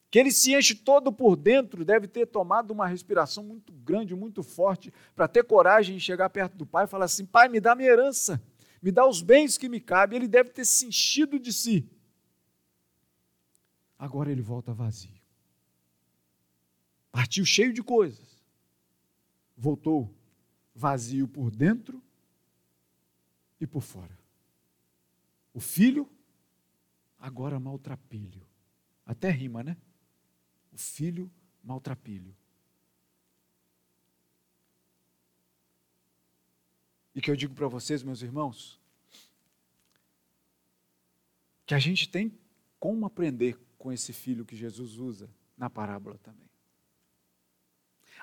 que 0.09 0.17
ele 0.17 0.31
se 0.31 0.55
enche 0.55 0.73
todo 0.73 1.11
por 1.11 1.35
dentro, 1.35 1.83
deve 1.83 2.07
ter 2.07 2.25
tomado 2.27 2.71
uma 2.71 2.87
respiração 2.87 3.43
muito 3.43 3.73
grande, 3.73 4.15
muito 4.15 4.41
forte, 4.41 4.93
para 5.15 5.27
ter 5.27 5.43
coragem 5.43 5.97
de 5.97 6.01
chegar 6.01 6.29
perto 6.29 6.55
do 6.55 6.65
pai 6.65 6.85
e 6.85 6.87
falar 6.87 7.05
assim: 7.05 7.25
Pai, 7.25 7.49
me 7.49 7.59
dá 7.59 7.75
minha 7.75 7.89
herança, 7.89 8.41
me 8.81 8.91
dá 8.91 9.05
os 9.05 9.21
bens 9.21 9.57
que 9.57 9.67
me 9.67 9.81
cabem. 9.81 10.17
Ele 10.17 10.27
deve 10.27 10.49
ter 10.49 10.63
se 10.63 10.85
enchido 10.85 11.37
de 11.37 11.51
si. 11.51 11.85
Agora 13.97 14.31
ele 14.31 14.41
volta 14.41 14.73
vazio. 14.73 15.21
Partiu 17.11 17.45
cheio 17.45 17.73
de 17.73 17.81
coisas, 17.81 18.43
voltou 19.55 20.13
vazio 20.75 21.27
por 21.27 21.49
dentro 21.49 22.01
e 23.59 23.65
por 23.65 23.81
fora. 23.81 24.17
O 25.53 25.59
filho, 25.59 26.07
agora 27.17 27.59
maltrapilho. 27.59 28.45
Até 29.05 29.31
rima, 29.31 29.63
né? 29.63 29.77
o 30.77 30.79
filho 30.79 31.31
maltrapilho. 31.63 32.35
E 37.15 37.19
que 37.19 37.31
eu 37.31 37.35
digo 37.35 37.55
para 37.55 37.67
vocês, 37.67 38.03
meus 38.03 38.21
irmãos, 38.21 38.79
que 41.65 41.73
a 41.73 41.79
gente 41.79 42.07
tem 42.07 42.31
como 42.79 43.07
aprender 43.07 43.59
com 43.87 43.91
esse 43.93 44.11
filho 44.11 44.43
que 44.43 44.53
Jesus 44.53 44.97
usa 44.97 45.29
na 45.55 45.69
parábola 45.69 46.17
também. 46.17 46.49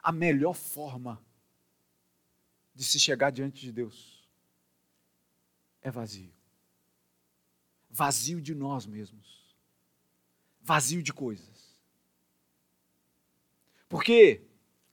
A 0.03 0.12
melhor 0.12 0.53
forma 0.53 1.25
de 2.75 2.85
se 2.85 3.01
chegar 3.01 3.31
diante 3.31 3.62
de 3.62 3.73
Deus 3.73 4.29
é 5.81 5.91
vazio. 5.91 6.31
Vazio 7.89 8.43
de 8.43 8.55
nós 8.55 8.85
mesmos. 8.85 9.57
Vazio 10.61 11.03
de 11.03 11.15
coisas. 11.15 11.81
Porque 13.89 14.47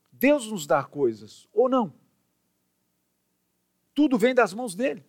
Deus 0.10 0.48
nos 0.48 0.66
dá 0.66 0.86
coisas, 0.86 1.50
ou 1.52 1.68
não. 1.68 1.94
Tudo 3.94 4.18
vem 4.18 4.34
das 4.34 4.54
mãos 4.54 4.74
dele. 4.74 5.06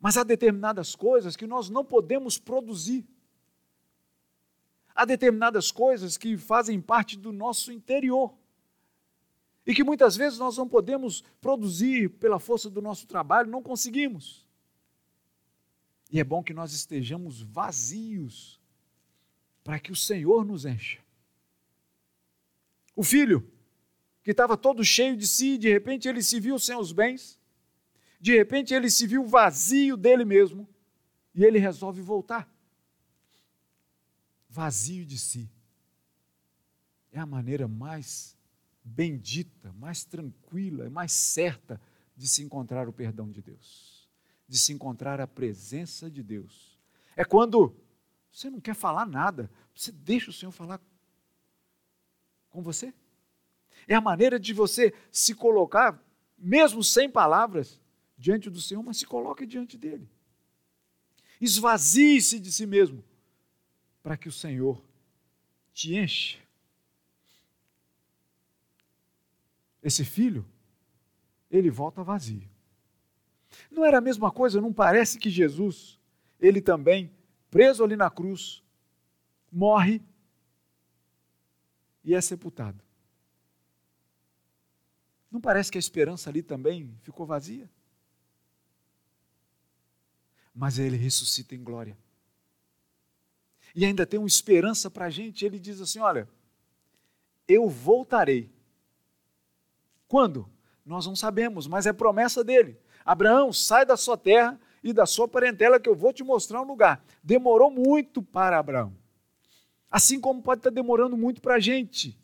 Mas 0.00 0.16
há 0.16 0.24
determinadas 0.24 0.96
coisas 0.96 1.36
que 1.36 1.46
nós 1.46 1.70
não 1.70 1.84
podemos 1.84 2.38
produzir. 2.38 3.06
Há 4.96 5.04
determinadas 5.04 5.70
coisas 5.70 6.16
que 6.16 6.38
fazem 6.38 6.80
parte 6.80 7.18
do 7.18 7.30
nosso 7.30 7.70
interior. 7.70 8.34
E 9.66 9.74
que 9.74 9.84
muitas 9.84 10.16
vezes 10.16 10.38
nós 10.38 10.56
não 10.56 10.66
podemos 10.66 11.22
produzir 11.38 12.08
pela 12.08 12.40
força 12.40 12.70
do 12.70 12.80
nosso 12.80 13.06
trabalho, 13.06 13.50
não 13.50 13.62
conseguimos. 13.62 14.48
E 16.10 16.18
é 16.18 16.24
bom 16.24 16.42
que 16.42 16.54
nós 16.54 16.72
estejamos 16.72 17.42
vazios 17.42 18.58
para 19.62 19.78
que 19.78 19.92
o 19.92 19.96
Senhor 19.96 20.46
nos 20.46 20.64
encha. 20.64 20.98
O 22.94 23.02
filho, 23.02 23.46
que 24.22 24.30
estava 24.30 24.56
todo 24.56 24.82
cheio 24.82 25.14
de 25.14 25.26
si, 25.26 25.58
de 25.58 25.68
repente 25.68 26.08
ele 26.08 26.22
se 26.22 26.40
viu 26.40 26.58
sem 26.58 26.76
os 26.76 26.90
bens, 26.90 27.38
de 28.18 28.34
repente 28.34 28.72
ele 28.72 28.88
se 28.88 29.06
viu 29.06 29.26
vazio 29.26 29.94
dele 29.94 30.24
mesmo, 30.24 30.66
e 31.34 31.44
ele 31.44 31.58
resolve 31.58 32.00
voltar. 32.00 32.50
Vazio 34.56 35.04
de 35.04 35.18
si. 35.18 35.50
É 37.12 37.18
a 37.18 37.26
maneira 37.26 37.68
mais 37.68 38.34
bendita, 38.82 39.70
mais 39.74 40.02
tranquila, 40.02 40.88
mais 40.88 41.12
certa 41.12 41.78
de 42.16 42.26
se 42.26 42.42
encontrar 42.42 42.88
o 42.88 42.92
perdão 42.92 43.30
de 43.30 43.42
Deus, 43.42 44.08
de 44.48 44.56
se 44.56 44.72
encontrar 44.72 45.20
a 45.20 45.26
presença 45.26 46.10
de 46.10 46.22
Deus. 46.22 46.80
É 47.14 47.22
quando 47.22 47.76
você 48.32 48.48
não 48.48 48.58
quer 48.58 48.74
falar 48.74 49.04
nada, 49.04 49.50
você 49.74 49.92
deixa 49.92 50.30
o 50.30 50.32
Senhor 50.32 50.52
falar 50.52 50.80
com 52.48 52.62
você? 52.62 52.94
É 53.86 53.94
a 53.94 54.00
maneira 54.00 54.40
de 54.40 54.54
você 54.54 54.94
se 55.12 55.34
colocar, 55.34 56.02
mesmo 56.38 56.82
sem 56.82 57.10
palavras, 57.10 57.78
diante 58.16 58.48
do 58.48 58.62
Senhor, 58.62 58.82
mas 58.82 58.96
se 58.96 59.04
coloque 59.04 59.44
diante 59.44 59.76
dele. 59.76 60.08
Esvazie-se 61.38 62.40
de 62.40 62.50
si 62.50 62.64
mesmo, 62.64 63.04
para 64.06 64.16
que 64.16 64.28
o 64.28 64.32
Senhor 64.32 64.80
te 65.74 65.96
encha. 65.96 66.38
Esse 69.82 70.04
filho, 70.04 70.46
ele 71.50 71.70
volta 71.70 72.04
vazio. 72.04 72.48
Não 73.68 73.84
era 73.84 73.98
a 73.98 74.00
mesma 74.00 74.30
coisa? 74.30 74.60
Não 74.60 74.72
parece 74.72 75.18
que 75.18 75.28
Jesus, 75.28 75.98
ele 76.38 76.62
também, 76.62 77.10
preso 77.50 77.82
ali 77.82 77.96
na 77.96 78.08
cruz, 78.08 78.62
morre 79.50 80.00
e 82.04 82.14
é 82.14 82.20
sepultado. 82.20 82.80
Não 85.28 85.40
parece 85.40 85.72
que 85.72 85.78
a 85.78 85.80
esperança 85.80 86.30
ali 86.30 86.44
também 86.44 86.96
ficou 87.02 87.26
vazia? 87.26 87.68
Mas 90.54 90.78
ele 90.78 90.96
ressuscita 90.96 91.56
em 91.56 91.64
glória. 91.64 91.98
E 93.76 93.84
ainda 93.84 94.06
tem 94.06 94.18
uma 94.18 94.26
esperança 94.26 94.90
para 94.90 95.04
a 95.04 95.10
gente. 95.10 95.44
Ele 95.44 95.58
diz 95.58 95.82
assim: 95.82 95.98
Olha, 95.98 96.26
eu 97.46 97.68
voltarei. 97.68 98.50
Quando? 100.08 100.50
Nós 100.84 101.04
não 101.04 101.14
sabemos, 101.14 101.66
mas 101.66 101.84
é 101.84 101.92
promessa 101.92 102.42
dele. 102.42 102.80
Abraão, 103.04 103.52
sai 103.52 103.84
da 103.84 103.96
sua 103.96 104.16
terra 104.16 104.58
e 104.82 104.92
da 104.92 105.04
sua 105.04 105.28
parentela, 105.28 105.78
que 105.78 105.88
eu 105.88 105.94
vou 105.94 106.12
te 106.12 106.24
mostrar 106.24 106.62
um 106.62 106.66
lugar. 106.66 107.04
Demorou 107.22 107.70
muito 107.70 108.22
para 108.22 108.58
Abraão. 108.58 108.96
Assim 109.90 110.20
como 110.20 110.42
pode 110.42 110.60
estar 110.60 110.70
demorando 110.70 111.16
muito 111.16 111.42
para 111.42 111.56
a 111.56 111.60
gente. 111.60 112.18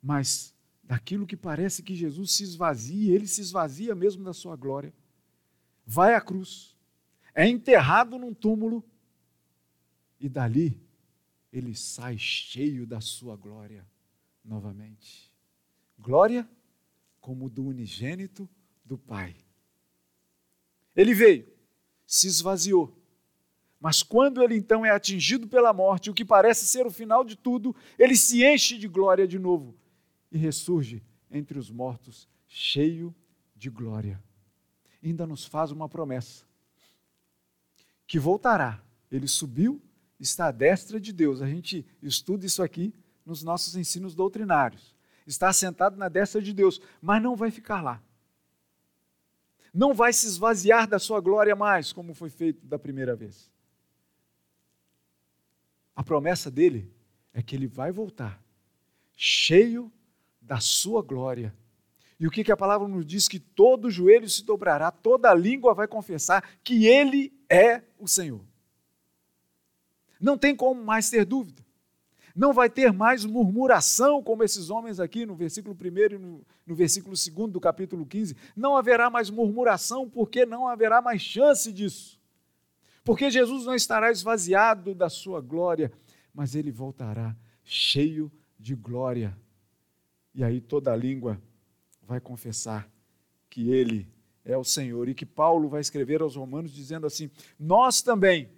Mas 0.00 0.54
daquilo 0.84 1.26
que 1.26 1.36
parece 1.36 1.82
que 1.82 1.94
Jesus 1.94 2.32
se 2.32 2.44
esvazia, 2.44 3.14
ele 3.14 3.26
se 3.26 3.40
esvazia 3.40 3.94
mesmo 3.94 4.22
da 4.22 4.32
sua 4.32 4.54
glória, 4.54 4.94
vai 5.84 6.14
à 6.14 6.20
cruz, 6.20 6.75
é 7.36 7.46
enterrado 7.46 8.18
num 8.18 8.32
túmulo 8.32 8.82
e 10.18 10.26
dali 10.26 10.80
ele 11.52 11.74
sai 11.76 12.16
cheio 12.16 12.86
da 12.86 12.98
sua 12.98 13.36
glória 13.36 13.86
novamente. 14.42 15.30
Glória 15.98 16.48
como 17.20 17.50
do 17.50 17.66
unigênito 17.66 18.48
do 18.82 18.96
Pai. 18.96 19.36
Ele 20.94 21.12
veio, 21.12 21.46
se 22.06 22.26
esvaziou, 22.26 22.96
mas 23.78 24.02
quando 24.02 24.42
ele 24.42 24.56
então 24.56 24.86
é 24.86 24.90
atingido 24.90 25.46
pela 25.46 25.74
morte, 25.74 26.08
o 26.08 26.14
que 26.14 26.24
parece 26.24 26.66
ser 26.66 26.86
o 26.86 26.90
final 26.90 27.22
de 27.22 27.36
tudo, 27.36 27.76
ele 27.98 28.16
se 28.16 28.42
enche 28.46 28.78
de 28.78 28.88
glória 28.88 29.28
de 29.28 29.38
novo 29.38 29.76
e 30.32 30.38
ressurge 30.38 31.02
entre 31.30 31.58
os 31.58 31.70
mortos, 31.70 32.26
cheio 32.46 33.14
de 33.54 33.68
glória. 33.68 34.22
Ainda 35.02 35.26
nos 35.26 35.44
faz 35.44 35.70
uma 35.70 35.86
promessa: 35.86 36.46
que 38.06 38.18
voltará. 38.18 38.80
Ele 39.10 39.28
subiu, 39.28 39.80
está 40.18 40.46
à 40.46 40.50
destra 40.50 41.00
de 41.00 41.12
Deus. 41.12 41.42
A 41.42 41.46
gente 41.46 41.86
estuda 42.02 42.46
isso 42.46 42.62
aqui 42.62 42.94
nos 43.24 43.42
nossos 43.42 43.76
ensinos 43.76 44.14
doutrinários. 44.14 44.94
Está 45.26 45.52
sentado 45.52 45.96
na 45.96 46.08
destra 46.08 46.40
de 46.40 46.52
Deus, 46.52 46.80
mas 47.00 47.22
não 47.22 47.34
vai 47.34 47.50
ficar 47.50 47.82
lá. 47.82 48.02
Não 49.74 49.92
vai 49.92 50.12
se 50.12 50.26
esvaziar 50.26 50.88
da 50.88 50.98
sua 50.98 51.20
glória 51.20 51.54
mais, 51.54 51.92
como 51.92 52.14
foi 52.14 52.30
feito 52.30 52.64
da 52.64 52.78
primeira 52.78 53.14
vez. 53.14 53.50
A 55.94 56.02
promessa 56.02 56.50
dele 56.50 56.90
é 57.34 57.42
que 57.42 57.56
ele 57.56 57.66
vai 57.66 57.90
voltar 57.90 58.42
cheio 59.16 59.90
da 60.40 60.60
sua 60.60 61.02
glória. 61.02 61.54
E 62.20 62.26
o 62.26 62.30
que, 62.30 62.44
que 62.44 62.52
a 62.52 62.56
palavra 62.56 62.86
nos 62.86 63.04
diz? 63.04 63.28
Que 63.28 63.40
todo 63.40 63.90
joelho 63.90 64.28
se 64.28 64.44
dobrará, 64.44 64.90
toda 64.90 65.34
língua 65.34 65.74
vai 65.74 65.88
confessar 65.88 66.42
que 66.62 66.86
Ele 66.86 67.32
é 67.48 67.82
o 67.98 68.06
Senhor. 68.06 68.40
Não 70.20 70.36
tem 70.36 70.54
como 70.54 70.82
mais 70.82 71.10
ter 71.10 71.24
dúvida. 71.24 71.64
Não 72.34 72.52
vai 72.52 72.68
ter 72.68 72.92
mais 72.92 73.24
murmuração, 73.24 74.22
como 74.22 74.42
esses 74.42 74.68
homens 74.68 75.00
aqui 75.00 75.24
no 75.24 75.34
versículo 75.34 75.74
1 75.74 76.14
e 76.14 76.18
no, 76.18 76.46
no 76.66 76.74
versículo 76.74 77.14
2 77.14 77.50
do 77.50 77.60
capítulo 77.60 78.04
15. 78.04 78.36
Não 78.54 78.76
haverá 78.76 79.08
mais 79.08 79.30
murmuração, 79.30 80.08
porque 80.08 80.44
não 80.44 80.68
haverá 80.68 81.00
mais 81.00 81.22
chance 81.22 81.72
disso. 81.72 82.20
Porque 83.04 83.30
Jesus 83.30 83.64
não 83.64 83.74
estará 83.74 84.10
esvaziado 84.10 84.94
da 84.94 85.08
sua 85.08 85.40
glória, 85.40 85.90
mas 86.34 86.54
ele 86.54 86.70
voltará 86.70 87.34
cheio 87.64 88.30
de 88.58 88.74
glória 88.74 89.36
e 90.36 90.44
aí 90.44 90.60
toda 90.60 90.94
língua 90.94 91.40
vai 92.02 92.20
confessar 92.20 92.86
que 93.48 93.70
ele 93.70 94.06
é 94.46 94.56
o 94.56 94.64
Senhor. 94.64 95.08
E 95.08 95.14
que 95.14 95.26
Paulo 95.26 95.68
vai 95.68 95.80
escrever 95.80 96.22
aos 96.22 96.36
Romanos 96.36 96.72
dizendo 96.72 97.06
assim: 97.06 97.30
Nós 97.58 98.00
também 98.00 98.48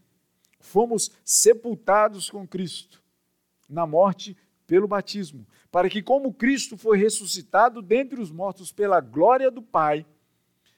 fomos 0.60 1.10
sepultados 1.24 2.30
com 2.30 2.46
Cristo 2.46 3.02
na 3.68 3.86
morte 3.86 4.36
pelo 4.66 4.86
batismo, 4.86 5.46
para 5.70 5.88
que, 5.88 6.02
como 6.02 6.32
Cristo 6.32 6.76
foi 6.76 6.98
ressuscitado 6.98 7.80
dentre 7.80 8.20
os 8.20 8.30
mortos 8.30 8.70
pela 8.70 9.00
glória 9.00 9.50
do 9.50 9.62
Pai, 9.62 10.06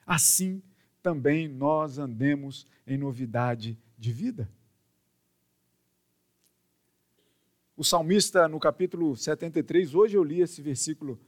assim 0.07 0.63
também 1.03 1.49
nós 1.49 1.99
andemos 1.99 2.67
em 2.87 2.97
novidade 2.97 3.77
de 3.99 4.13
vida. 4.13 4.49
O 7.77 7.83
salmista, 7.83 8.47
no 8.47 8.61
capítulo 8.61 9.17
73, 9.17 9.95
hoje 9.95 10.17
eu 10.17 10.23
li 10.23 10.41
esse 10.41 10.61
versículo 10.61 11.19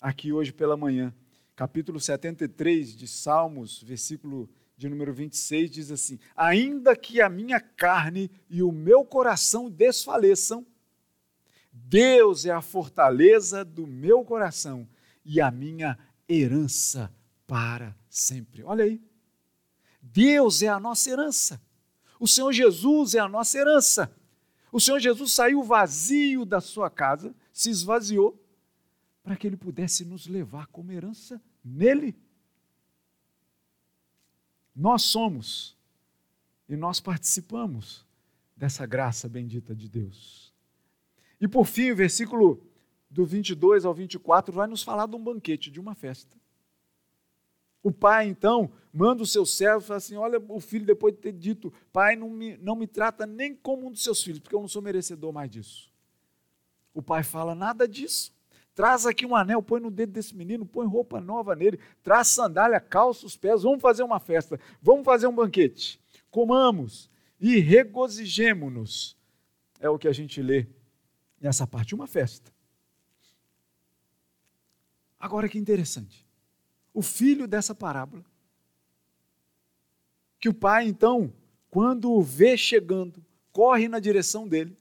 aqui 0.00 0.32
hoje 0.32 0.52
pela 0.52 0.76
manhã. 0.76 1.12
Capítulo 1.58 1.98
73 1.98 2.96
de 2.96 3.08
Salmos, 3.08 3.82
versículo 3.82 4.48
de 4.76 4.88
número 4.88 5.12
26, 5.12 5.68
diz 5.68 5.90
assim: 5.90 6.16
Ainda 6.36 6.94
que 6.94 7.20
a 7.20 7.28
minha 7.28 7.58
carne 7.58 8.30
e 8.48 8.62
o 8.62 8.70
meu 8.70 9.04
coração 9.04 9.68
desfaleçam, 9.68 10.64
Deus 11.72 12.46
é 12.46 12.52
a 12.52 12.62
fortaleza 12.62 13.64
do 13.64 13.88
meu 13.88 14.24
coração 14.24 14.88
e 15.24 15.40
a 15.40 15.50
minha 15.50 15.98
herança 16.28 17.12
para 17.44 17.92
sempre. 18.08 18.62
Olha 18.62 18.84
aí. 18.84 19.02
Deus 20.00 20.62
é 20.62 20.68
a 20.68 20.78
nossa 20.78 21.10
herança. 21.10 21.60
O 22.20 22.28
Senhor 22.28 22.52
Jesus 22.52 23.16
é 23.16 23.18
a 23.18 23.28
nossa 23.28 23.58
herança. 23.58 24.16
O 24.70 24.78
Senhor 24.78 25.00
Jesus 25.00 25.32
saiu 25.32 25.64
vazio 25.64 26.44
da 26.44 26.60
sua 26.60 26.88
casa, 26.88 27.34
se 27.52 27.68
esvaziou, 27.68 28.40
para 29.28 29.36
que 29.36 29.46
ele 29.46 29.58
pudesse 29.58 30.06
nos 30.06 30.26
levar 30.26 30.68
como 30.68 30.90
herança 30.90 31.38
nele. 31.62 32.16
Nós 34.74 35.02
somos 35.02 35.76
e 36.66 36.74
nós 36.74 36.98
participamos 36.98 38.06
dessa 38.56 38.86
graça 38.86 39.28
bendita 39.28 39.74
de 39.74 39.86
Deus. 39.86 40.50
E 41.38 41.46
por 41.46 41.66
fim, 41.66 41.90
o 41.90 41.96
versículo 41.96 42.66
do 43.10 43.26
22 43.26 43.84
ao 43.84 43.92
24 43.92 44.50
vai 44.50 44.66
nos 44.66 44.82
falar 44.82 45.06
de 45.06 45.14
um 45.14 45.22
banquete, 45.22 45.70
de 45.70 45.78
uma 45.78 45.94
festa. 45.94 46.34
O 47.82 47.92
pai, 47.92 48.28
então, 48.28 48.72
manda 48.90 49.22
o 49.22 49.26
seu 49.26 49.44
servo 49.44 49.84
e 49.84 49.86
fala 49.88 49.98
assim: 49.98 50.16
Olha, 50.16 50.42
o 50.48 50.58
filho, 50.58 50.86
depois 50.86 51.12
de 51.12 51.20
ter 51.20 51.32
dito, 51.32 51.70
pai, 51.92 52.16
não 52.16 52.30
me, 52.30 52.56
não 52.56 52.74
me 52.74 52.86
trata 52.86 53.26
nem 53.26 53.54
como 53.54 53.88
um 53.88 53.90
dos 53.90 54.02
seus 54.02 54.22
filhos, 54.22 54.40
porque 54.40 54.56
eu 54.56 54.60
não 54.62 54.68
sou 54.68 54.80
merecedor 54.80 55.34
mais 55.34 55.50
disso. 55.50 55.92
O 56.94 57.02
pai 57.02 57.22
fala: 57.22 57.54
Nada 57.54 57.86
disso. 57.86 58.37
Traz 58.78 59.06
aqui 59.06 59.26
um 59.26 59.34
anel, 59.34 59.60
põe 59.60 59.80
no 59.80 59.90
dedo 59.90 60.12
desse 60.12 60.36
menino, 60.36 60.64
põe 60.64 60.86
roupa 60.86 61.20
nova 61.20 61.56
nele, 61.56 61.80
traz 62.00 62.28
sandália, 62.28 62.78
calça 62.78 63.26
os 63.26 63.36
pés, 63.36 63.64
vamos 63.64 63.82
fazer 63.82 64.04
uma 64.04 64.20
festa, 64.20 64.56
vamos 64.80 65.04
fazer 65.04 65.26
um 65.26 65.34
banquete. 65.34 66.00
Comamos 66.30 67.10
e 67.40 67.58
regozijemo-nos. 67.58 69.16
É 69.80 69.90
o 69.90 69.98
que 69.98 70.06
a 70.06 70.12
gente 70.12 70.40
lê 70.40 70.68
nessa 71.40 71.66
parte, 71.66 71.92
uma 71.92 72.06
festa. 72.06 72.52
Agora 75.18 75.48
que 75.48 75.58
interessante 75.58 76.24
o 76.94 77.02
filho 77.02 77.48
dessa 77.48 77.74
parábola. 77.74 78.24
Que 80.38 80.48
o 80.48 80.54
pai, 80.54 80.86
então, 80.86 81.32
quando 81.68 82.12
o 82.12 82.22
vê 82.22 82.56
chegando, 82.56 83.26
corre 83.50 83.88
na 83.88 83.98
direção 83.98 84.46
dele, 84.46 84.78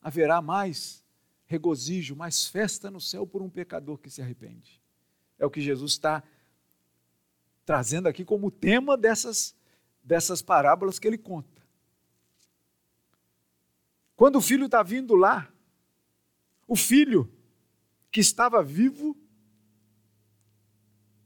haverá 0.00 0.40
mais 0.40 0.99
regozijo, 1.50 2.14
mais 2.14 2.46
festa 2.46 2.92
no 2.92 3.00
céu 3.00 3.26
por 3.26 3.42
um 3.42 3.50
pecador 3.50 3.98
que 3.98 4.08
se 4.08 4.22
arrepende. 4.22 4.80
É 5.36 5.44
o 5.44 5.50
que 5.50 5.60
Jesus 5.60 5.90
está 5.90 6.22
trazendo 7.66 8.06
aqui 8.06 8.24
como 8.24 8.52
tema 8.52 8.96
dessas, 8.96 9.56
dessas 10.00 10.40
parábolas 10.40 11.00
que 11.00 11.08
ele 11.08 11.18
conta. 11.18 11.60
Quando 14.14 14.36
o 14.36 14.40
filho 14.40 14.66
está 14.66 14.80
vindo 14.80 15.16
lá, 15.16 15.52
o 16.68 16.76
filho 16.76 17.28
que 18.12 18.20
estava 18.20 18.62
vivo 18.62 19.16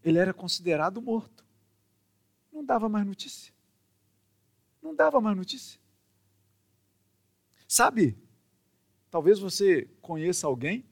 ele 0.03 0.19
era 0.19 0.33
considerado 0.33 1.03
morto. 1.03 1.45
Não 2.51 2.65
dava 2.65 2.89
mais 2.89 3.07
notícia. 3.07 3.53
Não 4.81 4.95
dava 4.95 5.21
mais 5.21 5.37
notícia. 5.37 5.79
Sabe, 7.69 8.17
talvez 9.15 9.39
você 9.39 9.89
conheça 10.03 10.45
alguém 10.45 10.85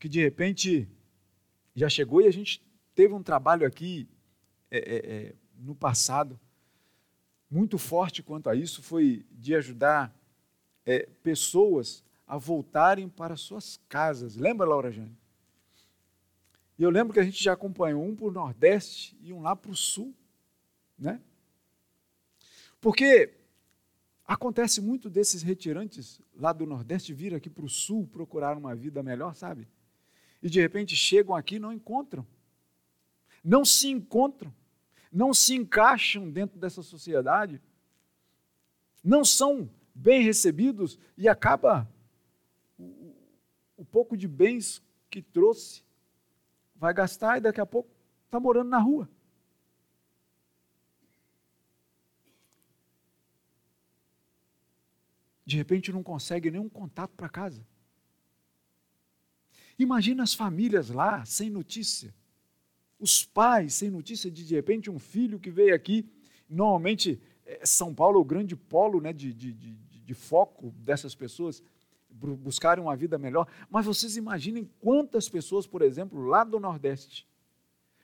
que 0.00 0.08
de 0.08 0.20
repente 0.20 0.88
já 1.72 1.88
chegou 1.88 2.20
e 2.20 2.26
a 2.26 2.32
gente 2.32 2.60
teve 2.96 3.14
um 3.14 3.22
trabalho 3.22 3.64
aqui 3.64 4.08
é, 4.68 4.78
é, 4.78 4.96
é, 4.96 5.34
no 5.56 5.72
passado 5.72 6.36
muito 7.48 7.78
forte 7.78 8.24
quanto 8.24 8.50
a 8.50 8.56
isso, 8.56 8.82
foi 8.82 9.24
de 9.30 9.54
ajudar 9.54 10.12
é, 10.84 11.08
pessoas 11.22 12.02
a 12.26 12.36
voltarem 12.36 13.08
para 13.08 13.36
suas 13.36 13.78
casas. 13.88 14.34
Lembra, 14.34 14.66
Laura 14.66 14.90
Jane? 14.90 15.16
E 16.76 16.82
eu 16.82 16.90
lembro 16.90 17.12
que 17.12 17.20
a 17.20 17.24
gente 17.24 17.40
já 17.40 17.52
acompanhou 17.52 18.04
um 18.04 18.16
para 18.16 18.26
o 18.26 18.32
Nordeste 18.32 19.16
e 19.22 19.32
um 19.32 19.42
lá 19.42 19.54
para 19.54 19.70
o 19.70 19.76
Sul, 19.76 20.12
né? 20.98 21.20
Porque 22.80 23.32
acontece 24.32 24.80
muito 24.80 25.10
desses 25.10 25.42
retirantes 25.42 26.20
lá 26.34 26.52
do 26.52 26.66
Nordeste 26.66 27.12
vir 27.12 27.34
aqui 27.34 27.50
para 27.50 27.64
o 27.64 27.68
Sul 27.68 28.06
procurar 28.06 28.56
uma 28.56 28.74
vida 28.74 29.02
melhor, 29.02 29.34
sabe? 29.34 29.68
E 30.42 30.48
de 30.48 30.60
repente 30.60 30.96
chegam 30.96 31.34
aqui 31.34 31.56
e 31.56 31.58
não 31.58 31.72
encontram. 31.72 32.26
Não 33.44 33.64
se 33.64 33.88
encontram. 33.88 34.52
Não 35.12 35.34
se 35.34 35.54
encaixam 35.54 36.30
dentro 36.30 36.58
dessa 36.58 36.82
sociedade. 36.82 37.60
Não 39.04 39.24
são 39.24 39.68
bem 39.94 40.22
recebidos 40.22 40.98
e 41.16 41.28
acaba 41.28 41.88
o, 42.78 43.14
o 43.76 43.84
pouco 43.84 44.16
de 44.16 44.26
bens 44.26 44.82
que 45.10 45.20
trouxe 45.20 45.82
vai 46.74 46.94
gastar 46.94 47.36
e 47.36 47.40
daqui 47.40 47.60
a 47.60 47.66
pouco 47.66 47.90
está 48.24 48.40
morando 48.40 48.70
na 48.70 48.78
rua. 48.78 49.08
De 55.52 55.58
repente 55.58 55.92
não 55.92 56.02
consegue 56.02 56.50
nenhum 56.50 56.66
contato 56.66 57.12
para 57.14 57.28
casa. 57.28 57.62
Imagina 59.78 60.22
as 60.22 60.32
famílias 60.32 60.88
lá 60.88 61.26
sem 61.26 61.50
notícia. 61.50 62.14
Os 62.98 63.26
pais 63.26 63.74
sem 63.74 63.90
notícia 63.90 64.30
de 64.30 64.46
de 64.46 64.54
repente 64.54 64.90
um 64.90 64.98
filho 64.98 65.38
que 65.38 65.50
veio 65.50 65.74
aqui. 65.74 66.08
Normalmente 66.48 67.20
é, 67.44 67.66
São 67.66 67.94
Paulo 67.94 68.16
é 68.16 68.22
o 68.22 68.24
grande 68.24 68.56
polo 68.56 68.98
né, 68.98 69.12
de, 69.12 69.34
de, 69.34 69.52
de, 69.52 69.74
de 69.74 70.14
foco 70.14 70.70
dessas 70.78 71.14
pessoas 71.14 71.62
buscarem 72.08 72.82
uma 72.82 72.96
vida 72.96 73.18
melhor. 73.18 73.46
Mas 73.68 73.84
vocês 73.84 74.16
imaginem 74.16 74.70
quantas 74.80 75.28
pessoas, 75.28 75.66
por 75.66 75.82
exemplo, 75.82 76.24
lá 76.24 76.44
do 76.44 76.58
Nordeste, 76.58 77.28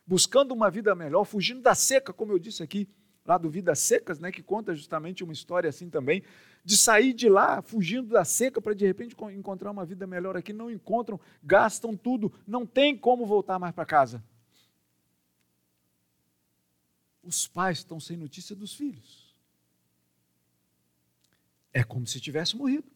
buscando 0.07 0.53
uma 0.53 0.71
vida 0.71 0.95
melhor, 0.95 1.25
fugindo 1.25 1.63
da 1.63 1.75
seca, 1.75 2.13
como 2.13 2.31
eu 2.31 2.39
disse 2.39 2.63
aqui, 2.63 2.87
lá 3.29 3.37
do 3.37 3.51
Vidas 3.51 3.79
Secas, 3.79 4.19
né, 4.19 4.33
que 4.33 4.43
conta 4.43 4.75
justamente 4.75 5.23
uma 5.23 5.35
história 5.35 5.69
assim 5.69 5.91
também, 5.91 6.23
de 6.65 6.79
sair 6.79 7.13
de 7.13 7.29
lá 7.29 7.61
fugindo 7.61 8.09
da 8.09 8.25
seca 8.25 8.61
para 8.61 8.75
de 8.75 8.87
repente 8.87 9.15
encontrar 9.35 9.71
uma 9.71 9.85
vida 9.85 10.07
melhor 10.07 10.35
aqui, 10.35 10.53
não 10.53 10.71
encontram, 10.71 11.21
gastam 11.43 11.95
tudo, 11.95 12.33
não 12.47 12.65
tem 12.65 12.97
como 12.97 13.27
voltar 13.27 13.59
mais 13.59 13.75
para 13.75 13.85
casa. 13.85 14.25
Os 17.23 17.47
pais 17.47 17.79
estão 17.79 18.01
sem 18.01 18.17
notícia 18.17 18.57
dos 18.57 18.75
filhos. 18.75 19.37
É 21.71 21.85
como 21.85 22.07
se 22.07 22.19
tivesse 22.19 22.57
morrido. 22.57 22.91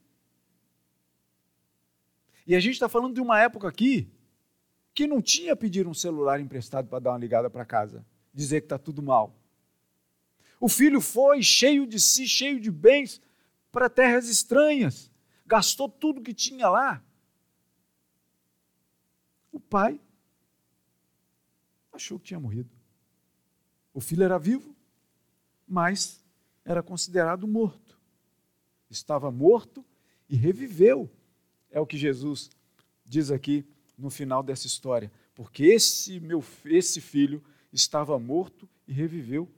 E 2.46 2.56
a 2.56 2.60
gente 2.60 2.72
está 2.72 2.88
falando 2.88 3.14
de 3.14 3.20
uma 3.20 3.38
época 3.38 3.68
aqui 3.68 4.10
que 4.94 5.06
não 5.06 5.20
tinha 5.20 5.54
pedir 5.54 5.86
um 5.86 5.94
celular 5.94 6.40
emprestado 6.40 6.88
para 6.88 6.98
dar 6.98 7.10
uma 7.10 7.18
ligada 7.18 7.50
para 7.50 7.64
casa, 7.66 8.04
dizer 8.32 8.62
que 8.62 8.66
está 8.66 8.78
tudo 8.78 9.02
mal. 9.02 9.41
O 10.62 10.68
filho 10.68 11.00
foi 11.00 11.42
cheio 11.42 11.84
de 11.84 11.98
si, 11.98 12.28
cheio 12.28 12.60
de 12.60 12.70
bens, 12.70 13.20
para 13.72 13.90
terras 13.90 14.28
estranhas, 14.28 15.10
gastou 15.44 15.88
tudo 15.88 16.22
que 16.22 16.32
tinha 16.32 16.68
lá. 16.68 17.02
O 19.50 19.58
pai 19.58 20.00
achou 21.92 22.16
que 22.16 22.26
tinha 22.26 22.38
morrido. 22.38 22.70
O 23.92 24.00
filho 24.00 24.22
era 24.22 24.38
vivo, 24.38 24.72
mas 25.66 26.24
era 26.64 26.80
considerado 26.80 27.48
morto. 27.48 27.98
Estava 28.88 29.32
morto 29.32 29.84
e 30.28 30.36
reviveu 30.36 31.10
é 31.72 31.80
o 31.80 31.86
que 31.86 31.98
Jesus 31.98 32.48
diz 33.04 33.32
aqui 33.32 33.66
no 33.98 34.10
final 34.10 34.44
dessa 34.44 34.68
história. 34.68 35.10
Porque 35.34 35.64
esse 35.64 36.20
meu 36.20 36.44
esse 36.66 37.00
filho 37.00 37.42
estava 37.72 38.16
morto 38.16 38.68
e 38.86 38.92
reviveu, 38.92 39.50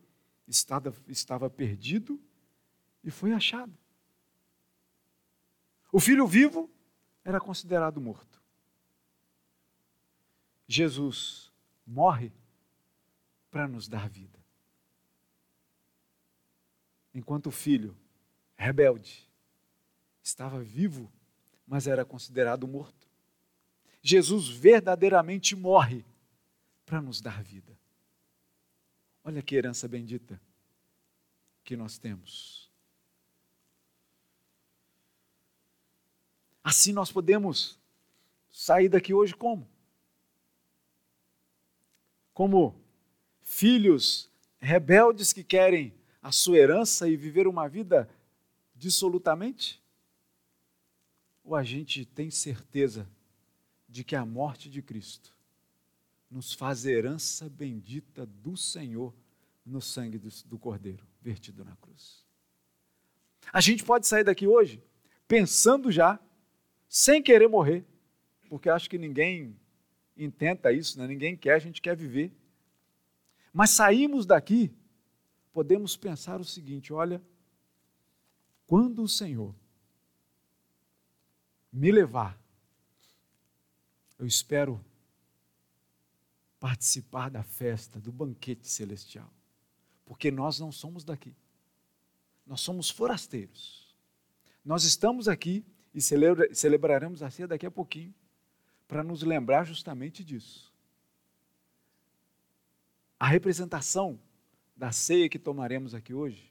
estava, 0.47 0.95
estava 1.09 1.51
perdido 1.51 2.20
e 3.03 3.11
foi 3.11 3.32
achado. 3.32 3.76
O 5.92 6.01
filho 6.01 6.26
vivo 6.26 6.70
era 7.24 7.40
considerado 7.40 8.01
morto. 8.01 8.42
Jesus 10.66 11.53
morre 11.86 12.32
para 13.51 13.68
nos 13.68 13.88
dar 13.88 14.09
vida. 14.09 14.38
Enquanto 17.14 17.47
o 17.47 17.53
filho 17.53 17.97
rebelde 18.57 19.30
estava 20.22 20.61
vivo 20.61 21.12
mas 21.66 21.86
era 21.86 22.05
considerado 22.05 22.66
morto. 22.66 23.09
Jesus 24.03 24.49
verdadeiramente 24.49 25.57
morre 25.57 26.05
para 26.84 27.01
nos 27.01 27.20
dar 27.20 27.42
vida. 27.42 27.74
Olha 29.25 29.43
que 29.43 29.57
herança 29.57 29.89
bendita 29.89 30.41
que 31.64 31.77
nós 31.77 31.99
temos. 31.99 32.70
Assim 36.62 36.93
nós 36.93 37.11
podemos 37.11 37.79
sair 38.51 38.89
daqui 38.89 39.12
hoje 39.12 39.35
como? 39.35 39.66
Como 42.33 42.79
filhos 43.43 44.31
rebeldes 44.61 45.33
que 45.33 45.43
querem 45.43 45.93
a 46.22 46.31
sua 46.31 46.59
herança 46.59 47.09
e 47.09 47.16
viver 47.16 47.47
uma 47.47 47.66
vida 47.66 48.09
dissolutamente? 48.75 49.83
ou 51.45 51.55
a 51.55 51.62
gente 51.62 52.07
tem 52.07 52.31
certeza 52.31 53.07
de 53.87 54.03
que 54.03 54.16
a 54.16 54.25
morte 54.25 54.70
de 54.70 54.81
Cristo 54.81 55.34
nos 56.35 56.53
faz 56.53 56.85
herança 56.85 57.49
bendita 57.49 58.26
do 58.26 58.57
Senhor 58.57 59.14
no 59.64 59.80
sangue 59.80 60.18
do, 60.18 60.28
do 60.47 60.59
Cordeiro 60.59 61.07
vertido 61.22 61.64
na 61.64 61.76
cruz? 61.76 62.26
A 63.53 63.61
gente 63.61 63.85
pode 63.85 64.09
sair 64.09 64.24
daqui 64.24 64.45
hoje 64.45 64.82
pensando 65.28 65.93
já, 65.93 66.18
sem 66.89 67.22
querer 67.22 67.49
morrer, 67.49 67.85
porque 68.49 68.68
acho 68.68 68.91
que 68.91 68.99
ninguém 68.99 69.57
intenta 70.16 70.72
isso, 70.72 70.99
né? 70.99 71.07
ninguém 71.07 71.37
quer, 71.37 71.55
a 71.55 71.59
gente 71.61 71.80
quer 71.80 71.97
viver. 71.97 72.32
Mas 73.53 73.70
saímos 73.70 74.26
daqui, 74.26 74.74
podemos 75.53 75.97
pensar 75.97 76.41
o 76.41 76.45
seguinte: 76.45 76.93
olha, 76.93 77.22
quando 78.66 79.05
o 79.05 79.09
Senhor 79.09 79.55
me 81.72 81.93
levar, 81.93 82.37
eu 84.18 84.26
espero 84.26 84.85
participar 86.64 87.28
da 87.28 87.42
festa, 87.42 88.00
do 88.00 88.10
banquete 88.10 88.66
celestial, 88.66 89.30
porque 90.06 90.30
nós 90.30 90.58
não 90.58 90.72
somos 90.72 91.04
daqui, 91.04 91.36
nós 92.46 92.62
somos 92.62 92.88
forasteiros. 92.88 93.94
Nós 94.64 94.84
estamos 94.84 95.28
aqui 95.28 95.62
e 95.92 96.00
celebra, 96.00 96.54
celebraremos 96.54 97.22
a 97.22 97.30
ceia 97.30 97.46
daqui 97.46 97.66
a 97.66 97.70
pouquinho, 97.70 98.14
para 98.88 99.04
nos 99.04 99.22
lembrar 99.22 99.66
justamente 99.66 100.24
disso. 100.24 100.72
A 103.20 103.26
representação 103.26 104.18
da 104.74 104.90
ceia 104.90 105.28
que 105.28 105.38
tomaremos 105.38 105.94
aqui 105.94 106.14
hoje 106.14 106.50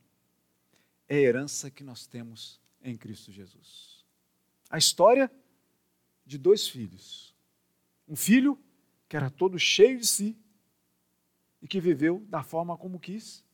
é 1.07 1.15
a 1.15 1.21
herança 1.21 1.71
que 1.71 1.83
nós 1.83 2.05
temos 2.05 2.61
em 2.83 2.95
Cristo 2.95 3.31
Jesus 3.31 3.93
a 4.73 4.77
história 4.79 5.31
de 6.25 6.35
dois 6.35 6.67
filhos. 6.67 7.35
Um 8.07 8.15
filho 8.15 8.59
que 9.13 9.17
era 9.17 9.29
todo 9.29 9.59
cheio 9.59 9.99
de 9.99 10.07
si 10.07 10.35
e 11.61 11.67
que 11.67 11.79
viveu 11.79 12.25
da 12.27 12.41
forma 12.41 12.75
como 12.75 12.99
quis 12.99 13.45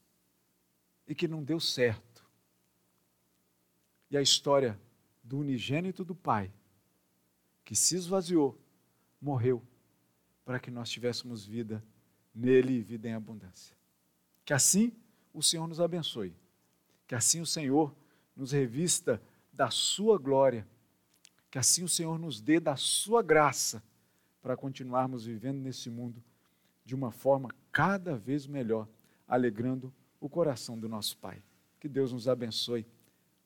e 1.05 1.13
que 1.13 1.27
não 1.27 1.43
deu 1.43 1.59
certo. 1.59 2.25
E 4.09 4.15
a 4.15 4.21
história 4.21 4.79
do 5.21 5.37
unigênito 5.37 6.05
do 6.05 6.15
Pai, 6.15 6.49
que 7.65 7.75
se 7.75 7.97
esvaziou, 7.97 8.57
morreu, 9.19 9.61
para 10.45 10.61
que 10.61 10.71
nós 10.71 10.89
tivéssemos 10.89 11.45
vida 11.45 11.83
nele 12.33 12.75
e 12.75 12.81
vida 12.81 13.09
em 13.09 13.13
abundância. 13.13 13.75
Que 14.45 14.53
assim 14.53 14.93
o 15.33 15.43
Senhor 15.43 15.67
nos 15.67 15.81
abençoe. 15.81 16.33
Que 17.05 17.15
assim 17.15 17.41
o 17.41 17.45
Senhor 17.45 17.93
nos 18.33 18.53
revista 18.53 19.21
da 19.51 19.69
sua 19.69 20.17
glória 20.17 20.65
que 21.51 21.57
assim 21.57 21.83
o 21.83 21.89
Senhor 21.89 22.19
nos 22.19 22.39
dê 22.39 22.59
da 22.59 22.75
sua 22.75 23.23
graça 23.23 23.83
para 24.41 24.57
continuarmos 24.57 25.25
vivendo 25.25 25.59
nesse 25.59 25.89
mundo 25.89 26.23
de 26.85 26.95
uma 26.95 27.11
forma 27.11 27.49
cada 27.71 28.15
vez 28.15 28.47
melhor, 28.47 28.87
alegrando 29.27 29.93
o 30.19 30.27
coração 30.27 30.79
do 30.79 30.89
nosso 30.89 31.17
Pai. 31.17 31.43
Que 31.79 31.87
Deus 31.87 32.11
nos 32.11 32.27
abençoe. 32.27 32.85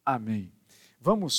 Amém. 0.06 0.52
Vamos 1.00 1.34